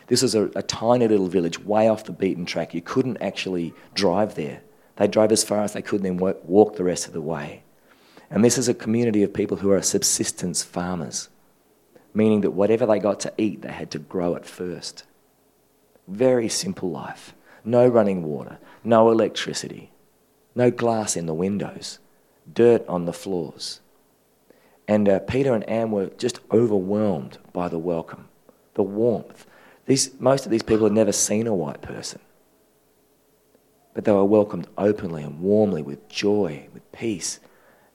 This 0.07 0.21
was 0.21 0.35
a, 0.35 0.51
a 0.55 0.61
tiny 0.61 1.07
little 1.07 1.27
village 1.27 1.59
way 1.59 1.87
off 1.87 2.03
the 2.03 2.11
beaten 2.11 2.45
track. 2.45 2.73
You 2.73 2.81
couldn't 2.81 3.21
actually 3.21 3.73
drive 3.93 4.35
there. 4.35 4.61
They 4.97 5.07
drove 5.07 5.31
as 5.31 5.43
far 5.43 5.63
as 5.63 5.73
they 5.73 5.81
could 5.81 6.03
and 6.03 6.19
then 6.19 6.35
walk 6.43 6.75
the 6.75 6.83
rest 6.83 7.07
of 7.07 7.13
the 7.13 7.21
way. 7.21 7.63
And 8.29 8.43
this 8.43 8.57
is 8.57 8.67
a 8.67 8.73
community 8.73 9.23
of 9.23 9.33
people 9.33 9.57
who 9.57 9.71
are 9.71 9.81
subsistence 9.81 10.63
farmers, 10.63 11.29
meaning 12.13 12.41
that 12.41 12.51
whatever 12.51 12.85
they 12.85 12.99
got 12.99 13.19
to 13.21 13.33
eat, 13.37 13.61
they 13.61 13.71
had 13.71 13.91
to 13.91 13.99
grow 13.99 14.35
it 14.35 14.45
first. 14.45 15.03
Very 16.07 16.49
simple 16.49 16.91
life. 16.91 17.33
No 17.65 17.87
running 17.87 18.23
water, 18.23 18.57
no 18.83 19.09
electricity, 19.09 19.91
no 20.55 20.69
glass 20.69 21.15
in 21.15 21.25
the 21.25 21.33
windows, 21.33 21.99
dirt 22.51 22.85
on 22.87 23.05
the 23.05 23.13
floors. 23.13 23.79
And 24.87 25.07
uh, 25.07 25.19
Peter 25.19 25.53
and 25.53 25.63
Anne 25.69 25.91
were 25.91 26.07
just 26.17 26.39
overwhelmed 26.51 27.37
by 27.53 27.69
the 27.69 27.79
welcome, 27.79 28.27
the 28.73 28.83
warmth. 28.83 29.45
These, 29.85 30.11
most 30.19 30.45
of 30.45 30.51
these 30.51 30.63
people 30.63 30.85
had 30.85 30.93
never 30.93 31.11
seen 31.11 31.47
a 31.47 31.55
white 31.55 31.81
person. 31.81 32.19
But 33.93 34.05
they 34.05 34.11
were 34.11 34.25
welcomed 34.25 34.67
openly 34.77 35.23
and 35.23 35.39
warmly 35.39 35.81
with 35.81 36.07
joy, 36.09 36.67
with 36.73 36.89
peace. 36.91 37.39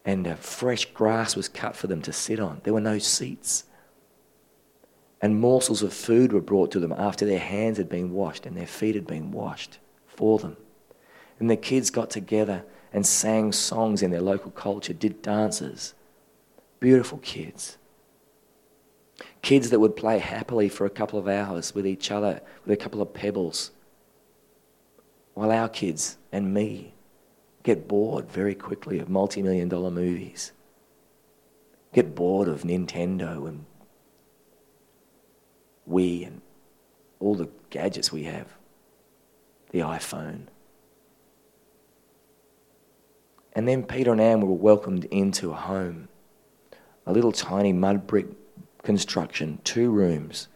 And 0.04 0.26
uh, 0.26 0.36
fresh 0.36 0.86
grass 0.86 1.36
was 1.36 1.48
cut 1.48 1.76
for 1.76 1.88
them 1.88 2.00
to 2.02 2.12
sit 2.12 2.40
on. 2.40 2.60
There 2.64 2.72
were 2.72 2.80
no 2.80 2.98
seats. 2.98 3.64
And 5.20 5.40
morsels 5.40 5.82
of 5.82 5.92
food 5.92 6.32
were 6.32 6.40
brought 6.40 6.70
to 6.72 6.80
them 6.80 6.92
after 6.92 7.26
their 7.26 7.38
hands 7.38 7.78
had 7.78 7.88
been 7.88 8.12
washed 8.12 8.46
and 8.46 8.56
their 8.56 8.66
feet 8.66 8.94
had 8.94 9.06
been 9.06 9.32
washed 9.32 9.78
for 10.06 10.38
them. 10.38 10.56
And 11.40 11.50
the 11.50 11.56
kids 11.56 11.90
got 11.90 12.10
together 12.10 12.64
and 12.92 13.06
sang 13.06 13.52
songs 13.52 14.02
in 14.02 14.10
their 14.10 14.20
local 14.20 14.50
culture, 14.50 14.92
did 14.92 15.22
dances. 15.22 15.94
Beautiful 16.80 17.18
kids. 17.18 17.78
Kids 19.42 19.70
that 19.70 19.80
would 19.80 19.96
play 19.96 20.18
happily 20.18 20.68
for 20.68 20.86
a 20.86 20.90
couple 20.90 21.18
of 21.18 21.26
hours 21.26 21.74
with 21.74 21.86
each 21.86 22.10
other, 22.10 22.40
with 22.64 22.72
a 22.72 22.82
couple 22.82 23.02
of 23.02 23.12
pebbles 23.12 23.72
while 25.38 25.52
our 25.52 25.68
kids 25.68 26.18
and 26.32 26.52
me 26.52 26.92
get 27.62 27.86
bored 27.86 28.28
very 28.28 28.56
quickly 28.56 28.98
of 28.98 29.08
multi 29.08 29.40
million 29.40 29.68
dollar 29.68 29.88
movies, 29.88 30.50
get 31.94 32.12
bored 32.16 32.48
of 32.48 32.62
Nintendo 32.62 33.46
and 33.46 33.64
Wii 35.88 36.26
and 36.26 36.40
all 37.20 37.34
the 37.34 37.48
gadgets 37.70 38.12
we 38.12 38.24
have, 38.24 38.56
the 39.70 39.80
iPhone. 39.80 40.46
And 43.52 43.66
then 43.66 43.82
Peter 43.82 44.12
and 44.12 44.20
Anne 44.20 44.40
were 44.40 44.54
welcomed 44.54 45.04
into 45.06 45.50
a 45.50 45.56
home, 45.56 46.08
a 47.06 47.12
little 47.12 47.32
tiny 47.32 47.72
mud 47.72 48.06
brick 48.06 48.26
construction, 48.82 49.60
two 49.64 49.90
rooms, 49.90 50.48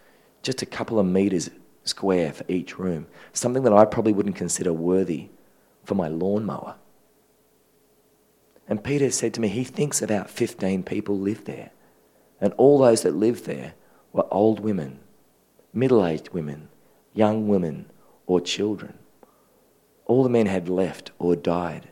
just 0.42 0.62
a 0.62 0.66
couple 0.66 0.98
of 0.98 1.06
meters 1.06 1.50
square 1.84 2.32
for 2.32 2.44
each 2.48 2.78
room, 2.78 3.06
something 3.32 3.62
that 3.64 3.72
I 3.72 3.84
probably 3.84 4.12
wouldn't 4.12 4.36
consider 4.36 4.72
worthy 4.72 5.30
for 5.84 5.94
my 5.94 6.08
lawnmower. 6.08 6.76
And 8.68 8.84
Peter 8.84 9.10
said 9.10 9.34
to 9.34 9.40
me, 9.40 9.48
he 9.48 9.64
thinks 9.64 10.00
about 10.00 10.30
15 10.30 10.84
people 10.84 11.18
live 11.18 11.44
there. 11.44 11.70
And 12.40 12.52
all 12.54 12.78
those 12.78 13.02
that 13.02 13.14
lived 13.14 13.46
there 13.46 13.74
were 14.12 14.32
old 14.32 14.60
women, 14.60 15.00
middle 15.72 16.04
aged 16.06 16.30
women, 16.30 16.68
young 17.14 17.48
women, 17.48 17.86
or 18.26 18.40
children. 18.40 18.98
All 20.06 20.22
the 20.22 20.28
men 20.28 20.46
had 20.46 20.68
left 20.68 21.10
or 21.18 21.36
died, 21.36 21.88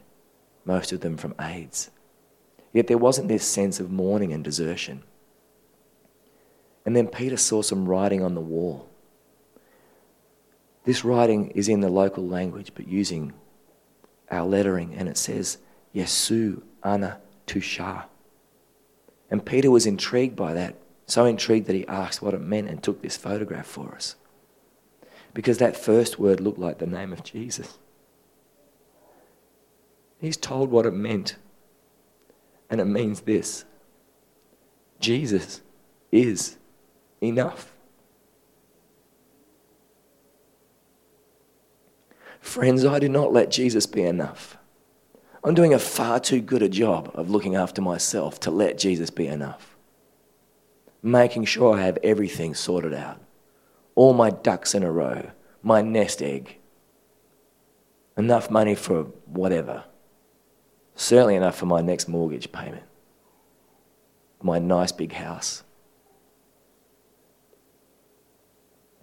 most 0.64 0.92
of 0.92 1.00
them 1.00 1.16
from 1.16 1.34
AIDS. 1.40 1.90
Yet 2.72 2.86
there 2.86 2.98
wasn't 2.98 3.28
this 3.28 3.44
sense 3.44 3.80
of 3.80 3.90
mourning 3.90 4.32
and 4.32 4.44
desertion. 4.44 5.02
And 6.84 6.96
then 6.96 7.08
Peter 7.08 7.36
saw 7.36 7.62
some 7.62 7.86
writing 7.86 8.22
on 8.22 8.34
the 8.34 8.40
wall. 8.40 8.88
This 10.84 11.04
writing 11.04 11.50
is 11.50 11.68
in 11.68 11.80
the 11.80 11.88
local 11.88 12.26
language, 12.26 12.72
but 12.74 12.88
using 12.88 13.32
our 14.30 14.46
lettering, 14.46 14.94
and 14.94 15.08
it 15.08 15.18
says, 15.18 15.58
Yesu 15.94 16.62
ana 16.82 17.18
tusha. 17.46 18.04
And 19.30 19.44
Peter 19.44 19.70
was 19.70 19.86
intrigued 19.86 20.36
by 20.36 20.54
that, 20.54 20.76
so 21.10 21.24
intrigued 21.24 21.66
that 21.66 21.76
he 21.76 21.86
asked 21.86 22.22
what 22.22 22.34
it 22.34 22.40
meant 22.40 22.68
and 22.68 22.82
took 22.82 23.02
this 23.02 23.16
photograph 23.16 23.66
for 23.66 23.94
us. 23.94 24.16
Because 25.34 25.58
that 25.58 25.76
first 25.76 26.18
word 26.18 26.40
looked 26.40 26.58
like 26.58 26.78
the 26.78 26.86
name 26.86 27.12
of 27.12 27.24
Jesus. 27.24 27.78
He's 30.20 30.36
told 30.36 30.70
what 30.70 30.86
it 30.86 30.92
meant, 30.92 31.36
and 32.68 32.80
it 32.80 32.84
means 32.84 33.22
this 33.22 33.64
Jesus 34.98 35.62
is 36.12 36.58
enough. 37.20 37.72
Friends, 42.40 42.84
I 42.84 42.98
do 42.98 43.08
not 43.08 43.32
let 43.32 43.50
Jesus 43.50 43.86
be 43.86 44.02
enough. 44.02 44.56
I'm 45.42 45.54
doing 45.54 45.72
a 45.72 45.78
far 45.78 46.20
too 46.20 46.40
good 46.40 46.62
a 46.62 46.68
job 46.68 47.10
of 47.14 47.30
looking 47.30 47.54
after 47.54 47.80
myself 47.80 48.40
to 48.40 48.50
let 48.50 48.76
Jesus 48.78 49.08
be 49.10 49.26
enough. 49.26 49.69
Making 51.02 51.46
sure 51.46 51.76
I 51.76 51.82
have 51.82 51.98
everything 52.02 52.54
sorted 52.54 52.92
out, 52.92 53.20
all 53.94 54.12
my 54.12 54.30
ducks 54.30 54.74
in 54.74 54.82
a 54.82 54.90
row, 54.90 55.30
my 55.62 55.80
nest 55.80 56.20
egg, 56.20 56.58
enough 58.18 58.50
money 58.50 58.74
for 58.74 59.04
whatever, 59.24 59.84
certainly 60.94 61.36
enough 61.36 61.56
for 61.56 61.66
my 61.66 61.80
next 61.80 62.06
mortgage 62.06 62.52
payment, 62.52 62.82
my 64.42 64.58
nice 64.58 64.92
big 64.92 65.12
house. 65.12 65.62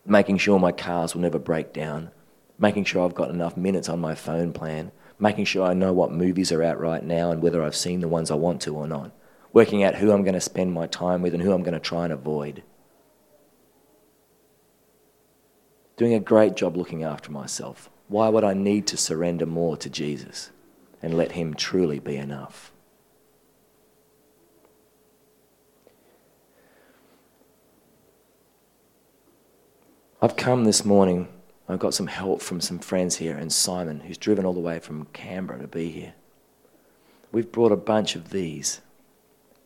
Making 0.06 0.38
sure 0.38 0.60
my 0.60 0.72
cars 0.72 1.16
will 1.16 1.22
never 1.22 1.40
break 1.40 1.74
down, 1.74 2.12
making 2.60 2.86
sure 2.86 3.04
I've 3.04 3.16
got 3.16 3.32
enough 3.32 3.58
minutes 3.58 3.90
on 3.90 4.00
my 4.00 4.14
phone 4.14 4.54
plan, 4.54 4.92
making 5.20 5.46
sure 5.46 5.66
I 5.66 5.74
know 5.74 5.94
what 5.94 6.12
movies 6.12 6.52
are 6.52 6.62
out 6.62 6.80
right 6.80 7.04
now 7.04 7.32
and 7.32 7.42
whether 7.42 7.64
I've 7.64 7.76
seen 7.76 8.02
the 8.02 8.08
ones 8.08 8.30
I 8.30 8.36
want 8.36 8.62
to 8.62 8.76
or 8.76 8.88
not, 8.88 9.12
working 9.58 9.84
out 9.84 9.96
who 9.96 10.12
I'm 10.12 10.22
going 10.22 10.36
to 10.36 10.40
spend 10.40 10.72
my 10.72 10.86
time 10.86 11.24
with 11.24 11.34
and 11.34 11.42
who 11.42 11.52
I'm 11.52 11.64
going 11.64 11.74
to 11.74 11.80
try 11.80 12.04
and 12.04 12.14
avoid. 12.14 12.62
Doing 15.96 16.14
a 16.14 16.20
great 16.20 16.56
job 16.56 16.78
looking 16.78 17.04
after 17.04 17.32
myself. 17.32 17.90
Why 18.08 18.30
would 18.30 18.44
I 18.44 18.54
need 18.54 18.86
to 18.86 18.98
surrender 18.98 19.48
more 19.48 19.76
to 19.78 19.90
Jesus 19.90 20.52
and 21.02 21.18
let 21.18 21.32
Him 21.32 21.56
truly 21.56 21.98
be 21.98 22.18
enough? 22.18 22.72
I've 30.22 30.36
come 30.36 30.66
this 30.66 30.86
morning 30.86 31.30
I've 31.68 31.80
got 31.80 31.96
some 31.96 32.06
help 32.06 32.44
from 32.44 32.62
some 32.62 32.78
friends 32.78 33.16
here 33.16 33.36
and 33.36 33.52
Simon, 33.52 34.02
who's 34.02 34.20
driven 34.20 34.46
all 34.46 34.54
the 34.54 34.60
way 34.60 34.78
from 34.78 35.06
Canberra 35.14 35.62
to 35.62 35.68
be 35.68 35.90
here. 35.90 36.14
We've 37.32 37.52
brought 37.52 37.72
a 37.72 37.76
bunch 37.76 38.16
of 38.16 38.30
these. 38.30 38.82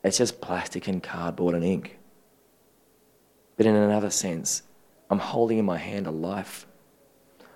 It's 0.04 0.18
just 0.18 0.42
plastic 0.42 0.88
and 0.88 1.02
cardboard 1.02 1.56
and 1.56 1.64
ink. 1.64 2.00
But 3.56 3.66
in 3.66 3.76
another 3.76 4.10
sense, 4.10 4.64
I'm 5.10 5.20
holding 5.20 5.58
in 5.58 5.66
my 5.66 5.78
hand 5.78 6.08
a 6.08 6.12
life. 6.12 6.66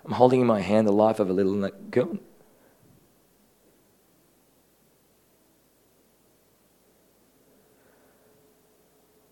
I'm 0.04 0.12
holding 0.12 0.40
in 0.40 0.46
my 0.46 0.60
hand 0.60 0.86
the 0.86 0.92
life 0.92 1.18
of 1.18 1.28
a 1.28 1.32
little 1.32 1.68
girl. 1.90 2.18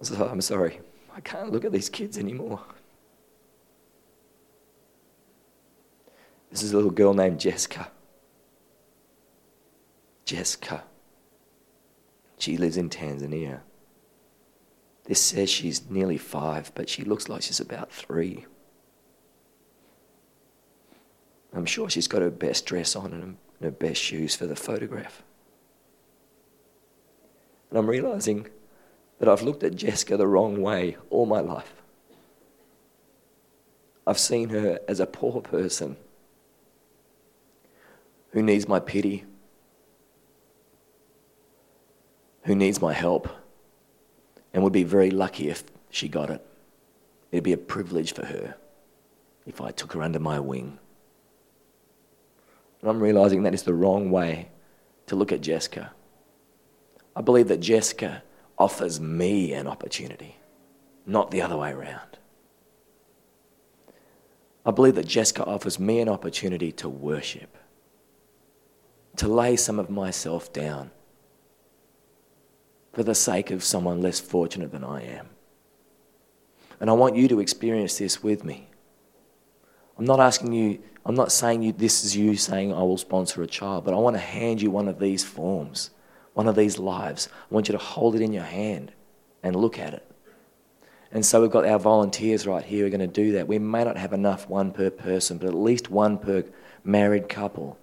So 0.02 0.26
I'm 0.26 0.40
sorry, 0.40 0.80
I 1.14 1.20
can't 1.20 1.50
look 1.50 1.64
at 1.64 1.72
these 1.72 1.88
kids 1.88 2.18
anymore. 2.18 2.60
This 6.50 6.62
is 6.62 6.72
a 6.72 6.76
little 6.76 6.90
girl 6.90 7.14
named 7.14 7.40
Jessica. 7.40 7.90
Jessica. 10.24 10.84
She 12.44 12.58
lives 12.58 12.76
in 12.76 12.90
Tanzania. 12.90 13.60
This 15.04 15.18
says 15.18 15.48
she's 15.48 15.88
nearly 15.88 16.18
five, 16.18 16.72
but 16.74 16.90
she 16.90 17.02
looks 17.02 17.26
like 17.26 17.40
she's 17.40 17.58
about 17.58 17.90
three. 17.90 18.44
I'm 21.54 21.64
sure 21.64 21.88
she's 21.88 22.06
got 22.06 22.20
her 22.20 22.28
best 22.28 22.66
dress 22.66 22.94
on 22.94 23.14
and 23.14 23.38
her 23.62 23.70
best 23.70 23.98
shoes 23.98 24.36
for 24.36 24.46
the 24.46 24.56
photograph. 24.56 25.22
And 27.70 27.78
I'm 27.78 27.88
realizing 27.88 28.48
that 29.20 29.28
I've 29.30 29.40
looked 29.40 29.62
at 29.62 29.74
Jessica 29.74 30.18
the 30.18 30.26
wrong 30.26 30.60
way 30.60 30.98
all 31.08 31.24
my 31.24 31.40
life. 31.40 31.72
I've 34.06 34.18
seen 34.18 34.50
her 34.50 34.80
as 34.86 35.00
a 35.00 35.06
poor 35.06 35.40
person 35.40 35.96
who 38.32 38.42
needs 38.42 38.68
my 38.68 38.80
pity, 38.80 39.24
who 42.44 42.54
needs 42.54 42.80
my 42.80 42.92
help, 42.92 43.28
and 44.52 44.62
would 44.62 44.72
be 44.72 44.84
very 44.84 45.10
lucky 45.10 45.48
if 45.48 45.64
she 45.90 46.08
got 46.08 46.30
it. 46.30 46.44
It'd 47.32 47.44
be 47.44 47.52
a 47.52 47.58
privilege 47.58 48.12
for 48.14 48.26
her 48.26 48.56
if 49.46 49.60
I 49.60 49.70
took 49.70 49.92
her 49.92 50.02
under 50.02 50.20
my 50.20 50.38
wing. 50.38 50.78
And 52.80 52.90
I'm 52.90 53.00
realizing 53.00 53.42
that 53.42 53.54
is 53.54 53.62
the 53.62 53.74
wrong 53.74 54.10
way 54.10 54.48
to 55.06 55.16
look 55.16 55.32
at 55.32 55.40
Jessica. 55.40 55.92
I 57.16 57.22
believe 57.22 57.48
that 57.48 57.60
Jessica 57.60 58.22
offers 58.58 59.00
me 59.00 59.52
an 59.52 59.66
opportunity, 59.66 60.36
not 61.06 61.30
the 61.30 61.42
other 61.42 61.56
way 61.56 61.72
around. 61.72 62.18
I 64.66 64.70
believe 64.70 64.94
that 64.94 65.06
Jessica 65.06 65.44
offers 65.44 65.78
me 65.78 66.00
an 66.00 66.08
opportunity 66.08 66.72
to 66.72 66.88
worship, 66.88 67.56
to 69.16 69.28
lay 69.28 69.56
some 69.56 69.78
of 69.78 69.90
myself 69.90 70.52
down 70.52 70.90
for 72.94 73.02
the 73.02 73.14
sake 73.14 73.50
of 73.50 73.64
someone 73.64 74.00
less 74.00 74.20
fortunate 74.20 74.72
than 74.72 74.84
I 74.84 75.02
am. 75.02 75.28
And 76.80 76.90
I 76.90 76.92
want 76.92 77.16
you 77.16 77.28
to 77.28 77.40
experience 77.40 77.98
this 77.98 78.22
with 78.22 78.44
me. 78.44 78.68
I'm 79.98 80.04
not 80.04 80.20
asking 80.20 80.52
you, 80.52 80.80
I'm 81.04 81.14
not 81.14 81.32
saying 81.32 81.62
you, 81.62 81.72
this 81.72 82.04
is 82.04 82.16
you 82.16 82.36
saying 82.36 82.72
I 82.72 82.82
will 82.82 82.98
sponsor 82.98 83.42
a 83.42 83.46
child, 83.46 83.84
but 83.84 83.94
I 83.94 83.98
want 83.98 84.16
to 84.16 84.20
hand 84.20 84.60
you 84.60 84.70
one 84.70 84.88
of 84.88 84.98
these 84.98 85.22
forms, 85.22 85.90
one 86.32 86.48
of 86.48 86.56
these 86.56 86.78
lives. 86.78 87.28
I 87.50 87.54
want 87.54 87.68
you 87.68 87.72
to 87.72 87.78
hold 87.78 88.14
it 88.14 88.22
in 88.22 88.32
your 88.32 88.44
hand 88.44 88.92
and 89.42 89.54
look 89.54 89.78
at 89.78 89.94
it. 89.94 90.10
And 91.12 91.24
so 91.24 91.40
we've 91.40 91.50
got 91.50 91.64
our 91.64 91.78
volunteers 91.78 92.44
right 92.46 92.64
here 92.64 92.80
who 92.80 92.86
are 92.86 92.90
going 92.90 93.00
to 93.00 93.06
do 93.06 93.32
that. 93.32 93.46
We 93.46 93.60
may 93.60 93.84
not 93.84 93.96
have 93.96 94.12
enough 94.12 94.48
one 94.48 94.72
per 94.72 94.90
person, 94.90 95.38
but 95.38 95.46
at 95.46 95.54
least 95.54 95.90
one 95.90 96.18
per 96.18 96.44
married 96.82 97.28
couple, 97.28 97.78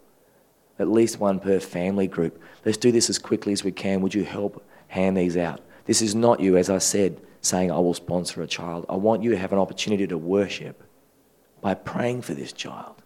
at 0.78 0.90
least 0.90 1.18
one 1.18 1.40
per 1.40 1.62
family 1.62 2.08
group. 2.08 2.42
Let's 2.66 2.78
do 2.78 2.92
this 2.92 3.10
as 3.10 3.18
quickly 3.18 3.54
as 3.54 3.64
we 3.64 3.72
can. 3.72 4.02
Would 4.02 4.14
you 4.14 4.26
help 4.26 4.66
hand 4.92 5.18
these 5.18 5.38
out? 5.38 5.62
This 5.86 6.02
is 6.02 6.14
not 6.14 6.40
you, 6.40 6.58
as 6.58 6.70
I 6.70 6.78
said, 6.78 7.20
saying 7.42 7.72
I 7.72 7.80
will 7.80 7.94
sponsor 7.94 8.42
a 8.42 8.48
child. 8.48 8.86
I 8.90 8.96
want 8.96 9.24
you 9.24 9.32
to 9.32 9.38
have 9.38 9.54
an 9.54 9.60
opportunity 9.60 10.06
to 10.06 10.18
worship 10.18 10.84
by 11.62 11.74
praying 11.74 12.24
for 12.24 12.34
this 12.34 12.52
child, 12.52 13.02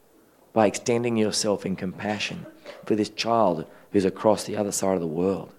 by 0.52 0.66
extending 0.66 1.16
yourself 1.16 1.66
in 1.66 1.76
compassion 1.76 2.46
for 2.86 2.96
this 2.96 3.10
child 3.10 3.66
who's 3.92 4.06
across 4.06 4.44
the 4.44 4.58
other 4.58 4.72
side 4.72 4.96
of 4.96 5.02
the 5.02 5.08
world. 5.08 5.54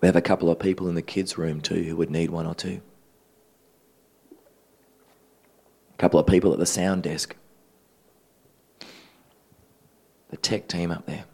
We 0.00 0.06
have 0.06 0.16
a 0.16 0.22
couple 0.22 0.50
of 0.50 0.58
people 0.58 0.88
in 0.88 0.94
the 0.94 1.02
kids' 1.02 1.38
room 1.38 1.60
too 1.60 1.82
who 1.84 1.96
would 1.96 2.10
need 2.10 2.30
one 2.30 2.46
or 2.46 2.54
two. 2.54 2.80
A 5.92 5.96
couple 5.96 6.20
of 6.20 6.26
people 6.26 6.52
at 6.52 6.58
the 6.58 6.66
sound 6.66 7.02
desk. 7.02 7.34
The 10.30 10.36
tech 10.36 10.68
team 10.68 10.90
up 10.90 11.06
there. 11.06 11.24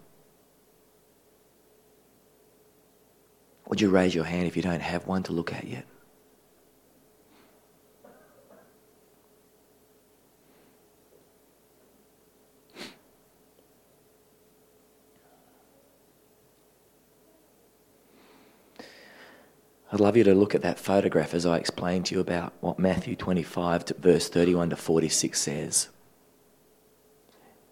Would 3.68 3.80
you 3.80 3.90
raise 3.90 4.14
your 4.14 4.24
hand 4.24 4.46
if 4.46 4.56
you 4.56 4.62
don't 4.62 4.82
have 4.82 5.06
one 5.06 5.22
to 5.24 5.32
look 5.32 5.52
at 5.52 5.66
yet? 5.66 5.86
I'd 19.94 20.00
love 20.00 20.16
you 20.16 20.24
to 20.24 20.34
look 20.34 20.56
at 20.56 20.62
that 20.62 20.80
photograph 20.80 21.34
as 21.34 21.46
I 21.46 21.56
explain 21.56 22.02
to 22.04 22.16
you 22.16 22.20
about 22.20 22.52
what 22.60 22.80
Matthew 22.80 23.14
25, 23.14 23.84
to 23.84 23.94
verse 23.94 24.28
31 24.28 24.70
to 24.70 24.76
46 24.76 25.40
says. 25.40 25.88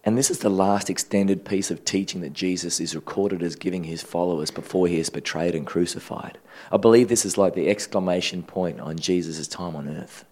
And 0.05 0.19
this 0.19 0.31
is 0.31 0.41
the 0.41 0.49
last 0.49 0.91
extended 0.91 1.45
piece 1.45 1.71
of 1.71 1.85
teaching 1.85 2.23
that 2.23 2.33
Jesus 2.33 2.81
is 2.81 2.97
recorded 2.97 3.43
as 3.43 3.55
giving 3.55 3.85
his 3.85 4.03
followers 4.03 4.51
before 4.51 4.89
he 4.89 4.99
is 4.99 5.11
betrayed 5.11 5.55
and 5.55 5.67
crucified. 5.67 6.39
I 6.73 6.77
believe 6.77 7.09
this 7.09 7.25
is 7.25 7.39
like 7.39 7.55
the 7.55 7.69
exclamation 7.69 8.43
point 8.43 8.81
on 8.81 8.99
Jesus' 8.99 9.47
time 9.47 9.77
on 9.77 9.89
earth. 9.89 10.25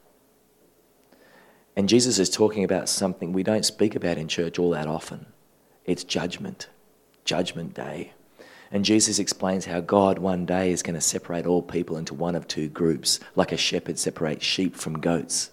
And 1.76 1.88
Jesus 1.88 2.18
is 2.18 2.28
talking 2.28 2.64
about 2.64 2.88
something 2.88 3.32
we 3.32 3.44
don't 3.44 3.64
speak 3.64 3.94
about 3.94 4.18
in 4.18 4.26
church 4.26 4.58
all 4.58 4.70
that 4.70 4.88
often 4.88 5.26
it's 5.86 6.04
judgment, 6.04 6.68
judgment 7.24 7.74
day. 7.74 8.12
And 8.70 8.84
Jesus 8.84 9.18
explains 9.18 9.64
how 9.64 9.80
God 9.80 10.18
one 10.18 10.46
day 10.46 10.70
is 10.70 10.82
going 10.82 10.94
to 10.94 11.00
separate 11.00 11.46
all 11.46 11.62
people 11.62 11.96
into 11.96 12.14
one 12.14 12.36
of 12.36 12.46
two 12.46 12.68
groups, 12.68 13.18
like 13.34 13.50
a 13.50 13.56
shepherd 13.56 13.98
separates 13.98 14.44
sheep 14.44 14.76
from 14.76 15.00
goats. 15.00 15.50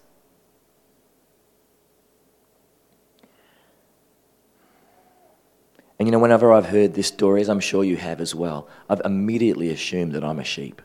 And 6.00 6.08
you 6.08 6.12
know, 6.12 6.20
whenever 6.20 6.52
I've 6.52 6.68
heard 6.68 6.94
this 6.94 7.08
story, 7.08 7.42
as 7.42 7.50
I'm 7.50 7.60
sure 7.60 7.84
you 7.84 7.98
have 7.98 8.22
as 8.22 8.36
well, 8.36 8.68
I've 8.90 9.02
immediately 9.04 9.70
assumed 9.70 10.12
that 10.14 10.24
I'm 10.24 10.40
a 10.40 10.44
sheep. 10.44 10.82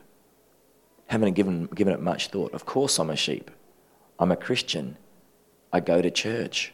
Haven't 1.07 1.33
given, 1.33 1.65
given 1.67 1.93
it 1.93 2.01
much 2.01 2.29
thought. 2.29 2.53
Of 2.53 2.65
course, 2.65 2.97
I'm 2.97 3.11
a 3.11 3.15
sheep. 3.15 3.51
I'm 4.17 4.31
a 4.31 4.35
Christian. 4.35 4.97
I 5.71 5.79
go 5.79 6.01
to 6.01 6.09
church. 6.09 6.73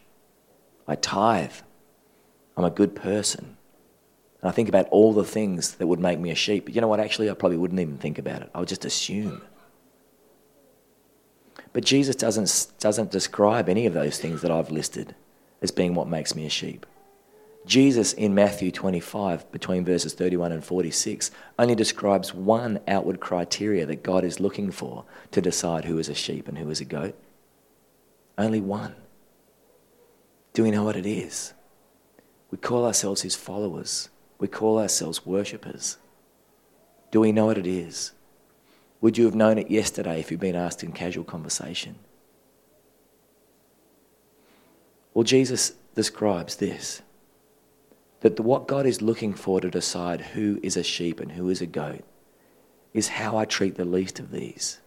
I 0.88 0.96
tithe. 0.96 1.54
I'm 2.56 2.64
a 2.64 2.70
good 2.70 2.96
person. 2.96 3.58
And 4.42 4.50
I 4.50 4.52
think 4.52 4.70
about 4.70 4.88
all 4.90 5.12
the 5.12 5.26
things 5.26 5.76
that 5.76 5.88
would 5.88 6.00
make 6.00 6.20
me 6.20 6.32
a 6.32 6.36
sheep. 6.36 6.66
But 6.66 6.76
you 6.76 6.82
know 6.82 6.88
what? 6.88 7.02
Actually, 7.02 7.30
I 7.30 7.34
probably 7.34 7.58
wouldn't 7.58 7.80
even 7.80 7.98
think 7.98 8.18
about 8.18 8.42
it. 8.42 8.50
I 8.56 8.60
would 8.60 8.70
just 8.70 8.86
assume. 8.86 9.42
But 11.74 11.84
Jesus 11.84 12.16
doesn't, 12.16 12.68
doesn't 12.80 13.12
describe 13.12 13.68
any 13.68 13.86
of 13.86 13.94
those 13.94 14.18
things 14.18 14.42
that 14.42 14.52
I've 14.52 14.72
listed 14.72 15.16
as 15.62 15.72
being 15.72 15.94
what 15.94 16.08
makes 16.08 16.36
me 16.36 16.46
a 16.46 16.50
sheep. 16.50 16.86
Jesus 17.70 18.14
in 18.14 18.34
Matthew 18.34 18.72
25, 18.72 19.52
between 19.52 19.86
verses 19.86 20.16
31 20.16 20.52
and 20.52 20.66
46, 20.66 21.30
only 21.60 21.76
describes 21.76 22.34
one 22.34 22.80
outward 22.88 23.20
criteria 23.20 23.86
that 23.86 24.02
God 24.02 24.24
is 24.24 24.40
looking 24.40 24.72
for 24.72 25.06
to 25.30 25.40
decide 25.40 25.86
who 25.86 26.00
is 26.00 26.10
a 26.10 26.16
sheep 26.16 26.48
and 26.48 26.58
who 26.58 26.72
is 26.72 26.82
a 26.82 26.86
goat. 26.86 27.16
Only 28.40 28.60
one. 28.60 28.96
Do 30.54 30.64
we 30.64 30.72
know 30.72 30.84
what 30.84 30.96
it 30.96 31.06
is? 31.06 31.54
We 32.50 32.58
call 32.58 32.88
ourselves 32.88 33.22
his 33.22 33.36
followers. 33.36 34.10
We 34.40 34.48
call 34.48 34.80
ourselves 34.80 35.24
worshippers. 35.24 36.00
Do 37.12 37.20
we 37.20 37.32
know 37.32 37.46
what 37.46 37.60
it 37.60 37.68
is? 37.68 38.14
Would 39.00 39.20
you 39.20 39.26
have 39.26 39.36
known 39.36 39.60
it 39.60 39.70
yesterday 39.70 40.20
if 40.20 40.32
you'd 40.32 40.40
been 40.40 40.56
asked 40.56 40.84
in 40.84 40.92
casual 40.92 41.24
conversation? 41.24 41.98
Well, 45.14 45.24
Jesus 45.24 45.74
describes 45.94 46.56
this 46.56 47.04
that 48.22 48.36
the, 48.36 48.44
what 48.44 48.68
God 48.68 48.86
is 48.86 49.02
looking 49.02 49.34
for 49.34 49.62
to 49.62 49.70
decide 49.70 50.22
who 50.22 50.60
is 50.62 50.76
a 50.76 50.84
sheep 50.84 51.20
and 51.20 51.32
who 51.32 51.50
is 51.50 51.62
a 51.62 51.66
goat 51.66 52.04
is 52.94 53.08
how 53.08 53.38
I 53.38 53.46
treat 53.46 53.76
the 53.76 53.86
least 53.86 54.20
of 54.20 54.32
these. 54.32 54.80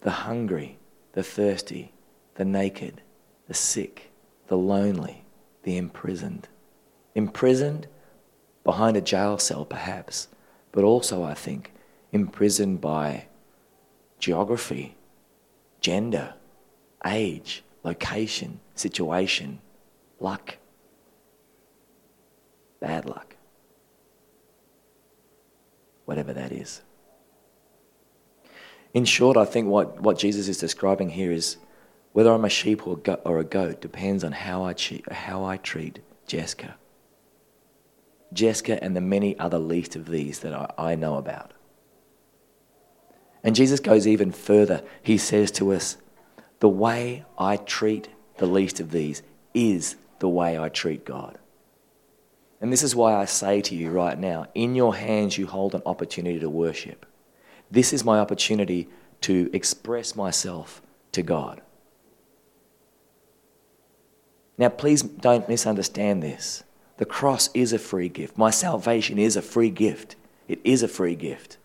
The 0.00 0.10
hungry, 0.10 0.78
the 1.12 1.22
thirsty, 1.22 1.92
the 2.34 2.44
naked, 2.44 3.02
the 3.46 3.54
sick, 3.54 4.12
the 4.46 4.56
lonely, 4.56 5.24
the 5.64 5.76
imprisoned. 5.76 6.48
Imprisoned 7.14 7.86
behind 8.64 8.96
a 8.96 9.00
jail 9.00 9.38
cell, 9.38 9.64
perhaps, 9.64 10.28
but 10.70 10.84
also, 10.84 11.22
I 11.22 11.34
think, 11.34 11.72
imprisoned 12.12 12.80
by 12.80 13.26
geography, 14.18 14.96
gender, 15.80 16.34
age, 17.04 17.62
location, 17.82 18.60
situation, 18.74 19.60
luck, 20.20 20.56
bad 22.82 23.06
luck, 23.06 23.36
whatever 26.04 26.32
that 26.32 26.50
is. 26.52 26.82
In 28.92 29.04
short, 29.04 29.36
I 29.36 29.44
think 29.46 29.68
what, 29.68 30.00
what 30.02 30.18
Jesus 30.18 30.48
is 30.48 30.58
describing 30.58 31.10
here 31.10 31.32
is 31.32 31.56
whether 32.12 32.32
I'm 32.32 32.44
a 32.44 32.50
sheep 32.50 32.86
or, 32.86 32.96
go- 32.98 33.22
or 33.24 33.38
a 33.38 33.44
goat 33.44 33.80
depends 33.80 34.24
on 34.24 34.32
how 34.32 34.64
I, 34.64 34.74
che- 34.74 35.04
how 35.10 35.44
I 35.44 35.56
treat 35.56 36.00
Jessica. 36.26 36.74
Jessica 38.32 38.82
and 38.82 38.96
the 38.96 39.00
many 39.00 39.38
other 39.38 39.58
least 39.58 39.94
of 39.94 40.08
these 40.08 40.40
that 40.40 40.52
I, 40.52 40.72
I 40.76 40.94
know 40.96 41.16
about. 41.16 41.52
And 43.44 43.54
Jesus 43.54 43.80
goes 43.80 44.06
even 44.06 44.32
further. 44.32 44.82
He 45.02 45.18
says 45.18 45.50
to 45.52 45.72
us, 45.72 45.96
The 46.58 46.68
way 46.68 47.24
I 47.38 47.56
treat 47.56 48.08
the 48.38 48.46
least 48.46 48.80
of 48.80 48.90
these 48.90 49.22
is 49.54 49.96
the 50.18 50.28
way 50.28 50.58
I 50.58 50.68
treat 50.68 51.04
God. 51.04 51.38
And 52.62 52.72
this 52.72 52.84
is 52.84 52.94
why 52.94 53.16
I 53.16 53.24
say 53.24 53.60
to 53.60 53.74
you 53.74 53.90
right 53.90 54.16
now 54.16 54.46
in 54.54 54.76
your 54.76 54.94
hands, 54.94 55.36
you 55.36 55.48
hold 55.48 55.74
an 55.74 55.82
opportunity 55.84 56.38
to 56.38 56.48
worship. 56.48 57.04
This 57.72 57.92
is 57.92 58.04
my 58.04 58.20
opportunity 58.20 58.88
to 59.22 59.50
express 59.52 60.14
myself 60.14 60.80
to 61.10 61.22
God. 61.22 61.60
Now, 64.56 64.68
please 64.68 65.02
don't 65.02 65.48
misunderstand 65.48 66.22
this. 66.22 66.62
The 66.98 67.04
cross 67.04 67.50
is 67.52 67.72
a 67.72 67.80
free 67.80 68.08
gift. 68.08 68.38
My 68.38 68.50
salvation 68.50 69.18
is 69.18 69.36
a 69.36 69.42
free 69.42 69.70
gift. 69.70 70.14
It 70.46 70.60
is 70.62 70.84
a 70.84 70.88
free 70.88 71.16
gift. 71.16 71.56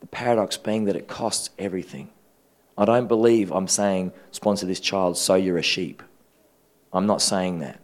The 0.00 0.08
paradox 0.08 0.56
being 0.56 0.86
that 0.86 0.96
it 0.96 1.06
costs 1.06 1.50
everything. 1.56 2.10
I 2.76 2.84
don't 2.84 3.06
believe 3.06 3.52
I'm 3.52 3.68
saying, 3.68 4.12
sponsor 4.32 4.66
this 4.66 4.80
child 4.80 5.18
so 5.18 5.36
you're 5.36 5.58
a 5.58 5.62
sheep. 5.62 6.02
I'm 6.92 7.06
not 7.06 7.22
saying 7.22 7.60
that. 7.60 7.78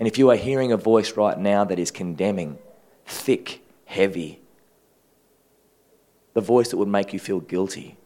And 0.00 0.08
if 0.08 0.16
you 0.16 0.30
are 0.30 0.36
hearing 0.36 0.72
a 0.72 0.78
voice 0.78 1.12
right 1.12 1.38
now 1.38 1.62
that 1.64 1.78
is 1.78 1.90
condemning, 1.90 2.58
thick, 3.06 3.62
heavy, 3.84 4.40
the 6.32 6.40
voice 6.40 6.70
that 6.70 6.78
would 6.78 6.88
make 6.88 7.12
you 7.12 7.18
feel 7.18 7.40
guilty, 7.40 7.98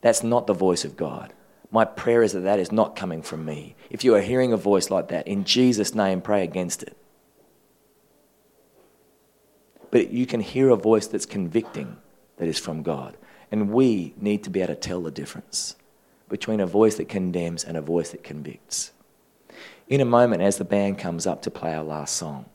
that's 0.00 0.24
not 0.24 0.48
the 0.48 0.52
voice 0.52 0.84
of 0.84 0.96
God. 0.96 1.32
My 1.70 1.84
prayer 1.84 2.22
is 2.22 2.32
that 2.32 2.40
that 2.40 2.58
is 2.58 2.72
not 2.72 2.96
coming 2.96 3.22
from 3.22 3.44
me. 3.44 3.76
If 3.90 4.02
you 4.02 4.14
are 4.16 4.20
hearing 4.20 4.52
a 4.52 4.56
voice 4.56 4.90
like 4.90 5.08
that, 5.08 5.28
in 5.28 5.44
Jesus' 5.44 5.94
name, 5.94 6.20
pray 6.20 6.42
against 6.42 6.82
it. 6.82 6.96
But 9.92 10.10
you 10.10 10.26
can 10.26 10.40
hear 10.40 10.70
a 10.70 10.76
voice 10.76 11.06
that's 11.06 11.26
convicting 11.26 11.96
that 12.38 12.48
is 12.48 12.58
from 12.58 12.82
God. 12.82 13.16
And 13.52 13.70
we 13.70 14.14
need 14.16 14.42
to 14.44 14.50
be 14.50 14.62
able 14.62 14.74
to 14.74 14.80
tell 14.80 15.00
the 15.00 15.12
difference 15.12 15.76
between 16.28 16.58
a 16.58 16.66
voice 16.66 16.96
that 16.96 17.08
condemns 17.08 17.62
and 17.62 17.76
a 17.76 17.80
voice 17.80 18.10
that 18.10 18.24
convicts. 18.24 18.90
In 19.88 20.00
a 20.00 20.04
moment, 20.04 20.42
as 20.42 20.58
the 20.58 20.64
band 20.64 20.98
comes 20.98 21.26
up 21.26 21.42
to 21.42 21.50
play 21.50 21.72
our 21.72 21.84
last 21.84 22.16
song, 22.16 22.46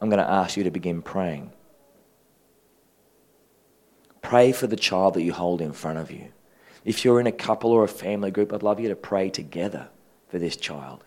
I'm 0.00 0.10
going 0.10 0.22
to 0.22 0.28
ask 0.28 0.56
you 0.56 0.64
to 0.64 0.70
begin 0.70 1.02
praying. 1.02 1.52
Pray 4.22 4.50
for 4.50 4.66
the 4.66 4.76
child 4.76 5.14
that 5.14 5.22
you 5.22 5.32
hold 5.32 5.60
in 5.60 5.72
front 5.72 5.98
of 5.98 6.10
you. 6.10 6.32
If 6.84 7.04
you're 7.04 7.20
in 7.20 7.28
a 7.28 7.32
couple 7.32 7.70
or 7.70 7.84
a 7.84 7.88
family 7.88 8.32
group, 8.32 8.52
I'd 8.52 8.64
love 8.64 8.80
you 8.80 8.88
to 8.88 8.96
pray 8.96 9.30
together 9.30 9.88
for 10.28 10.40
this 10.40 10.56
child. 10.56 11.04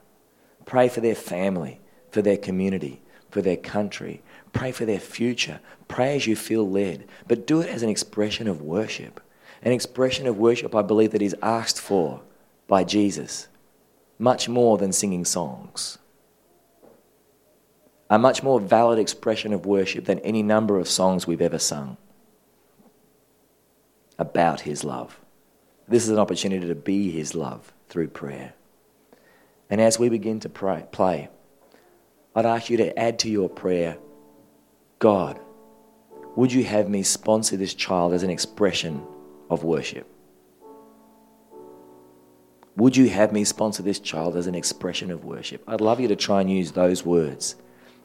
Pray 0.66 0.88
for 0.88 1.02
their 1.02 1.16
family, 1.16 1.82
for 2.12 2.22
their 2.22 2.38
community, 2.38 3.02
for 3.30 3.42
their 3.42 3.58
country. 3.58 4.22
Pray 4.54 4.72
for 4.72 4.86
their 4.86 5.00
future. 5.00 5.60
Pray 5.90 6.16
as 6.16 6.28
you 6.28 6.36
feel 6.36 6.70
led, 6.70 7.06
but 7.28 7.46
do 7.46 7.60
it 7.60 7.70
as 7.70 7.84
an 7.84 7.90
expression 7.90 8.48
of 8.48 8.62
worship. 8.62 9.20
An 9.62 9.74
expression 9.74 10.28
of 10.28 10.38
worship, 10.38 10.74
I 10.74 10.82
believe, 10.82 11.12
that 11.12 11.22
is 11.22 11.36
asked 11.42 11.82
for 11.82 12.22
by 12.68 12.86
Jesus 12.86 13.50
much 14.20 14.50
more 14.50 14.78
than 14.78 14.92
singing 14.92 15.26
songs. 15.26 15.98
A 18.10 18.18
much 18.18 18.42
more 18.42 18.60
valid 18.60 19.00
expression 19.00 19.54
of 19.54 19.66
worship 19.66 20.06
than 20.06 20.20
any 20.20 20.42
number 20.42 20.80
of 20.80 20.88
songs 20.88 21.28
we've 21.28 21.42
ever 21.42 21.60
sung 21.60 21.98
about 24.18 24.62
His 24.62 24.84
love. 24.84 25.20
This 25.88 26.04
is 26.04 26.10
an 26.10 26.20
opportunity 26.20 26.68
to 26.68 26.76
be 26.76 27.12
His 27.12 27.36
love 27.36 27.74
through 27.90 28.10
prayer. 28.10 28.54
And 29.70 29.82
as 29.82 30.00
we 30.00 30.10
begin 30.10 30.40
to 30.42 30.50
pray, 30.50 30.86
play, 30.92 31.30
I'd 32.34 32.46
ask 32.46 32.70
you 32.70 32.78
to 32.78 32.98
add 32.98 33.20
to 33.20 33.30
your 33.30 33.50
prayer 33.50 33.98
God, 35.00 35.40
would 36.36 36.52
you 36.52 36.64
have 36.64 36.90
me 36.90 37.04
sponsor 37.04 37.58
this 37.58 37.74
child 37.74 38.14
as 38.14 38.24
an 38.24 38.30
expression 38.30 39.04
of 39.50 39.64
worship? 39.64 40.08
Would 42.78 42.96
you 42.96 43.10
have 43.10 43.32
me 43.32 43.44
sponsor 43.44 43.82
this 43.82 44.00
child 44.00 44.36
as 44.36 44.46
an 44.46 44.54
expression 44.54 45.10
of 45.10 45.26
worship? 45.26 45.64
I'd 45.68 45.82
love 45.82 46.00
you 46.00 46.08
to 46.10 46.16
try 46.16 46.42
and 46.42 46.50
use 46.50 46.72
those 46.72 47.04
words. 47.04 47.56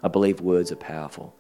I 0.03 0.09
believe 0.09 0.41
words 0.41 0.73
are 0.73 0.77
powerful. 0.77 1.37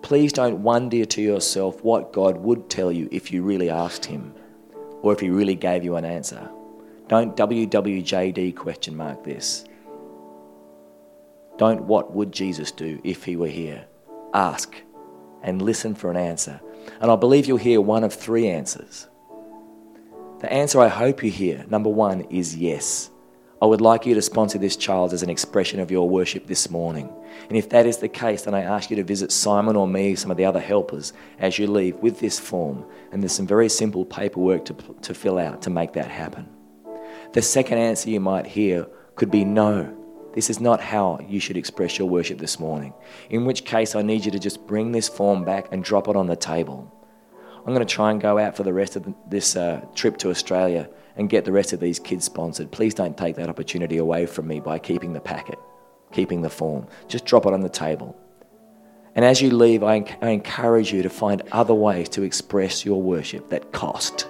Please 0.00 0.32
don't 0.32 0.62
wonder 0.62 1.04
to 1.04 1.20
yourself 1.20 1.84
what 1.84 2.14
God 2.14 2.38
would 2.38 2.70
tell 2.70 2.90
you 2.90 3.06
if 3.12 3.30
you 3.30 3.42
really 3.42 3.68
asked 3.68 4.06
Him 4.06 4.34
or 5.02 5.12
if 5.12 5.20
He 5.20 5.28
really 5.28 5.54
gave 5.54 5.84
you 5.84 5.96
an 5.96 6.06
answer. 6.06 6.48
Don't 7.06 7.36
WWJD 7.36 8.56
question 8.56 8.96
mark 8.96 9.24
this. 9.24 9.66
Don't 11.58 11.82
what 11.82 12.14
would 12.14 12.32
Jesus 12.32 12.72
do 12.72 12.98
if 13.04 13.24
He 13.24 13.36
were 13.36 13.46
here? 13.46 13.84
Ask 14.32 14.74
and 15.42 15.60
listen 15.60 15.94
for 15.94 16.10
an 16.10 16.16
answer. 16.16 16.58
And 17.02 17.10
I 17.10 17.16
believe 17.16 17.44
you'll 17.44 17.58
hear 17.58 17.82
one 17.82 18.04
of 18.04 18.14
three 18.14 18.48
answers. 18.48 19.06
The 20.40 20.50
answer 20.50 20.80
I 20.80 20.88
hope 20.88 21.22
you 21.22 21.30
hear, 21.30 21.66
number 21.68 21.90
one, 21.90 22.22
is 22.22 22.56
yes. 22.56 23.10
I 23.60 23.66
would 23.66 23.82
like 23.82 24.06
you 24.06 24.14
to 24.14 24.22
sponsor 24.22 24.56
this 24.56 24.74
child 24.74 25.12
as 25.12 25.22
an 25.22 25.28
expression 25.28 25.80
of 25.80 25.90
your 25.90 26.08
worship 26.08 26.46
this 26.46 26.70
morning. 26.70 27.12
And 27.50 27.58
if 27.58 27.68
that 27.68 27.84
is 27.84 27.98
the 27.98 28.08
case, 28.08 28.42
then 28.42 28.54
I 28.54 28.62
ask 28.62 28.88
you 28.88 28.96
to 28.96 29.04
visit 29.04 29.32
Simon 29.32 29.76
or 29.76 29.86
me, 29.86 30.14
some 30.14 30.30
of 30.30 30.38
the 30.38 30.46
other 30.46 30.58
helpers, 30.58 31.12
as 31.38 31.58
you 31.58 31.66
leave 31.66 31.96
with 31.96 32.20
this 32.20 32.38
form. 32.38 32.86
And 33.12 33.22
there's 33.22 33.32
some 33.32 33.46
very 33.46 33.68
simple 33.68 34.06
paperwork 34.06 34.64
to, 34.64 34.74
to 35.02 35.12
fill 35.12 35.36
out 35.38 35.60
to 35.62 35.70
make 35.70 35.92
that 35.92 36.10
happen. 36.10 36.48
The 37.34 37.42
second 37.42 37.76
answer 37.76 38.08
you 38.08 38.20
might 38.20 38.46
hear 38.46 38.86
could 39.16 39.30
be 39.30 39.44
no. 39.44 39.94
This 40.32 40.48
is 40.48 40.58
not 40.58 40.80
how 40.80 41.20
you 41.28 41.38
should 41.38 41.58
express 41.58 41.98
your 41.98 42.08
worship 42.08 42.38
this 42.38 42.58
morning. 42.58 42.94
In 43.28 43.44
which 43.44 43.66
case, 43.66 43.94
I 43.94 44.00
need 44.00 44.24
you 44.24 44.30
to 44.30 44.38
just 44.38 44.66
bring 44.66 44.92
this 44.92 45.08
form 45.08 45.44
back 45.44 45.68
and 45.70 45.84
drop 45.84 46.08
it 46.08 46.16
on 46.16 46.28
the 46.28 46.36
table. 46.36 46.96
I'm 47.70 47.74
going 47.76 47.86
to 47.86 47.94
try 47.94 48.10
and 48.10 48.20
go 48.20 48.36
out 48.36 48.56
for 48.56 48.64
the 48.64 48.72
rest 48.72 48.96
of 48.96 49.14
this 49.28 49.54
uh, 49.54 49.80
trip 49.94 50.16
to 50.18 50.30
Australia 50.30 50.90
and 51.14 51.30
get 51.30 51.44
the 51.44 51.52
rest 51.52 51.72
of 51.72 51.78
these 51.78 52.00
kids 52.00 52.24
sponsored. 52.24 52.72
Please 52.72 52.94
don't 52.94 53.16
take 53.16 53.36
that 53.36 53.48
opportunity 53.48 53.98
away 53.98 54.26
from 54.26 54.48
me 54.48 54.58
by 54.58 54.80
keeping 54.80 55.12
the 55.12 55.20
packet, 55.20 55.56
keeping 56.10 56.42
the 56.42 56.50
form. 56.50 56.88
Just 57.06 57.26
drop 57.26 57.46
it 57.46 57.52
on 57.52 57.60
the 57.60 57.68
table. 57.68 58.16
And 59.14 59.24
as 59.24 59.40
you 59.40 59.52
leave, 59.52 59.84
I, 59.84 60.04
I 60.20 60.30
encourage 60.30 60.92
you 60.92 61.04
to 61.04 61.08
find 61.08 61.42
other 61.52 61.72
ways 61.72 62.08
to 62.08 62.24
express 62.24 62.84
your 62.84 63.00
worship 63.00 63.50
that 63.50 63.70
cost. 63.70 64.26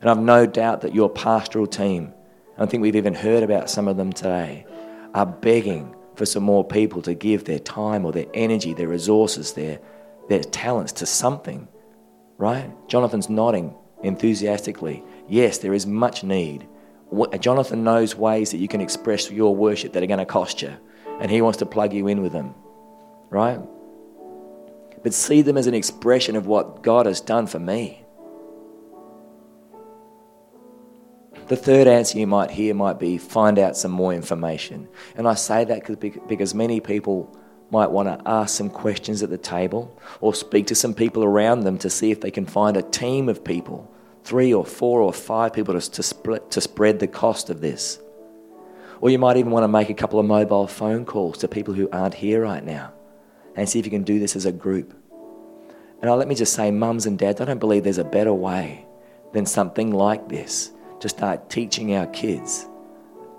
And 0.00 0.08
I've 0.08 0.20
no 0.20 0.46
doubt 0.46 0.82
that 0.82 0.94
your 0.94 1.10
pastoral 1.10 1.66
team, 1.66 2.14
I 2.58 2.66
think 2.66 2.80
we've 2.80 2.94
even 2.94 3.14
heard 3.14 3.42
about 3.42 3.70
some 3.70 3.88
of 3.88 3.96
them 3.96 4.12
today, 4.12 4.66
are 5.14 5.26
begging 5.26 5.96
for 6.14 6.26
some 6.26 6.44
more 6.44 6.64
people 6.64 7.02
to 7.02 7.14
give 7.14 7.42
their 7.42 7.58
time 7.58 8.04
or 8.04 8.12
their 8.12 8.26
energy, 8.34 8.72
their 8.72 8.86
resources, 8.86 9.54
their, 9.54 9.80
their 10.28 10.44
talents 10.44 10.92
to 10.92 11.06
something 11.06 11.66
right? 12.38 12.70
Jonathan's 12.88 13.28
nodding 13.28 13.74
enthusiastically. 14.02 15.02
Yes, 15.28 15.58
there 15.58 15.74
is 15.74 15.86
much 15.86 16.22
need. 16.24 16.66
Jonathan 17.38 17.84
knows 17.84 18.16
ways 18.16 18.50
that 18.50 18.58
you 18.58 18.68
can 18.68 18.80
express 18.80 19.30
your 19.30 19.54
worship 19.54 19.92
that 19.92 20.02
are 20.02 20.06
going 20.06 20.18
to 20.18 20.26
cost 20.26 20.62
you, 20.62 20.72
and 21.20 21.30
he 21.30 21.40
wants 21.40 21.58
to 21.58 21.66
plug 21.66 21.92
you 21.92 22.08
in 22.08 22.22
with 22.22 22.32
them, 22.32 22.54
right? 23.30 23.60
But 25.02 25.14
see 25.14 25.42
them 25.42 25.56
as 25.56 25.66
an 25.66 25.74
expression 25.74 26.34
of 26.34 26.46
what 26.46 26.82
God 26.82 27.06
has 27.06 27.20
done 27.20 27.46
for 27.46 27.58
me. 27.58 28.04
The 31.48 31.56
third 31.56 31.86
answer 31.86 32.18
you 32.18 32.26
might 32.26 32.50
hear 32.50 32.74
might 32.74 32.98
be 32.98 33.18
find 33.18 33.58
out 33.58 33.76
some 33.76 33.92
more 33.92 34.14
information. 34.14 34.88
And 35.14 35.28
I 35.28 35.34
say 35.34 35.64
that 35.64 36.26
because 36.26 36.54
many 36.54 36.80
people 36.80 37.36
might 37.70 37.90
want 37.90 38.08
to 38.08 38.28
ask 38.28 38.56
some 38.56 38.70
questions 38.70 39.22
at 39.22 39.30
the 39.30 39.38
table 39.38 39.98
or 40.20 40.34
speak 40.34 40.66
to 40.68 40.74
some 40.74 40.94
people 40.94 41.24
around 41.24 41.60
them 41.60 41.78
to 41.78 41.90
see 41.90 42.10
if 42.10 42.20
they 42.20 42.30
can 42.30 42.46
find 42.46 42.76
a 42.76 42.82
team 42.82 43.28
of 43.28 43.44
people, 43.44 43.90
three 44.22 44.52
or 44.52 44.64
four 44.64 45.00
or 45.00 45.12
five 45.12 45.52
people 45.52 45.78
to, 45.78 45.90
to, 45.90 46.02
split, 46.02 46.50
to 46.50 46.60
spread 46.60 47.00
the 47.00 47.06
cost 47.06 47.50
of 47.50 47.60
this. 47.60 47.98
Or 49.00 49.10
you 49.10 49.18
might 49.18 49.36
even 49.36 49.50
want 49.50 49.64
to 49.64 49.68
make 49.68 49.90
a 49.90 49.94
couple 49.94 50.20
of 50.20 50.26
mobile 50.26 50.66
phone 50.66 51.04
calls 51.04 51.38
to 51.38 51.48
people 51.48 51.74
who 51.74 51.90
aren't 51.90 52.14
here 52.14 52.42
right 52.42 52.64
now 52.64 52.92
and 53.56 53.68
see 53.68 53.78
if 53.78 53.84
you 53.84 53.90
can 53.90 54.04
do 54.04 54.18
this 54.18 54.36
as 54.36 54.46
a 54.46 54.52
group. 54.52 54.94
And 56.00 56.10
let 56.10 56.28
me 56.28 56.34
just 56.34 56.52
say, 56.52 56.70
mums 56.70 57.06
and 57.06 57.18
dads, 57.18 57.40
I 57.40 57.44
don't 57.44 57.58
believe 57.58 57.84
there's 57.84 57.98
a 57.98 58.04
better 58.04 58.32
way 58.32 58.86
than 59.32 59.46
something 59.46 59.90
like 59.90 60.28
this 60.28 60.70
to 61.00 61.08
start 61.08 61.50
teaching 61.50 61.94
our 61.94 62.06
kids 62.08 62.66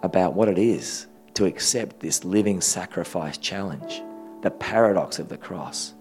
about 0.04 0.34
what 0.34 0.50
it 0.50 0.58
is 0.58 1.08
to 1.36 1.46
accept 1.46 2.00
this 2.00 2.24
living 2.24 2.62
sacrifice 2.62 3.38
challenge 3.38 4.02
the 4.46 4.52
paradox 4.52 5.18
of 5.18 5.28
the 5.28 5.38
cross. 5.38 5.96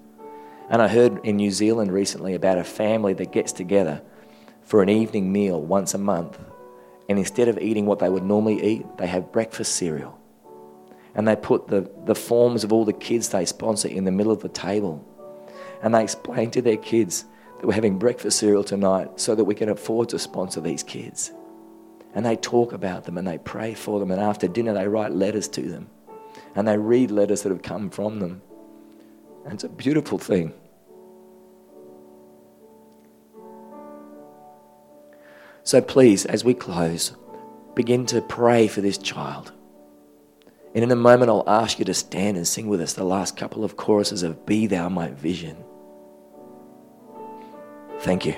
And 0.68 0.82
I 0.82 0.88
heard 0.88 1.24
in 1.24 1.36
New 1.36 1.50
Zealand 1.50 1.90
recently 1.90 2.34
about 2.34 2.58
a 2.58 2.64
family 2.64 3.14
that 3.14 3.32
gets 3.32 3.52
together 3.52 4.02
for 4.60 4.82
an 4.82 4.90
evening 4.90 5.32
meal 5.32 5.60
once 5.60 5.94
a 5.94 5.98
month. 5.98 6.38
And 7.08 7.18
instead 7.18 7.48
of 7.48 7.58
eating 7.58 7.86
what 7.86 8.00
they 8.00 8.10
would 8.10 8.22
normally 8.22 8.62
eat, 8.62 8.98
they 8.98 9.06
have 9.06 9.32
breakfast 9.32 9.76
cereal. 9.76 10.18
And 11.14 11.26
they 11.26 11.36
put 11.36 11.68
the, 11.68 11.90
the 12.04 12.14
forms 12.14 12.64
of 12.64 12.72
all 12.72 12.84
the 12.84 12.92
kids 12.92 13.30
they 13.30 13.46
sponsor 13.46 13.88
in 13.88 14.04
the 14.04 14.10
middle 14.10 14.32
of 14.32 14.42
the 14.42 14.50
table. 14.50 15.02
And 15.82 15.94
they 15.94 16.02
explain 16.02 16.50
to 16.50 16.60
their 16.60 16.76
kids 16.76 17.24
that 17.60 17.66
we're 17.66 17.72
having 17.72 17.98
breakfast 17.98 18.38
cereal 18.40 18.62
tonight 18.62 19.08
so 19.18 19.34
that 19.34 19.44
we 19.44 19.54
can 19.54 19.70
afford 19.70 20.10
to 20.10 20.18
sponsor 20.18 20.60
these 20.60 20.82
kids. 20.82 21.32
And 22.14 22.26
they 22.26 22.36
talk 22.36 22.74
about 22.74 23.04
them 23.04 23.16
and 23.16 23.26
they 23.26 23.38
pray 23.38 23.72
for 23.72 24.00
them. 24.00 24.10
And 24.10 24.20
after 24.20 24.48
dinner, 24.48 24.74
they 24.74 24.86
write 24.86 25.12
letters 25.12 25.48
to 25.48 25.62
them 25.62 25.88
and 26.54 26.66
they 26.66 26.78
read 26.78 27.10
letters 27.10 27.42
that 27.42 27.50
have 27.50 27.62
come 27.62 27.90
from 27.90 28.20
them. 28.20 28.42
And 29.44 29.54
it's 29.54 29.64
a 29.64 29.68
beautiful 29.68 30.18
thing. 30.18 30.52
So 35.62 35.80
please, 35.80 36.26
as 36.26 36.44
we 36.44 36.54
close, 36.54 37.16
begin 37.74 38.06
to 38.06 38.20
pray 38.20 38.68
for 38.68 38.80
this 38.80 38.98
child. 38.98 39.52
And 40.74 40.82
in 40.82 40.90
a 40.90 40.96
moment, 40.96 41.30
I'll 41.30 41.48
ask 41.48 41.78
you 41.78 41.84
to 41.84 41.94
stand 41.94 42.36
and 42.36 42.46
sing 42.46 42.68
with 42.68 42.80
us 42.80 42.92
the 42.92 43.04
last 43.04 43.36
couple 43.36 43.64
of 43.64 43.76
choruses 43.76 44.22
of 44.22 44.44
Be 44.44 44.66
Thou 44.66 44.88
My 44.88 45.08
Vision. 45.10 45.56
Thank 48.00 48.26
you. 48.26 48.34